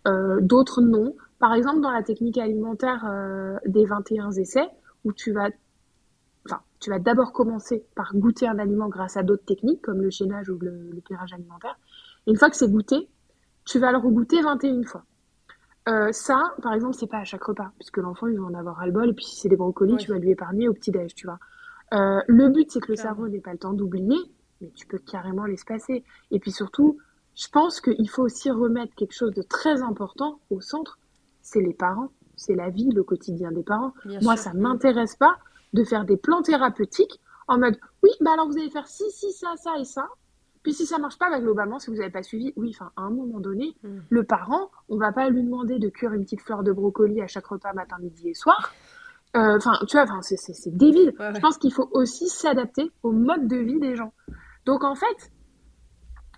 [0.06, 1.14] Euh, d'autres non.
[1.38, 4.68] Par exemple, dans la technique alimentaire euh, des 21 essais,
[5.04, 5.50] où tu vas,
[6.46, 10.10] enfin, tu vas d'abord commencer par goûter un aliment grâce à d'autres techniques, comme le
[10.10, 11.78] chaînage ou le, le pirage alimentaire.
[12.26, 13.08] Une fois que c'est goûté,
[13.64, 15.04] tu vas le regoûter 21 fois.
[15.88, 18.76] Euh, ça, par exemple, c'est pas à chaque repas, puisque l'enfant, il va en avoir
[18.76, 21.14] ras le bol, et puis si c'est des brocolis, tu vas lui épargner au petit-déj,
[21.14, 21.38] tu vois.
[21.92, 24.18] le but, c'est que le cerveau n'ait pas le temps d'oublier,
[24.60, 26.04] mais tu peux carrément l'espacer.
[26.30, 26.98] Et puis surtout,
[27.36, 30.98] je pense qu'il faut aussi remettre quelque chose de très important au centre,
[31.42, 33.92] c'est les parents, c'est la vie, le quotidien des parents.
[34.22, 35.36] Moi, ça m'intéresse pas
[35.72, 39.30] de faire des plans thérapeutiques en mode oui, bah alors vous allez faire ci, ci,
[39.32, 40.08] ça, ça et ça.
[40.62, 43.02] Puis si ça marche pas, bah, globalement, si vous n'avez pas suivi, oui, enfin, à
[43.02, 43.98] un moment donné, mm.
[44.08, 47.28] le parent, on va pas lui demander de cuire une petite fleur de brocoli à
[47.28, 48.72] chaque repas matin, midi et soir.
[49.36, 51.12] Euh, enfin, tu vois, c'est débile.
[51.18, 54.12] Je pense qu'il faut aussi s'adapter au mode de vie des gens.
[54.64, 55.30] Donc en fait,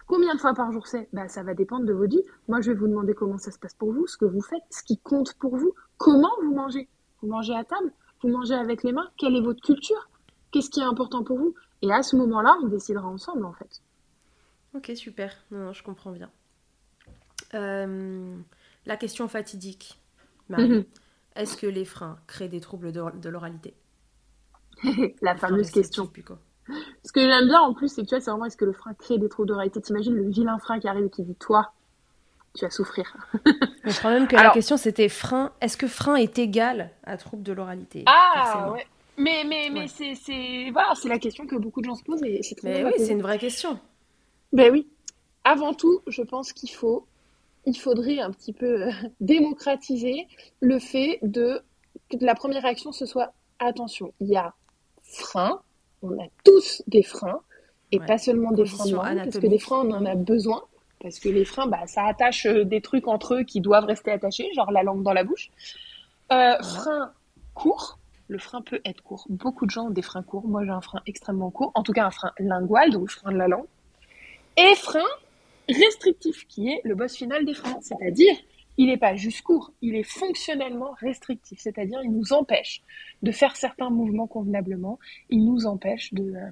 [0.08, 1.08] Combien de fois par jour c'est?
[1.12, 2.22] Bah, Ça va dépendre de votre vie.
[2.48, 4.62] Moi, je vais vous demander comment ça se passe pour vous, ce que vous faites,
[4.70, 6.88] ce qui compte pour vous, comment vous mangez.
[7.20, 7.92] Vous mangez à table
[8.22, 10.08] Vous mangez avec les mains Quelle est votre culture?
[10.50, 11.54] Qu'est-ce qui est important pour vous?
[11.82, 13.82] Et à ce moment-là, on décidera ensemble, en fait.
[14.74, 15.36] Ok, super.
[15.50, 16.30] Non, je comprends bien.
[17.54, 18.36] Euh,
[18.86, 20.00] la question fatidique,
[20.48, 20.70] Marie.
[20.70, 20.84] Mhm.
[21.36, 23.74] Est-ce que les freins créent des troubles de, l'oralité?
[25.22, 26.10] La fameuse question.
[27.04, 28.72] Ce que j'aime bien en plus, c'est que tu vois, c'est vraiment est-ce que le
[28.72, 31.34] frein crée des troubles de réalité T'imagines le vilain frein qui arrive et qui dit
[31.34, 31.72] Toi,
[32.54, 33.16] tu vas souffrir.
[33.84, 35.52] Je crois même que la question c'était frein.
[35.60, 38.04] Est-ce que frein est égal à trouble de l'oralité?
[38.06, 38.86] Ah ouais.
[39.16, 42.22] Mais, mais, mais c'est, c'est, voilà, c'est la question que beaucoup de gens se posent
[42.22, 43.80] et c'est très oui, c'est une vraie question.
[44.52, 44.86] Ben oui.
[45.42, 47.06] Avant tout, je pense qu'il faut
[47.66, 48.90] il faudrait un petit peu euh,
[49.20, 50.26] démocratiser
[50.60, 51.60] le fait de
[52.10, 54.54] que la première réaction ce soit attention, il y a
[55.02, 55.60] frein,
[56.02, 57.40] on a tous des freins
[57.90, 60.62] et pas seulement des freins de parce que des freins on en a besoin
[61.00, 64.10] parce que les freins bah ça attache euh, des trucs entre eux qui doivent rester
[64.10, 65.50] attachés, genre la langue dans la bouche.
[66.32, 67.12] Euh, frein
[67.54, 69.24] court, le frein peut être court.
[69.28, 70.46] Beaucoup de gens ont des freins courts.
[70.46, 73.32] Moi, j'ai un frein extrêmement court, en tout cas un frein lingual, donc le frein
[73.32, 73.66] de la langue.
[74.56, 75.06] Et frein
[75.68, 77.78] restrictif, qui est le boss final des freins.
[77.80, 78.34] C'est-à-dire,
[78.78, 81.58] il n'est pas juste court, il est fonctionnellement restrictif.
[81.60, 82.80] C'est-à-dire, il nous empêche
[83.22, 85.00] de faire certains mouvements convenablement.
[85.30, 86.32] Il nous empêche de.
[86.32, 86.50] Euh,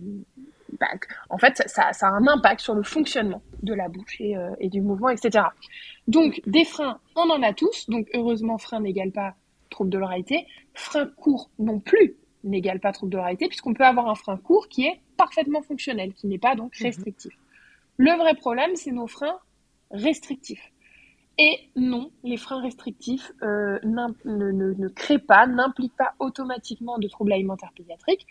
[0.81, 0.89] bah,
[1.31, 4.69] en fait, ça, a un impact sur le fonctionnement de la bouche et, euh, et
[4.69, 5.47] du mouvement, etc.
[6.09, 7.89] Donc, des freins, on en a tous.
[7.89, 9.37] Donc, heureusement, frein n'égale pas
[9.71, 10.47] trouble de l'oralité.
[10.75, 14.69] Frein court non plus n'égale pas trouble de l'oralité, puisqu'on peut avoir un frein court
[14.69, 16.87] qui est parfaitement fonctionnel, qui n'est pas donc mhm.
[16.87, 17.33] restrictif.
[17.99, 19.39] Le vrai problème, c'est nos freins
[19.93, 20.73] restrictifs.
[21.39, 27.33] Et non, les freins restrictifs euh, ne, ne, créent pas, n'impliquent pas automatiquement de troubles
[27.33, 28.27] alimentaires pédiatriques.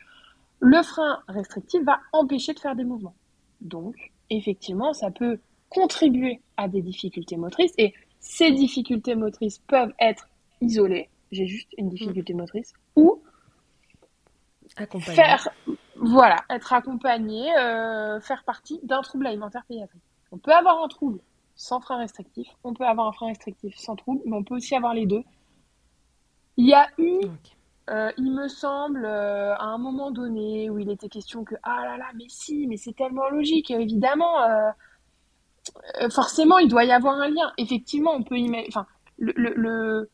[0.60, 3.16] Le frein restrictif va empêcher de faire des mouvements.
[3.62, 5.40] Donc, effectivement, ça peut
[5.70, 10.28] contribuer à des difficultés motrices et ces difficultés motrices peuvent être
[10.62, 12.38] isolées j'ai juste une difficulté mm.
[12.38, 13.22] motrice, ou
[15.00, 15.48] faire,
[15.96, 20.02] voilà, être accompagné, euh, faire partie d'un trouble alimentaire pédiatrique.
[20.32, 21.20] On peut avoir un trouble
[21.56, 24.76] sans frein restrictif, on peut avoir un frein restrictif sans trouble, mais on peut aussi
[24.76, 25.24] avoir les deux.
[26.58, 27.20] Il y a eu,
[27.90, 31.82] euh, il me semble, euh, à un moment donné où il était question que ah
[31.84, 34.38] là là, mais si, mais c'est tellement logique, évidemment,
[36.12, 37.52] forcément, il doit y avoir un lien.
[37.58, 38.86] Effectivement, on peut y enfin,
[39.18, 40.10] le, le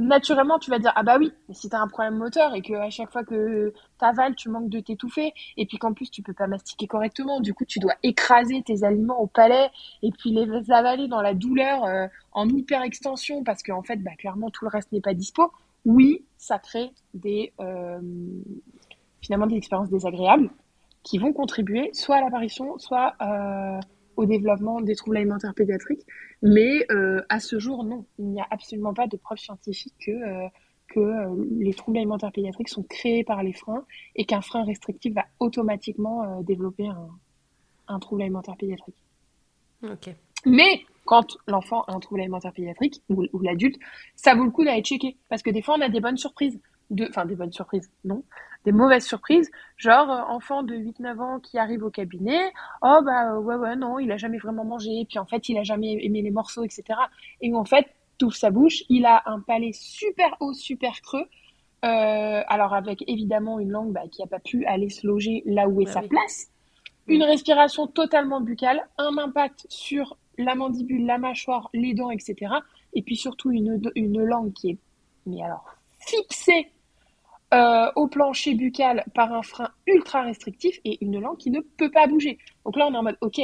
[0.00, 2.72] naturellement, tu vas dire ah bah oui, mais si tu un problème moteur et que
[2.74, 6.22] à chaque fois que tu avales, tu manques de t'étouffer et puis qu'en plus tu
[6.22, 9.70] peux pas mastiquer correctement, du coup tu dois écraser tes aliments au palais
[10.02, 14.12] et puis les avaler dans la douleur euh, en hyper extension parce qu'en fait bah
[14.18, 15.52] clairement tout le reste n'est pas dispo.
[15.84, 18.00] Oui, ça crée des euh,
[19.20, 20.50] finalement des expériences désagréables
[21.02, 23.80] qui vont contribuer soit à l'apparition, soit euh,
[24.20, 26.06] au développement des troubles alimentaires pédiatriques.
[26.42, 30.10] Mais euh, à ce jour, non, il n'y a absolument pas de preuve scientifique que,
[30.10, 30.48] euh,
[30.88, 35.14] que euh, les troubles alimentaires pédiatriques sont créés par les freins et qu'un frein restrictif
[35.14, 37.08] va automatiquement développer un,
[37.88, 39.02] un, trouble alimentaire pédiatrique.
[40.44, 43.78] Mais quand l'enfant a un trouble alimentaire pédiatrique ou, ou l'adulte,
[44.16, 46.60] ça vaut le coup d'aller checker parce que des fois on a des bonnes surprises
[47.08, 48.24] enfin des bonnes surprises, non,
[48.64, 53.38] des mauvaises surprises, genre euh, enfant de 8-9 ans qui arrive au cabinet, oh bah
[53.38, 56.22] ouais ouais non, il a jamais vraiment mangé, puis en fait il a jamais aimé
[56.22, 56.84] les morceaux, etc.
[57.40, 57.86] Et en fait,
[58.18, 61.26] tout sa bouche, il a un palais super haut, super creux,
[61.84, 65.68] euh, alors avec évidemment une langue bah, qui n'a pas pu aller se loger là
[65.68, 66.48] où est bah sa place,
[67.06, 72.54] une respiration totalement buccale, un impact sur la mandibule, la mâchoire, les dents, etc.
[72.94, 74.78] Et puis surtout une, une langue qui est,
[75.26, 75.64] mais alors,
[76.00, 76.68] fixée
[77.52, 81.90] euh, au plancher buccal par un frein ultra restrictif et une langue qui ne peut
[81.90, 82.38] pas bouger.
[82.64, 83.40] Donc là, on est en mode, ok,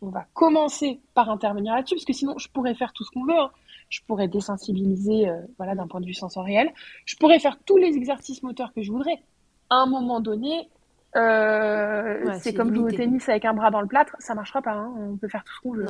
[0.00, 3.24] on va commencer par intervenir là-dessus, parce que sinon, je pourrais faire tout ce qu'on
[3.24, 3.38] veut.
[3.38, 3.50] Hein.
[3.90, 6.72] Je pourrais désensibiliser, euh, voilà, d'un point de vue sensoriel.
[7.04, 9.22] Je pourrais faire tous les exercices moteurs que je voudrais.
[9.68, 10.70] À un moment donné,
[11.16, 14.72] euh, c'est comme jouer au tennis avec un bras dans le plâtre, ça marchera pas.
[14.72, 14.94] Hein.
[14.96, 15.86] On peut faire tout ce qu'on veut.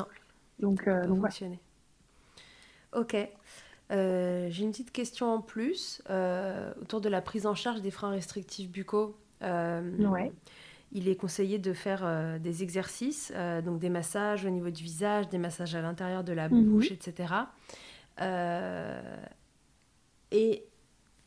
[0.59, 1.21] Donc, donc
[2.97, 3.17] Ok.
[3.91, 7.91] Euh, j'ai une petite question en plus euh, autour de la prise en charge des
[7.91, 9.17] freins restrictifs buccaux.
[9.43, 10.31] Euh,
[10.93, 13.33] il est conseillé de faire des exercices,
[13.65, 16.65] donc des massages au niveau du visage, des massages à l'intérieur de la mhm.
[16.65, 17.33] bouche, etc.
[20.33, 20.65] et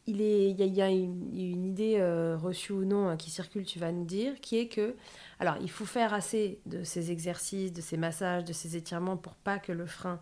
[0.05, 2.03] il, est, y a, une, une, idée
[2.35, 4.95] reçue ou non hein, qui circule, tu vas nous dire, qui est que,
[5.39, 9.35] alors, il faut faire assez de ces exercices, de ces massages, de ces étirements pour
[9.35, 10.19] pas que le frein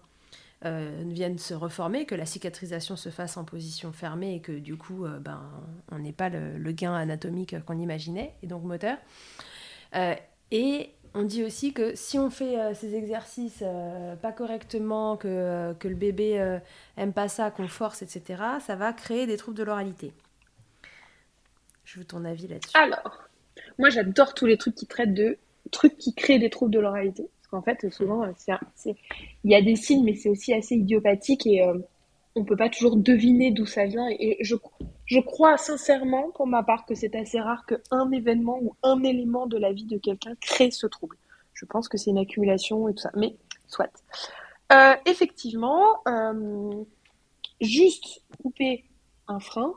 [0.63, 4.77] euh, viennent se reformer, que la cicatrisation se fasse en position fermée et que du
[4.77, 5.41] coup, euh, ben,
[5.91, 8.97] on n'ait pas le, gain anatomique qu'on imaginait, et donc moteur.
[9.95, 10.13] Euh,
[10.51, 13.63] et on dit aussi que si on fait ces exercices
[14.21, 16.59] pas correctement, que, que le bébé
[16.95, 20.13] aime pas ça, qu'on force, etc., ça va créer des troubles de l'oralité.
[21.83, 22.77] Je veux ton avis là-dessus.
[22.77, 23.23] Alors,
[23.77, 25.37] moi j'adore tous les trucs qui traitent de
[25.71, 27.29] trucs qui créent des troubles de l'oralité.
[27.51, 31.75] En fait, souvent, il y a des signes, mais c'est aussi assez idiopathique et on
[31.75, 31.79] euh,
[32.35, 34.07] on peut pas toujours deviner d'où ça vient.
[34.09, 34.55] Et je,
[35.05, 39.47] je crois sincèrement, pour ma part, que c'est assez rare qu'un événement ou un élément
[39.47, 41.17] de la vie de quelqu'un crée ce trouble.
[41.53, 43.11] Je pense que c'est une accumulation et tout ça.
[43.15, 43.35] Mais
[43.67, 43.91] soit.
[44.71, 46.85] Euh, effectivement, euh,
[47.59, 48.85] juste couper
[49.27, 49.73] un frein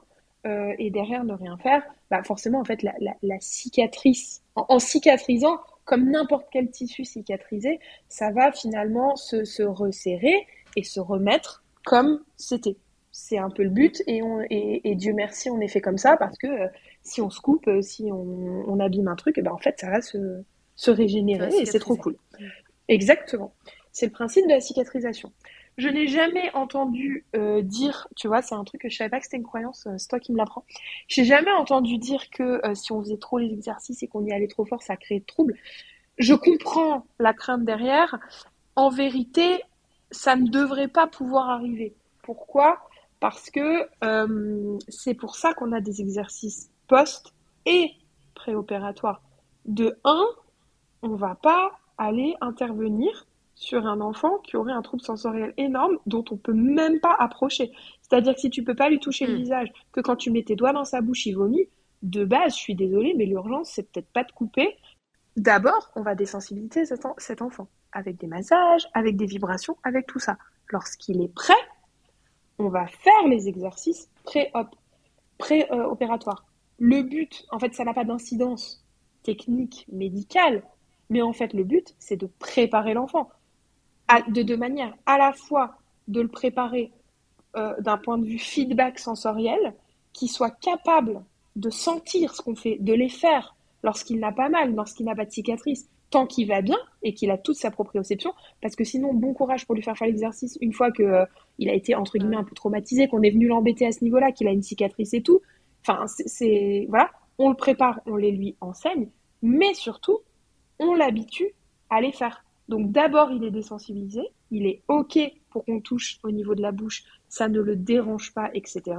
[0.78, 6.46] et derrière ne rien faire, bah forcément, en fait, la, cicatrice, en cicatrisant, comme n'importe
[6.50, 10.46] quel tissu cicatrisé, ça va finalement se, resserrer
[10.76, 12.76] et se remettre comme c'était.
[13.12, 16.16] C'est un peu le but et, on, et, Dieu merci, on est fait comme ça
[16.16, 16.66] parce que euh,
[17.02, 19.78] si on se coupe, euh, si on, on abîme un truc, et ben en fait
[19.78, 20.42] ça va se,
[20.74, 22.16] se régénérer et c'est trop cool.
[22.88, 23.54] Exactement.
[23.92, 25.32] C'est le principe de la cicatrisation.
[25.76, 29.18] Je n'ai jamais entendu euh, dire, tu vois, c'est un truc que je savais pas
[29.18, 30.64] que c'était une croyance, c'est toi qui me l'apprends.
[31.08, 34.46] J'ai jamais entendu dire que si on faisait trop les exercices et qu'on y allait
[34.46, 35.56] trop fort, ça créait de troubles.
[36.18, 38.18] Je comprends la crainte derrière.
[38.76, 39.62] En vérité,
[40.10, 41.94] ça ne devrait pas pouvoir arriver.
[42.22, 42.78] Pourquoi?
[43.20, 47.32] Parce que euh, c'est pour ça qu'on a des exercices post
[47.66, 47.92] et
[48.34, 49.22] préopératoires.
[49.64, 50.24] De un,
[51.02, 56.24] on va pas aller intervenir sur un enfant qui aurait un trouble sensoriel énorme dont
[56.30, 57.72] on peut même pas approcher.
[58.02, 59.38] C'est-à-dire que si tu peux pas lui toucher le hmm.
[59.38, 61.68] visage, que quand tu mets tes doigts dans sa bouche, il vomit,
[62.02, 64.76] de base, je suis désolée, mais l'urgence, c'est peut-être pas de couper.
[65.36, 70.36] D'abord, on va désensibiliser cet enfant avec des massages, avec des vibrations, avec tout ça.
[70.68, 71.54] Lorsqu'il est prêt,
[72.58, 74.10] on va faire les exercices
[75.38, 76.44] pré-opératoires.
[76.78, 78.84] le but, en fait, ça n'a pas d'incidence
[79.22, 80.62] technique, médicale,
[81.10, 83.30] mais en fait, le but, c'est de préparer l'enfant.
[84.28, 85.76] De deux manières, à la fois
[86.08, 86.92] de le préparer
[87.56, 89.74] euh, d'un point de vue feedback sensoriel,
[90.12, 91.22] qui soit capable
[91.56, 95.24] de sentir ce qu'on fait, de les faire lorsqu'il n'a pas mal, lorsqu'il n'a pas
[95.24, 99.14] de cicatrice, tant qu'il va bien et qu'il a toute sa proprioception, parce que sinon,
[99.14, 101.24] bon courage pour lui faire faire l'exercice une fois qu'il euh,
[101.58, 104.32] il a été entre guillemets un peu traumatisé, qu'on est venu l'embêter à ce niveau-là,
[104.32, 105.40] qu'il a une cicatrice et tout.
[105.86, 109.08] Enfin, c'est voilà, on le prépare, on les lui enseigne,
[109.42, 110.20] mais surtout,
[110.78, 111.54] on l'habitue
[111.90, 112.43] à les faire.
[112.68, 115.18] Donc d'abord, il est désensibilisé, il est ok
[115.50, 118.96] pour qu'on touche au niveau de la bouche, ça ne le dérange pas, etc.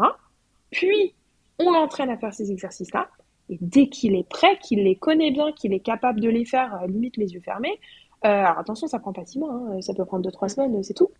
[0.71, 1.13] Puis
[1.59, 3.09] on l'entraîne à faire ces exercices-là.
[3.49, 6.75] Et dès qu'il est prêt, qu'il les connaît bien, qu'il est capable de les faire,
[6.81, 7.79] euh, limite les yeux fermés,
[8.25, 10.95] euh, alors attention, ça prend pas six mois, hein, ça peut prendre 2-3 semaines, c'est
[10.95, 11.11] tout.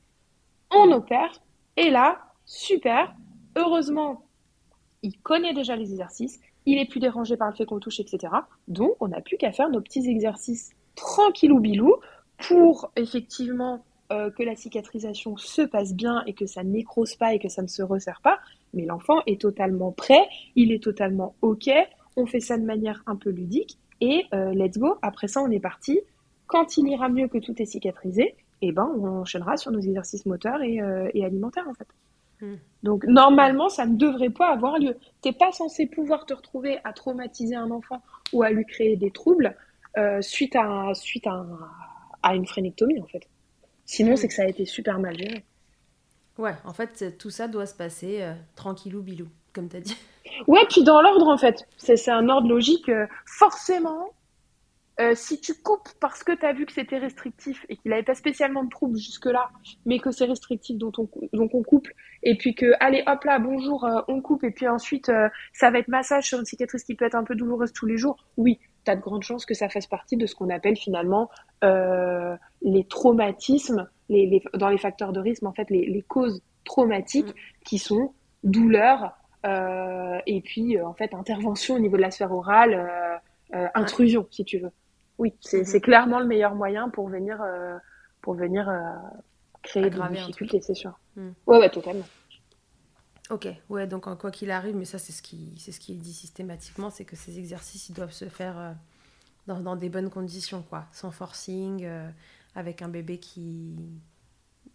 [0.72, 1.32] On opère,
[1.78, 3.14] et là, super,
[3.56, 4.24] heureusement,
[5.04, 8.34] il connaît déjà les exercices, il est plus dérangé par le fait qu'on touche, etc.
[8.68, 11.96] Donc, on n'a plus qu'à faire nos petits exercices tranquillou bilou
[12.38, 17.40] pour effectivement euh, que la cicatrisation se passe bien et que ça nécrose pas et
[17.40, 18.40] que ça ne se resserre pas.
[18.74, 21.70] Mais l'enfant est totalement prêt, il est totalement OK,
[22.16, 24.98] on fait ça de manière un peu ludique et euh, let's go.
[25.02, 26.00] Après ça, on est parti.
[26.48, 30.26] Quand il ira mieux que tout est cicatrisé, eh ben, on enchaînera sur nos exercices
[30.26, 31.88] moteurs et, euh, alimentaires en fait.
[32.42, 32.58] Hmm.
[32.84, 34.96] Donc normalement, ça ne devrait pas avoir lieu.
[35.22, 38.02] T'es pas censé pouvoir te retrouver à traumatiser un enfant
[38.34, 39.56] ou à lui créer des troubles
[39.98, 41.46] euh, suite à suite à,
[42.26, 43.28] à, une phrénectomie en fait.
[43.86, 45.46] Sinon, c'est que ça a été super mal géré.
[46.38, 48.26] Ouais, en fait, tout ça doit se passer
[48.56, 49.96] tranquillou bilou, comme tu as dit.
[50.48, 51.68] Ouais, puis dans l'ordre, en fait.
[51.78, 52.90] C'est un ordre logique.
[52.90, 54.14] Euh, forcément,
[55.00, 58.04] euh, si tu coupes parce que tu as vu que c'était restrictif et qu'il n'avait
[58.04, 59.50] pas spécialement de troubles jusque-là,
[59.86, 61.88] mais que c'est restrictif, dont on, donc on coupe,
[62.24, 65.12] et puis que, allez, hop là, bonjour, euh, on coupe, et puis ensuite,
[65.54, 67.98] ça va être massage sur une cicatrice qui peut être un peu douloureuse tous les
[67.98, 70.78] jours, oui, tu as de grandes chances que ça fasse partie de ce qu'on appelle
[70.78, 71.30] finalement
[72.62, 77.64] les traumatismes, les, dans les facteurs de risque, en fait, les, les causes traumatiques mm.
[77.66, 78.14] qui sont
[78.46, 83.20] douleur, euh, et puis, euh, en fait, intervention au niveau de la sphère orale,
[83.54, 84.72] euh, intrusion, si tu veux.
[85.18, 85.82] Oui, c'est mhm.
[85.82, 87.42] clairement le meilleur moyen pour venir,
[88.22, 88.70] pour venir
[89.62, 91.00] créer des difficultés, c'est sûr.
[91.16, 91.34] Mhm.
[91.48, 92.06] Ouais, ouais, totalement.
[93.30, 95.98] Ok, ouais, donc quoi qu'il arrive, mais ça c'est ce qui c'est ce qui est
[95.98, 98.76] dit systématiquement, c'est que ces exercices ils doivent se faire
[99.48, 101.88] dans, dans, des bonnes conditions, quoi, sans forcing,
[102.54, 103.76] avec un bébé qui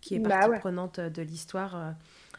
[0.01, 1.94] qui est bah partie prenante de l'histoire.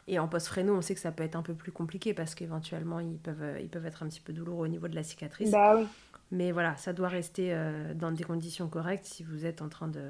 [0.07, 2.99] Et en post-fréno, on sait que ça peut être un peu plus compliqué parce qu'éventuellement,
[2.99, 5.51] ils peuvent, euh, ils peuvent être un petit peu douloureux au niveau de la cicatrice.
[5.51, 5.87] Bah oui.
[6.31, 9.87] Mais voilà, ça doit rester euh, dans des conditions correctes si vous êtes en train
[9.87, 10.09] de.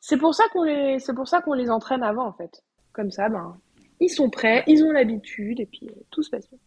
[0.00, 2.62] C'est pour ça qu'on les, c'est pour ça qu'on les entraîne avant en fait.
[2.92, 3.56] Comme ça, ben,
[4.00, 6.58] ils sont prêts, ils ont l'habitude et puis euh, tout se passe bien.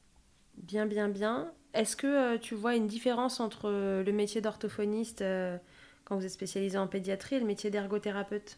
[0.58, 1.52] Bien, bien, bien.
[1.74, 5.24] Est-ce que tu vois une différence entre le métier d'orthophoniste
[6.06, 8.58] quand vous êtes spécialisé en pédiatrie et le métier d'ergothérapeute?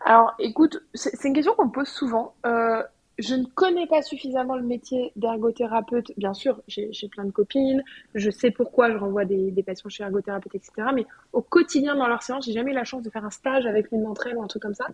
[0.00, 2.34] Alors, écoute, c'est une question qu'on me pose souvent.
[2.46, 2.82] Euh,
[3.18, 6.12] je ne connais pas suffisamment le métier d'ergothérapeute.
[6.16, 7.82] Bien sûr, j'ai plein de copines,
[8.14, 10.88] je sais pourquoi je renvoie des, patients chez ergothérapeute, etc.
[10.94, 13.66] Mais au quotidien, dans leur séance, j'ai jamais eu la chance de faire un stage
[13.66, 14.86] avec l'une d'entre elles ou un truc comme ça.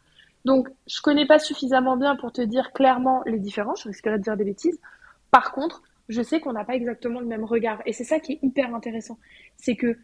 [0.45, 3.83] Donc, je connais pas suffisamment bien pour te dire clairement les différences.
[3.83, 4.79] Je risquerais de dire des bêtises.
[5.31, 7.81] Par contre, je sais qu'on n'a pas exactement le même regard.
[7.87, 9.19] Et c'est ça qui est hyper intéressant.
[9.57, 9.99] C'est que,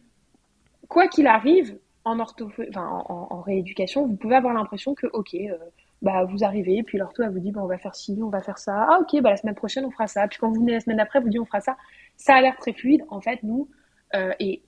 [0.87, 5.55] quoi qu'il arrive, en, en, rééducation, vous pouvez avoir l'impression que, ok, euh,
[6.01, 8.41] bah, vous arrivez, puis l'ortho, elle vous dit, bah, on va faire ci, on va
[8.41, 8.87] faire ça.
[8.89, 10.27] Ah, ok, bah, la semaine prochaine, on fera ça.
[10.27, 11.77] Puis quand vous venez la semaine d'après, vous dit, on fera ça.
[12.17, 13.03] Ça a l'air très fluide.
[13.09, 13.69] En fait, nous,
[14.15, 14.63] euh, et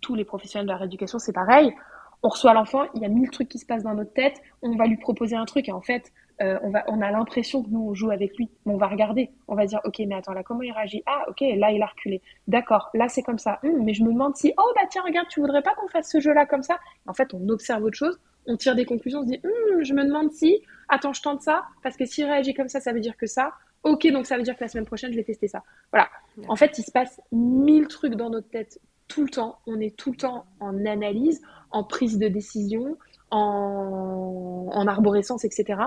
[0.00, 1.74] tous les professionnels de la rééducation, c'est pareil.
[2.22, 4.74] On reçoit l'enfant, il y a mille trucs qui se passent dans notre tête, on
[4.76, 7.68] va lui proposer un truc et en fait, euh, on, va, on a l'impression que
[7.68, 8.48] nous, on joue avec lui.
[8.64, 11.02] Mais on va regarder, on va dire, ok, mais attends, là, comment il réagit?
[11.06, 12.22] Ah, ok, là, il a reculé.
[12.46, 13.58] D'accord, là, c'est comme ça.
[13.64, 16.10] Hum, mais je me demande si, oh, bah tiens, regarde, tu voudrais pas qu'on fasse
[16.10, 16.78] ce jeu-là comme ça?
[17.06, 19.94] En fait, on observe autre chose, on tire des conclusions, on se dit, hum, je
[19.94, 23.00] me demande si, attends, je tente ça, parce que s'il réagit comme ça, ça veut
[23.00, 23.52] dire que ça.
[23.82, 25.62] Ok, donc ça veut dire que la semaine prochaine, je vais tester ça.
[25.92, 26.08] Voilà.
[26.48, 29.58] En fait, il se passe mille trucs dans notre tête tout le temps.
[29.66, 31.40] On est tout le temps en analyse,
[31.70, 32.96] en prise de décision,
[33.30, 35.80] en, en arborescence, etc.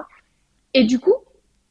[0.73, 1.15] Et du coup,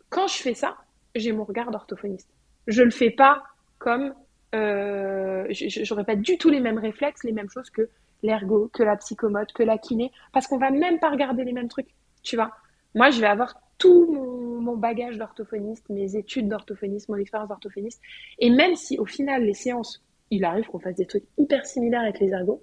[0.09, 0.77] quand je fais ça,
[1.15, 2.29] j'ai mon regard d'orthophoniste.
[2.67, 3.43] Je le fais pas
[3.79, 4.15] comme
[4.55, 7.89] euh, j'aurais pas du tout les mêmes réflexes, les mêmes choses que
[8.23, 11.69] l'ergo, que la psychomote, que la kiné, parce qu'on va même pas regarder les mêmes
[11.69, 11.89] trucs,
[12.23, 12.53] tu vois.
[12.95, 18.03] Moi, je vais avoir tout mon, mon bagage d'orthophoniste, mes études d'orthophoniste, mon expérience d'orthophoniste,
[18.39, 22.03] et même si au final les séances, il arrive qu'on fasse des trucs hyper similaires
[22.03, 22.61] avec les ergos,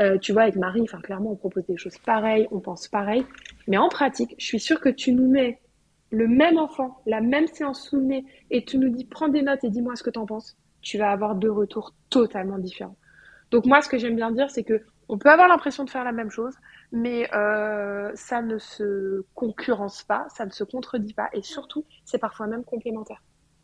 [0.00, 3.24] euh, tu vois, avec Marie, enfin clairement, on propose des choses pareilles, on pense pareil,
[3.66, 5.60] mais en pratique, je suis sûre que tu nous mets
[6.10, 9.42] le même enfant, la même séance sous le nez, et tu nous dis prends des
[9.42, 12.96] notes et dis-moi ce que tu en penses, tu vas avoir deux retours totalement différents.
[13.50, 16.04] Donc moi, ce que j'aime bien dire, c'est que on peut avoir l'impression de faire
[16.04, 16.54] la même chose,
[16.92, 22.18] mais euh, ça ne se concurrence pas, ça ne se contredit pas, et surtout, c'est
[22.18, 23.22] parfois même complémentaire.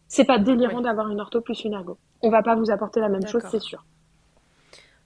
[0.08, 1.98] C'est pas délirant d'avoir une ortho plus une ergo.
[2.22, 3.84] On va pas vous apporter la même chose, c'est sûr.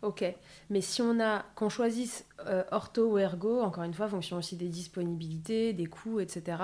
[0.02, 0.24] Ok,
[0.70, 4.56] mais si on a qu'on choisisse euh, ortho ou ergo, encore une fois, fonction aussi
[4.56, 6.62] des disponibilités, des coûts, etc.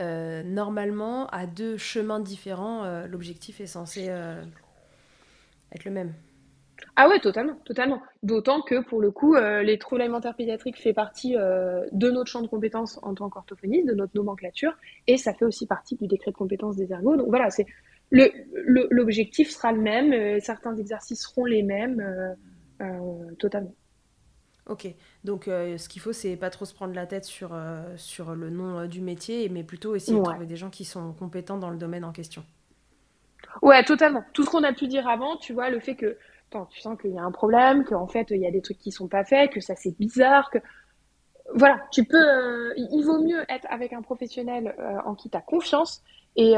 [0.00, 4.06] Euh, normalement, à deux chemins différents, euh, l'objectif est censé
[5.72, 6.12] être le même.
[6.96, 8.02] Ah ouais, totalement, totalement.
[8.24, 12.48] D'autant que pour le coup, les troubles alimentaires pédiatriques fait partie de notre champ de
[12.48, 14.76] compétences en tant qu'orthophoniste, de notre nomenclature,
[15.06, 17.16] et ça fait aussi partie du décret de compétences des ergots.
[17.16, 17.66] Donc voilà, c'est
[18.10, 22.36] l'objectif sera le même, certains exercices seront les mêmes,
[23.38, 23.74] totalement.
[24.68, 24.88] Ok,
[25.22, 28.34] donc euh, ce qu'il faut, c'est pas trop se prendre la tête sur, euh, sur
[28.34, 31.56] le nom euh, du métier, mais plutôt essayer de trouver des gens qui sont compétents
[31.56, 32.44] dans le domaine en question.
[33.62, 34.24] Ouais, totalement.
[34.32, 36.18] Tout ce qu'on a pu dire avant, tu vois, le fait que
[36.70, 38.90] tu sens qu'il y a un problème, qu'en fait, il y a des trucs qui
[38.90, 40.58] sont pas faits, que ça c'est bizarre, que.
[41.54, 42.74] Voilà, tu peux.
[42.76, 44.74] il vaut mieux être avec un professionnel
[45.04, 46.02] en qui tu as confiance
[46.36, 46.54] et,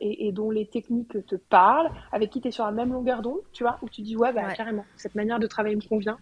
[0.00, 3.40] et, dont les techniques te parlent, avec qui tu es sur la même longueur d'onde,
[3.52, 6.18] tu vois, où tu dis, ouais, bah, carrément, cette manière de travailler me convient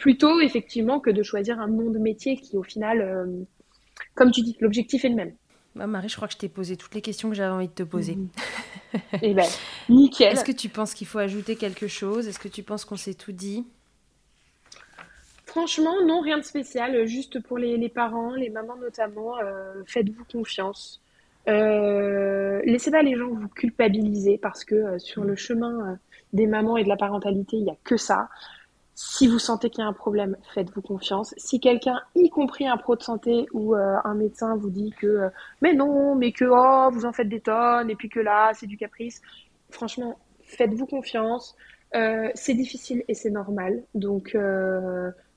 [0.00, 3.26] plutôt effectivement que de choisir un nom de métier qui au final, euh,
[4.14, 5.34] comme tu dis, l'objectif est le même.
[5.76, 7.72] Bah, Marie, je crois que je t'ai posé toutes les questions que j'avais envie de
[7.72, 8.16] te poser.
[8.16, 8.28] Mhm.
[9.22, 9.46] Eh ben,
[9.88, 10.32] nickel.
[10.32, 12.26] Est-ce que tu penses qu'il faut ajouter quelque chose?
[12.26, 13.64] Est-ce que tu penses qu'on s'est tout dit?
[15.46, 17.06] Franchement, non, rien de spécial.
[17.06, 21.00] Juste pour les, parents, les mamans notamment, euh, faites-vous confiance.
[21.48, 25.98] Euh, laissez pas les gens vous culpabiliser parce que sur le chemin
[26.32, 28.28] des mamans et de la parentalité, il n'y a que ça.
[29.02, 31.32] Si vous sentez qu'il y a un problème, faites-vous confiance.
[31.38, 35.06] Si quelqu'un, y compris un pro de santé ou euh, un médecin, vous dit que
[35.06, 35.28] euh,
[35.62, 38.66] mais non, mais que oh, vous en faites des tonnes et puis que là, c'est
[38.66, 39.22] du caprice,
[39.70, 41.56] franchement, faites-vous confiance.
[41.94, 43.82] Euh, c'est difficile et c'est normal.
[43.94, 44.36] Donc,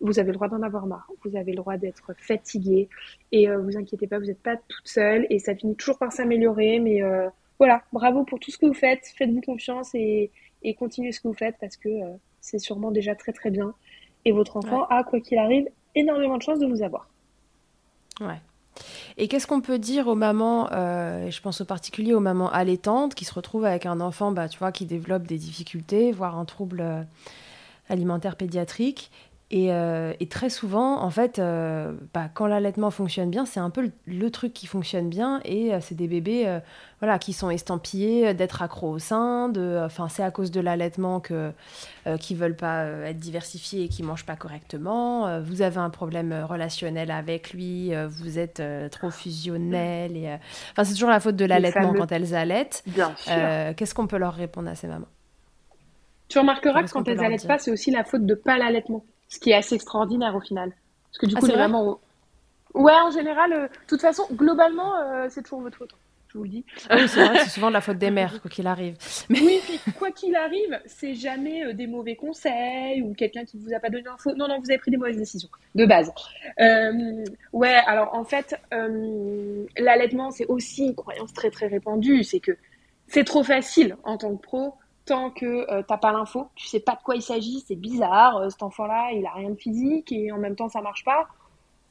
[0.04, 1.10] vous avez le droit d'en avoir marre.
[1.24, 2.90] Vous avez le droit d'être fatigué.
[3.32, 5.26] Et vous inquiétez pas, vous n'êtes pas toute seule.
[5.32, 6.80] Et ça finit toujours par s'améliorer.
[6.80, 7.02] Mais
[7.58, 9.12] voilà, bravo pour tout ce que vous faites.
[9.18, 10.30] Faites-vous confiance et,
[10.62, 11.90] et continuez ce que vous faites parce que
[12.42, 13.74] c'est sûrement déjà très très bien.
[14.26, 17.10] Et votre enfant a, quoi qu'il arrive, énormément de chances de vous avoir.
[18.22, 18.40] Ouais.
[19.18, 23.16] Et qu'est-ce qu'on peut dire aux mamans, euh, je pense au particulier aux mamans allaitantes,
[23.16, 26.46] qui se retrouvent avec un enfant bah, tu vois, qui développe des difficultés, voire un
[26.46, 27.02] trouble euh,
[27.90, 29.12] alimentaire pédiatrique,
[29.52, 33.92] euh, et, très souvent, en fait, euh, bah, quand l'allaitement fonctionne bien, c'est un peu
[34.06, 35.42] le, truc qui fonctionne bien.
[35.46, 36.60] Et euh, c'est des bébés
[37.00, 39.52] voilà, qui sont estampillés d'être accros au sein.
[39.86, 41.52] Enfin, c'est à cause de l'allaitement que,
[42.06, 45.40] ne veulent pas être diversifiés et qui ne mangent pas correctement.
[45.42, 47.92] vous avez un problème relationnel avec lui.
[48.08, 48.62] vous êtes
[48.92, 50.18] trop fusionnel.
[50.18, 50.36] Et,
[50.72, 52.84] enfin, c'est toujours la faute de l'allaitement quand elles allaitent.
[53.28, 55.08] Qu'est-ce qu'on peut leur répondre à ces mamans?
[56.30, 59.40] Tu remarqueras que quand elles n'allaitent pas, c'est aussi la faute de pas l'allaitement ce
[59.40, 60.74] qui est assez extraordinaire au final.
[61.10, 62.00] Parce que du ah, coup, c'est vraiment.
[62.76, 65.94] Ouais, en général, euh, de toute façon, globalement, euh, c'est toujours votre faute.
[65.94, 65.98] Hein,
[66.28, 66.66] je vous le dis.
[66.90, 68.96] Ah oui, c'est vrai, c'est souvent de la faute des mères, quoi qu'il arrive.
[69.30, 69.40] Mais...
[69.42, 69.60] Oui,
[69.98, 73.80] quoi qu'il arrive, c'est jamais euh, des mauvais conseils ou quelqu'un qui ne vous a
[73.80, 74.34] pas donné l'info.
[74.36, 76.12] Non, non, vous avez pris des mauvaises décisions, de base.
[77.54, 78.56] ouais, alors en fait,
[79.78, 82.24] l'allaitement, c'est aussi une croyance très, très répandue.
[82.24, 82.56] C'est que
[83.08, 86.80] c'est trop facile en tant que pro tant que euh, t'as pas l'info, tu sais
[86.80, 90.12] pas de quoi il s'agit, c'est bizarre, euh, cet enfant-là, il a rien de physique
[90.12, 91.28] et en même temps ça marche pas.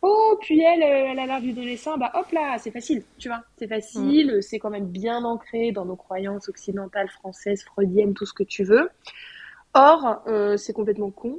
[0.00, 3.04] Oh, puis elle, euh, elle a l'air du donner ça, bah hop là, c'est facile,
[3.18, 4.42] tu vois, c'est facile, mm.
[4.42, 8.64] c'est quand même bien ancré dans nos croyances occidentales, françaises, freudiennes, tout ce que tu
[8.64, 8.90] veux.
[9.74, 10.22] Or,
[10.58, 11.38] c'est complètement con.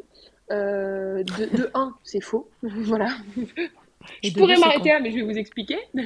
[0.51, 2.49] Euh, de, de un, c'est faux.
[2.61, 3.09] voilà.
[4.23, 5.77] je pourrais m'arrêter là, mais je vais vous expliquer.
[5.93, 6.05] mais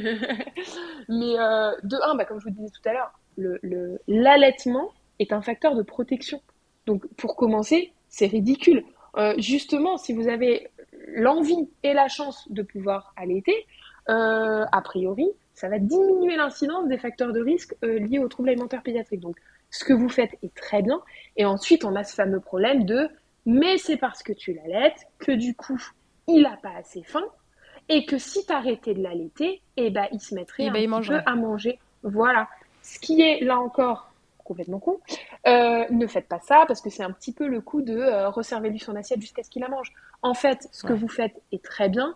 [1.39, 3.19] euh, de un, bah, comme je vous disais tout à l'heure,
[4.07, 6.41] l'allaitement le, est un facteur de protection.
[6.85, 8.83] Donc, pour commencer, c'est ridicule.
[9.17, 10.69] Euh, justement, si vous avez
[11.07, 13.65] l'envie et la chance de pouvoir allaiter,
[14.09, 18.49] euh, a priori, ça va diminuer l'incidence des facteurs de risque euh, liés aux troubles
[18.49, 19.21] alimentaires pédiatriques.
[19.21, 19.37] Donc,
[19.69, 21.01] ce que vous faites est très bien.
[21.35, 23.09] Et ensuite, on a ce fameux problème de
[23.47, 25.81] mais c'est parce que tu l'allaites que du coup,
[26.27, 27.23] il n'a pas assez faim
[27.87, 31.21] et que si tu arrêtais de l'allaiter, eh ben, il se mettrait ben, un peu
[31.25, 31.79] à manger.
[32.03, 32.49] Voilà.
[32.83, 34.11] Ce qui est, là encore,
[34.47, 34.99] complètement con.
[35.45, 38.29] Euh, ne faites pas ça parce que c'est un petit peu le coup de euh,
[38.29, 39.93] resserver lui son assiette jusqu'à ce qu'il la mange.
[40.21, 42.15] En fait, ce que vous faites est très bien.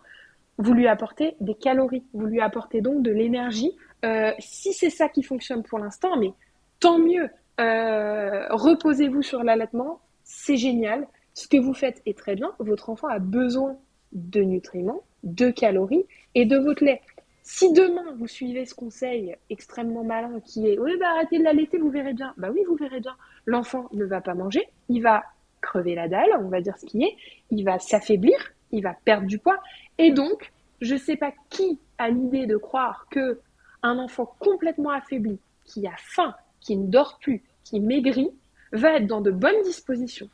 [0.57, 3.71] Vous lui apportez des calories, vous lui apportez donc de l'énergie.
[4.05, 6.33] Euh, si c'est ça qui fonctionne pour l'instant, mais
[6.79, 7.29] tant mieux.
[7.59, 11.07] Reposez-vous sur l'allaitement, c'est génial.
[11.35, 12.51] Ce que vous faites est très bien.
[12.57, 13.77] Votre enfant a besoin
[14.13, 17.01] de nutriments, de calories et de votre lait.
[17.43, 21.77] Si demain vous suivez ce conseil extrêmement malin qui est oui bah arrêtez de l'allaiter,
[21.79, 22.33] vous verrez bien.
[22.37, 23.15] Bah oui, vous verrez bien.
[23.45, 25.23] L'enfant ne va pas manger, il va
[25.61, 27.15] crever la dalle, on va dire ce qui est,
[27.49, 28.37] il va s'affaiblir,
[28.71, 29.59] il va perdre du poids
[29.97, 30.51] et donc
[30.81, 33.39] je ne sais pas qui a l'idée de croire que
[33.83, 38.29] un enfant complètement affaibli, qui a faim, qui ne dort plus, qui maigrit,
[38.71, 40.29] va être dans de bonnes dispositions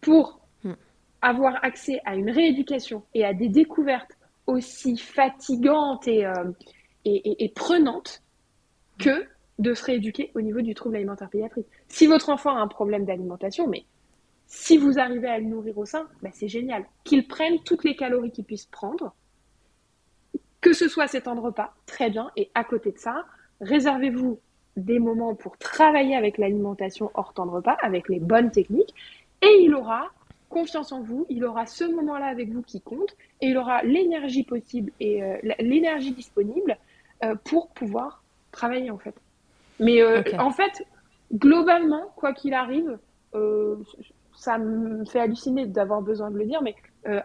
[0.00, 0.72] pour hmm.
[1.22, 4.17] avoir accès à une rééducation et à des découvertes
[4.48, 6.50] aussi fatigante et, euh,
[7.04, 8.22] et, et, prenante
[8.98, 9.24] que
[9.58, 11.66] de se rééduquer au niveau du trouble alimentaire pédiatrique.
[11.88, 13.84] Si votre enfant a un problème d'alimentation, mais
[14.46, 16.86] si vous arrivez à le nourrir au sein, bah c'est génial.
[17.04, 19.14] Qu'il prenne toutes les calories qu'il puisse prendre,
[20.60, 22.30] que ce soit ses temps de repas, très bien.
[22.36, 23.26] Et à côté de ça,
[23.60, 24.40] réservez-vous
[24.76, 28.94] des moments pour travailler avec l'alimentation hors temps de repas, avec les bonnes techniques,
[29.42, 30.10] et il aura
[30.48, 34.44] confiance en vous, il aura ce moment-là avec vous qui compte et il aura l'énergie
[34.44, 36.76] possible et euh, l'énergie disponible
[37.24, 38.22] euh, pour pouvoir
[38.52, 39.14] travailler en fait.
[39.80, 40.84] Mais euh, en fait,
[41.32, 42.98] globalement, quoi qu'il arrive,
[44.34, 46.74] ça me fait halluciner d'avoir besoin de le dire, mais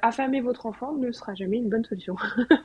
[0.02, 2.16] affamer votre enfant ne sera jamais une bonne solution.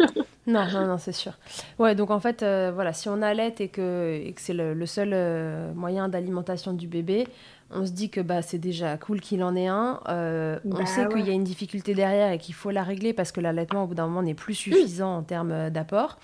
[0.47, 1.33] non, non, non, c'est sûr.
[1.79, 4.87] Ouais, donc en fait, voilà, si on allait et que, et que c'est le, le,
[4.87, 7.27] seul moyen d'alimentation du bébé,
[7.71, 10.01] on se dit que bah, c'est déjà cool qu'il en ait un.
[10.09, 13.13] Euh, on bah sait qu'il y a une difficulté derrière et qu'il faut la régler
[13.13, 16.19] parce que l'allaitement, au bout d'un moment, n'est plus suffisant en termes euh, d'apport.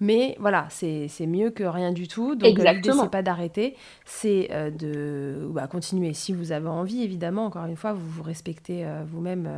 [0.00, 2.34] Mais voilà, c'est mieux que rien du tout.
[2.34, 6.12] Donc l'idée, c'est pas d'arrêter, c'est euh, de bah, continuer.
[6.12, 9.48] Si vous avez envie, évidemment, encore une fois, vous vous respectez vous-même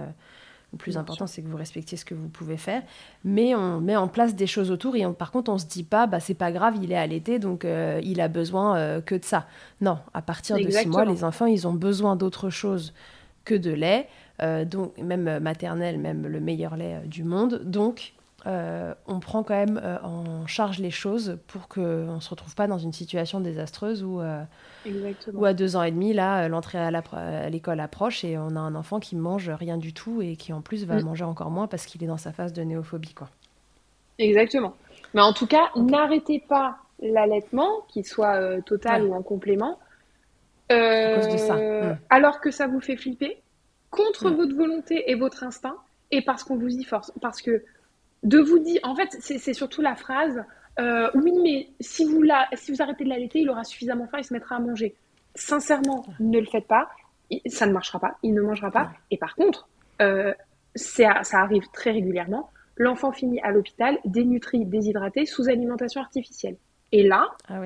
[0.74, 2.82] le plus important, c'est que vous respectiez ce que vous pouvez faire.
[3.24, 6.06] Mais on met en place des choses autour et par contre, on se dit pas,
[6.06, 9.24] bah, c'est pas grave, il est allaité, donc euh, il a besoin euh, que de
[9.24, 9.46] ça.
[9.80, 12.92] Non, à partir de six mois, les enfants, ils ont besoin d'autre chose
[13.44, 14.08] que de lait,
[14.42, 17.62] euh, donc même maternel, même le meilleur lait du monde.
[17.64, 18.13] Donc,
[18.46, 22.54] euh, on prend quand même euh, en charge les choses pour qu'on ne se retrouve
[22.54, 24.42] pas dans une situation désastreuse où, euh,
[25.32, 28.74] où à deux ans et demi, là, l'entrée à l'école approche et on a un
[28.74, 31.04] enfant qui mange rien du tout et qui en plus va mm.
[31.04, 33.14] manger encore moins parce qu'il est dans sa phase de néophobie.
[33.14, 33.30] Quoi.
[34.18, 34.74] Exactement.
[35.14, 39.78] Mais en tout cas, n'arrêtez pas l'allaitement, qu'il soit total ou en complément,
[40.70, 41.94] mm.
[42.10, 43.38] alors que ça vous fait flipper,
[43.88, 44.34] contre mm.
[44.34, 45.76] votre volonté et votre instinct,
[46.10, 47.10] et parce qu'on vous y force.
[47.22, 47.62] Parce que
[48.24, 50.44] de vous dire, en fait, c'est surtout la phrase
[50.80, 54.18] euh, oui, mais si vous, la, si vous arrêtez de l'allaiter, il aura suffisamment faim,
[54.18, 54.94] il se mettra à manger.
[55.34, 56.88] Sincèrement, ne le faites pas,
[57.46, 58.90] ça ne marchera pas, il ne mangera pas.
[59.10, 59.68] Et par contre,
[60.02, 60.34] euh,
[60.74, 62.50] ça, arrive très régulièrement.
[62.76, 66.56] L'enfant finit à l'hôpital, dénutri, déshydraté, sous alimentation artificielle.
[66.90, 67.60] Et là, ah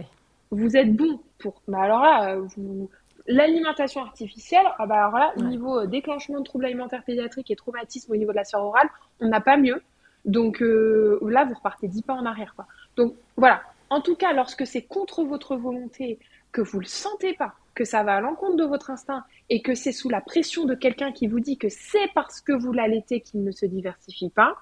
[0.50, 1.62] vous êtes bon pour.
[1.66, 2.90] Mais alors là, vous,
[3.30, 8.16] L'alimentation artificielle, ah bah alors là, niveau déclenchement de troubles alimentaires pédiatriques et traumatisme au
[8.16, 8.88] niveau de la sphère orale,
[9.20, 9.82] on n'a pas mieux.
[10.28, 12.54] Donc euh, là, vous repartez dix pas en arrière.
[12.54, 12.66] Quoi.
[12.96, 13.62] Donc voilà.
[13.90, 16.18] En tout cas, lorsque c'est contre votre volonté,
[16.52, 19.62] que vous ne le sentez pas, que ça va à l'encontre de votre instinct et
[19.62, 22.72] que c'est sous la pression de quelqu'un qui vous dit que c'est parce que vous
[22.72, 24.56] l'allaitez qu'il ne se diversifie pas,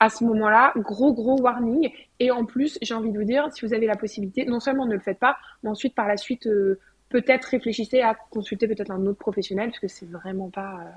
[0.00, 1.90] à ce moment-là, gros gros warning.
[2.18, 4.86] Et en plus, j'ai envie de vous dire, si vous avez la possibilité, non seulement
[4.86, 6.78] ne le faites pas, mais ensuite par la suite, euh,
[7.08, 10.80] peut-être réfléchissez à consulter peut-être un autre professionnel, parce que c'est vraiment pas.
[10.80, 10.90] Euh,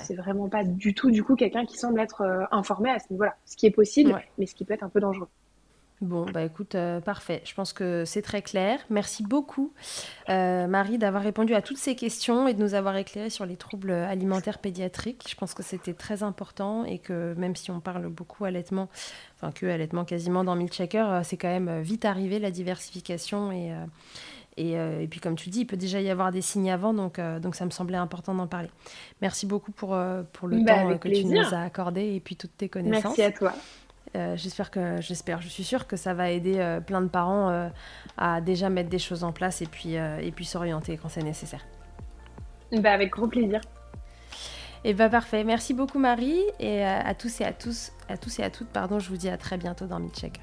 [0.00, 3.06] c'est vraiment pas du tout, du coup, quelqu'un qui semble être euh, informé à ce
[3.10, 3.36] niveau-là.
[3.44, 5.28] Ce qui est possible, mais ce qui peut être un peu dangereux.
[6.00, 7.40] Bon, bah écoute, euh, parfait.
[7.44, 8.80] Je pense que c'est très clair.
[8.90, 9.72] Merci beaucoup,
[10.28, 13.56] euh, Marie, d'avoir répondu à toutes ces questions et de nous avoir éclairé sur les
[13.56, 15.24] troubles alimentaires pédiatriques.
[15.28, 18.88] Je pense que c'était très important et que même si on parle beaucoup allaitement,
[19.36, 23.72] enfin que allaitement quasiment dans Milkshaker, c'est quand même vite arrivé la diversification et
[24.56, 26.94] Et, euh, et, puis, comme tu dis, il peut déjà y avoir des signes avant,
[26.94, 28.70] donc, euh, donc ça me semblait important d'en parler.
[29.20, 32.36] Merci beaucoup pour, euh, pour le Bah, temps que tu nous as accordé et puis
[32.36, 33.16] toutes tes connaissances.
[33.18, 33.52] Merci à toi.
[34.36, 37.68] J'espère que j'espère, je suis sûre que ça va aider plein de parents
[38.16, 41.66] à déjà mettre des choses en place et puis et puis s'orienter quand c'est nécessaire.
[42.70, 43.60] Bah, avec grand plaisir.
[44.84, 45.42] Et bah parfait.
[45.42, 49.00] Merci beaucoup Marie et à tous et à tous à tous et à toutes pardon,
[49.00, 50.42] je vous dis à très bientôt dans Milchecker.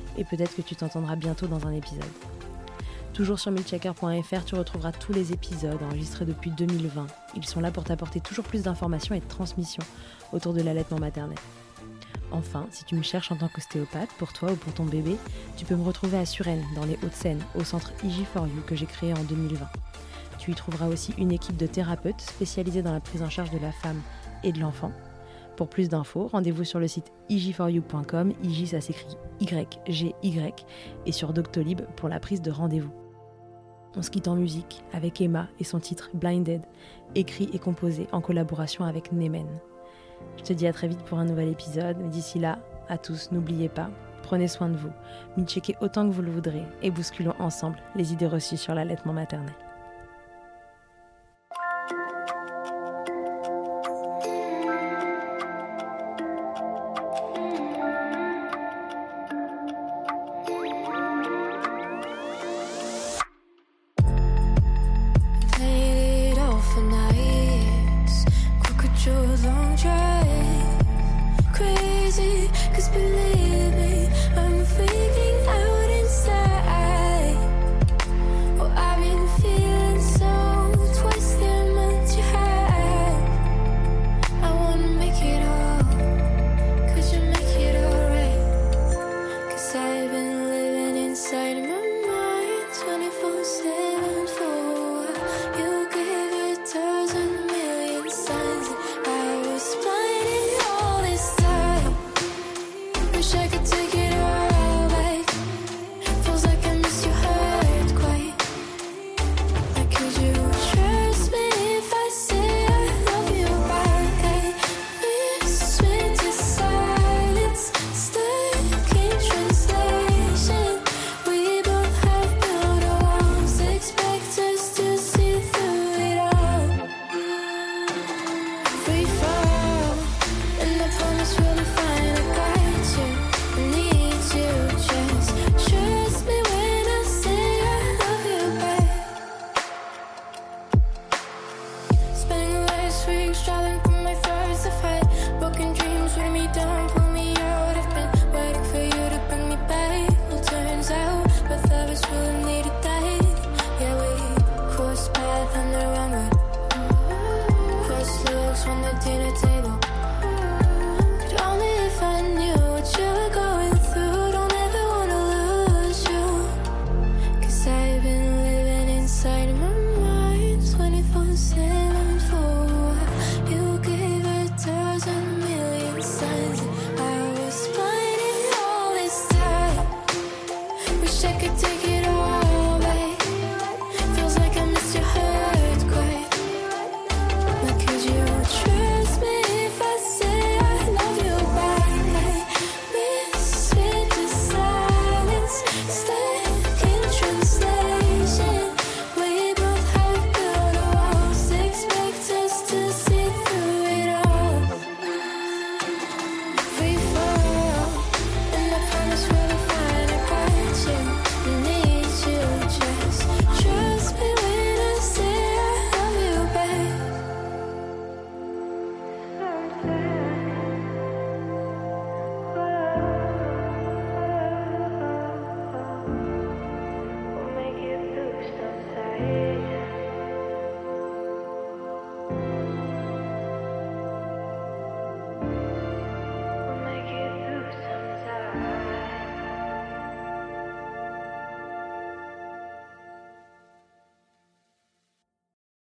[0.17, 2.03] et peut-être que tu t'entendras bientôt dans un épisode.
[3.13, 7.07] Toujours sur milchecker.fr, tu retrouveras tous les épisodes enregistrés depuis 2020.
[7.35, 9.83] Ils sont là pour t'apporter toujours plus d'informations et de transmissions
[10.31, 11.37] autour de l'allaitement maternel.
[12.31, 15.17] Enfin, si tu me cherches en tant qu'ostéopathe, pour toi ou pour ton bébé,
[15.57, 19.13] tu peux me retrouver à Suresnes, dans les Hauts-de-Seine, au centre IG4U que j'ai créé
[19.13, 19.67] en 2020.
[20.39, 23.59] Tu y trouveras aussi une équipe de thérapeutes spécialisés dans la prise en charge de
[23.59, 24.01] la femme
[24.43, 24.91] et de l'enfant.
[25.61, 30.65] Pour plus d'infos, rendez-vous sur le site ig4u.com, IG ça s'écrit Y-G-Y,
[31.05, 32.89] et sur Doctolib pour la prise de rendez-vous.
[33.95, 36.63] On se quitte en musique avec Emma et son titre Blinded,
[37.13, 39.45] écrit et composé en collaboration avec Nemen.
[40.37, 42.57] Je te dis à très vite pour un nouvel épisode, mais d'ici là,
[42.89, 43.91] à tous, n'oubliez pas,
[44.23, 48.25] prenez soin de vous, checkez autant que vous le voudrez et bousculons ensemble les idées
[48.25, 49.53] reçues sur l'allaitement maternel.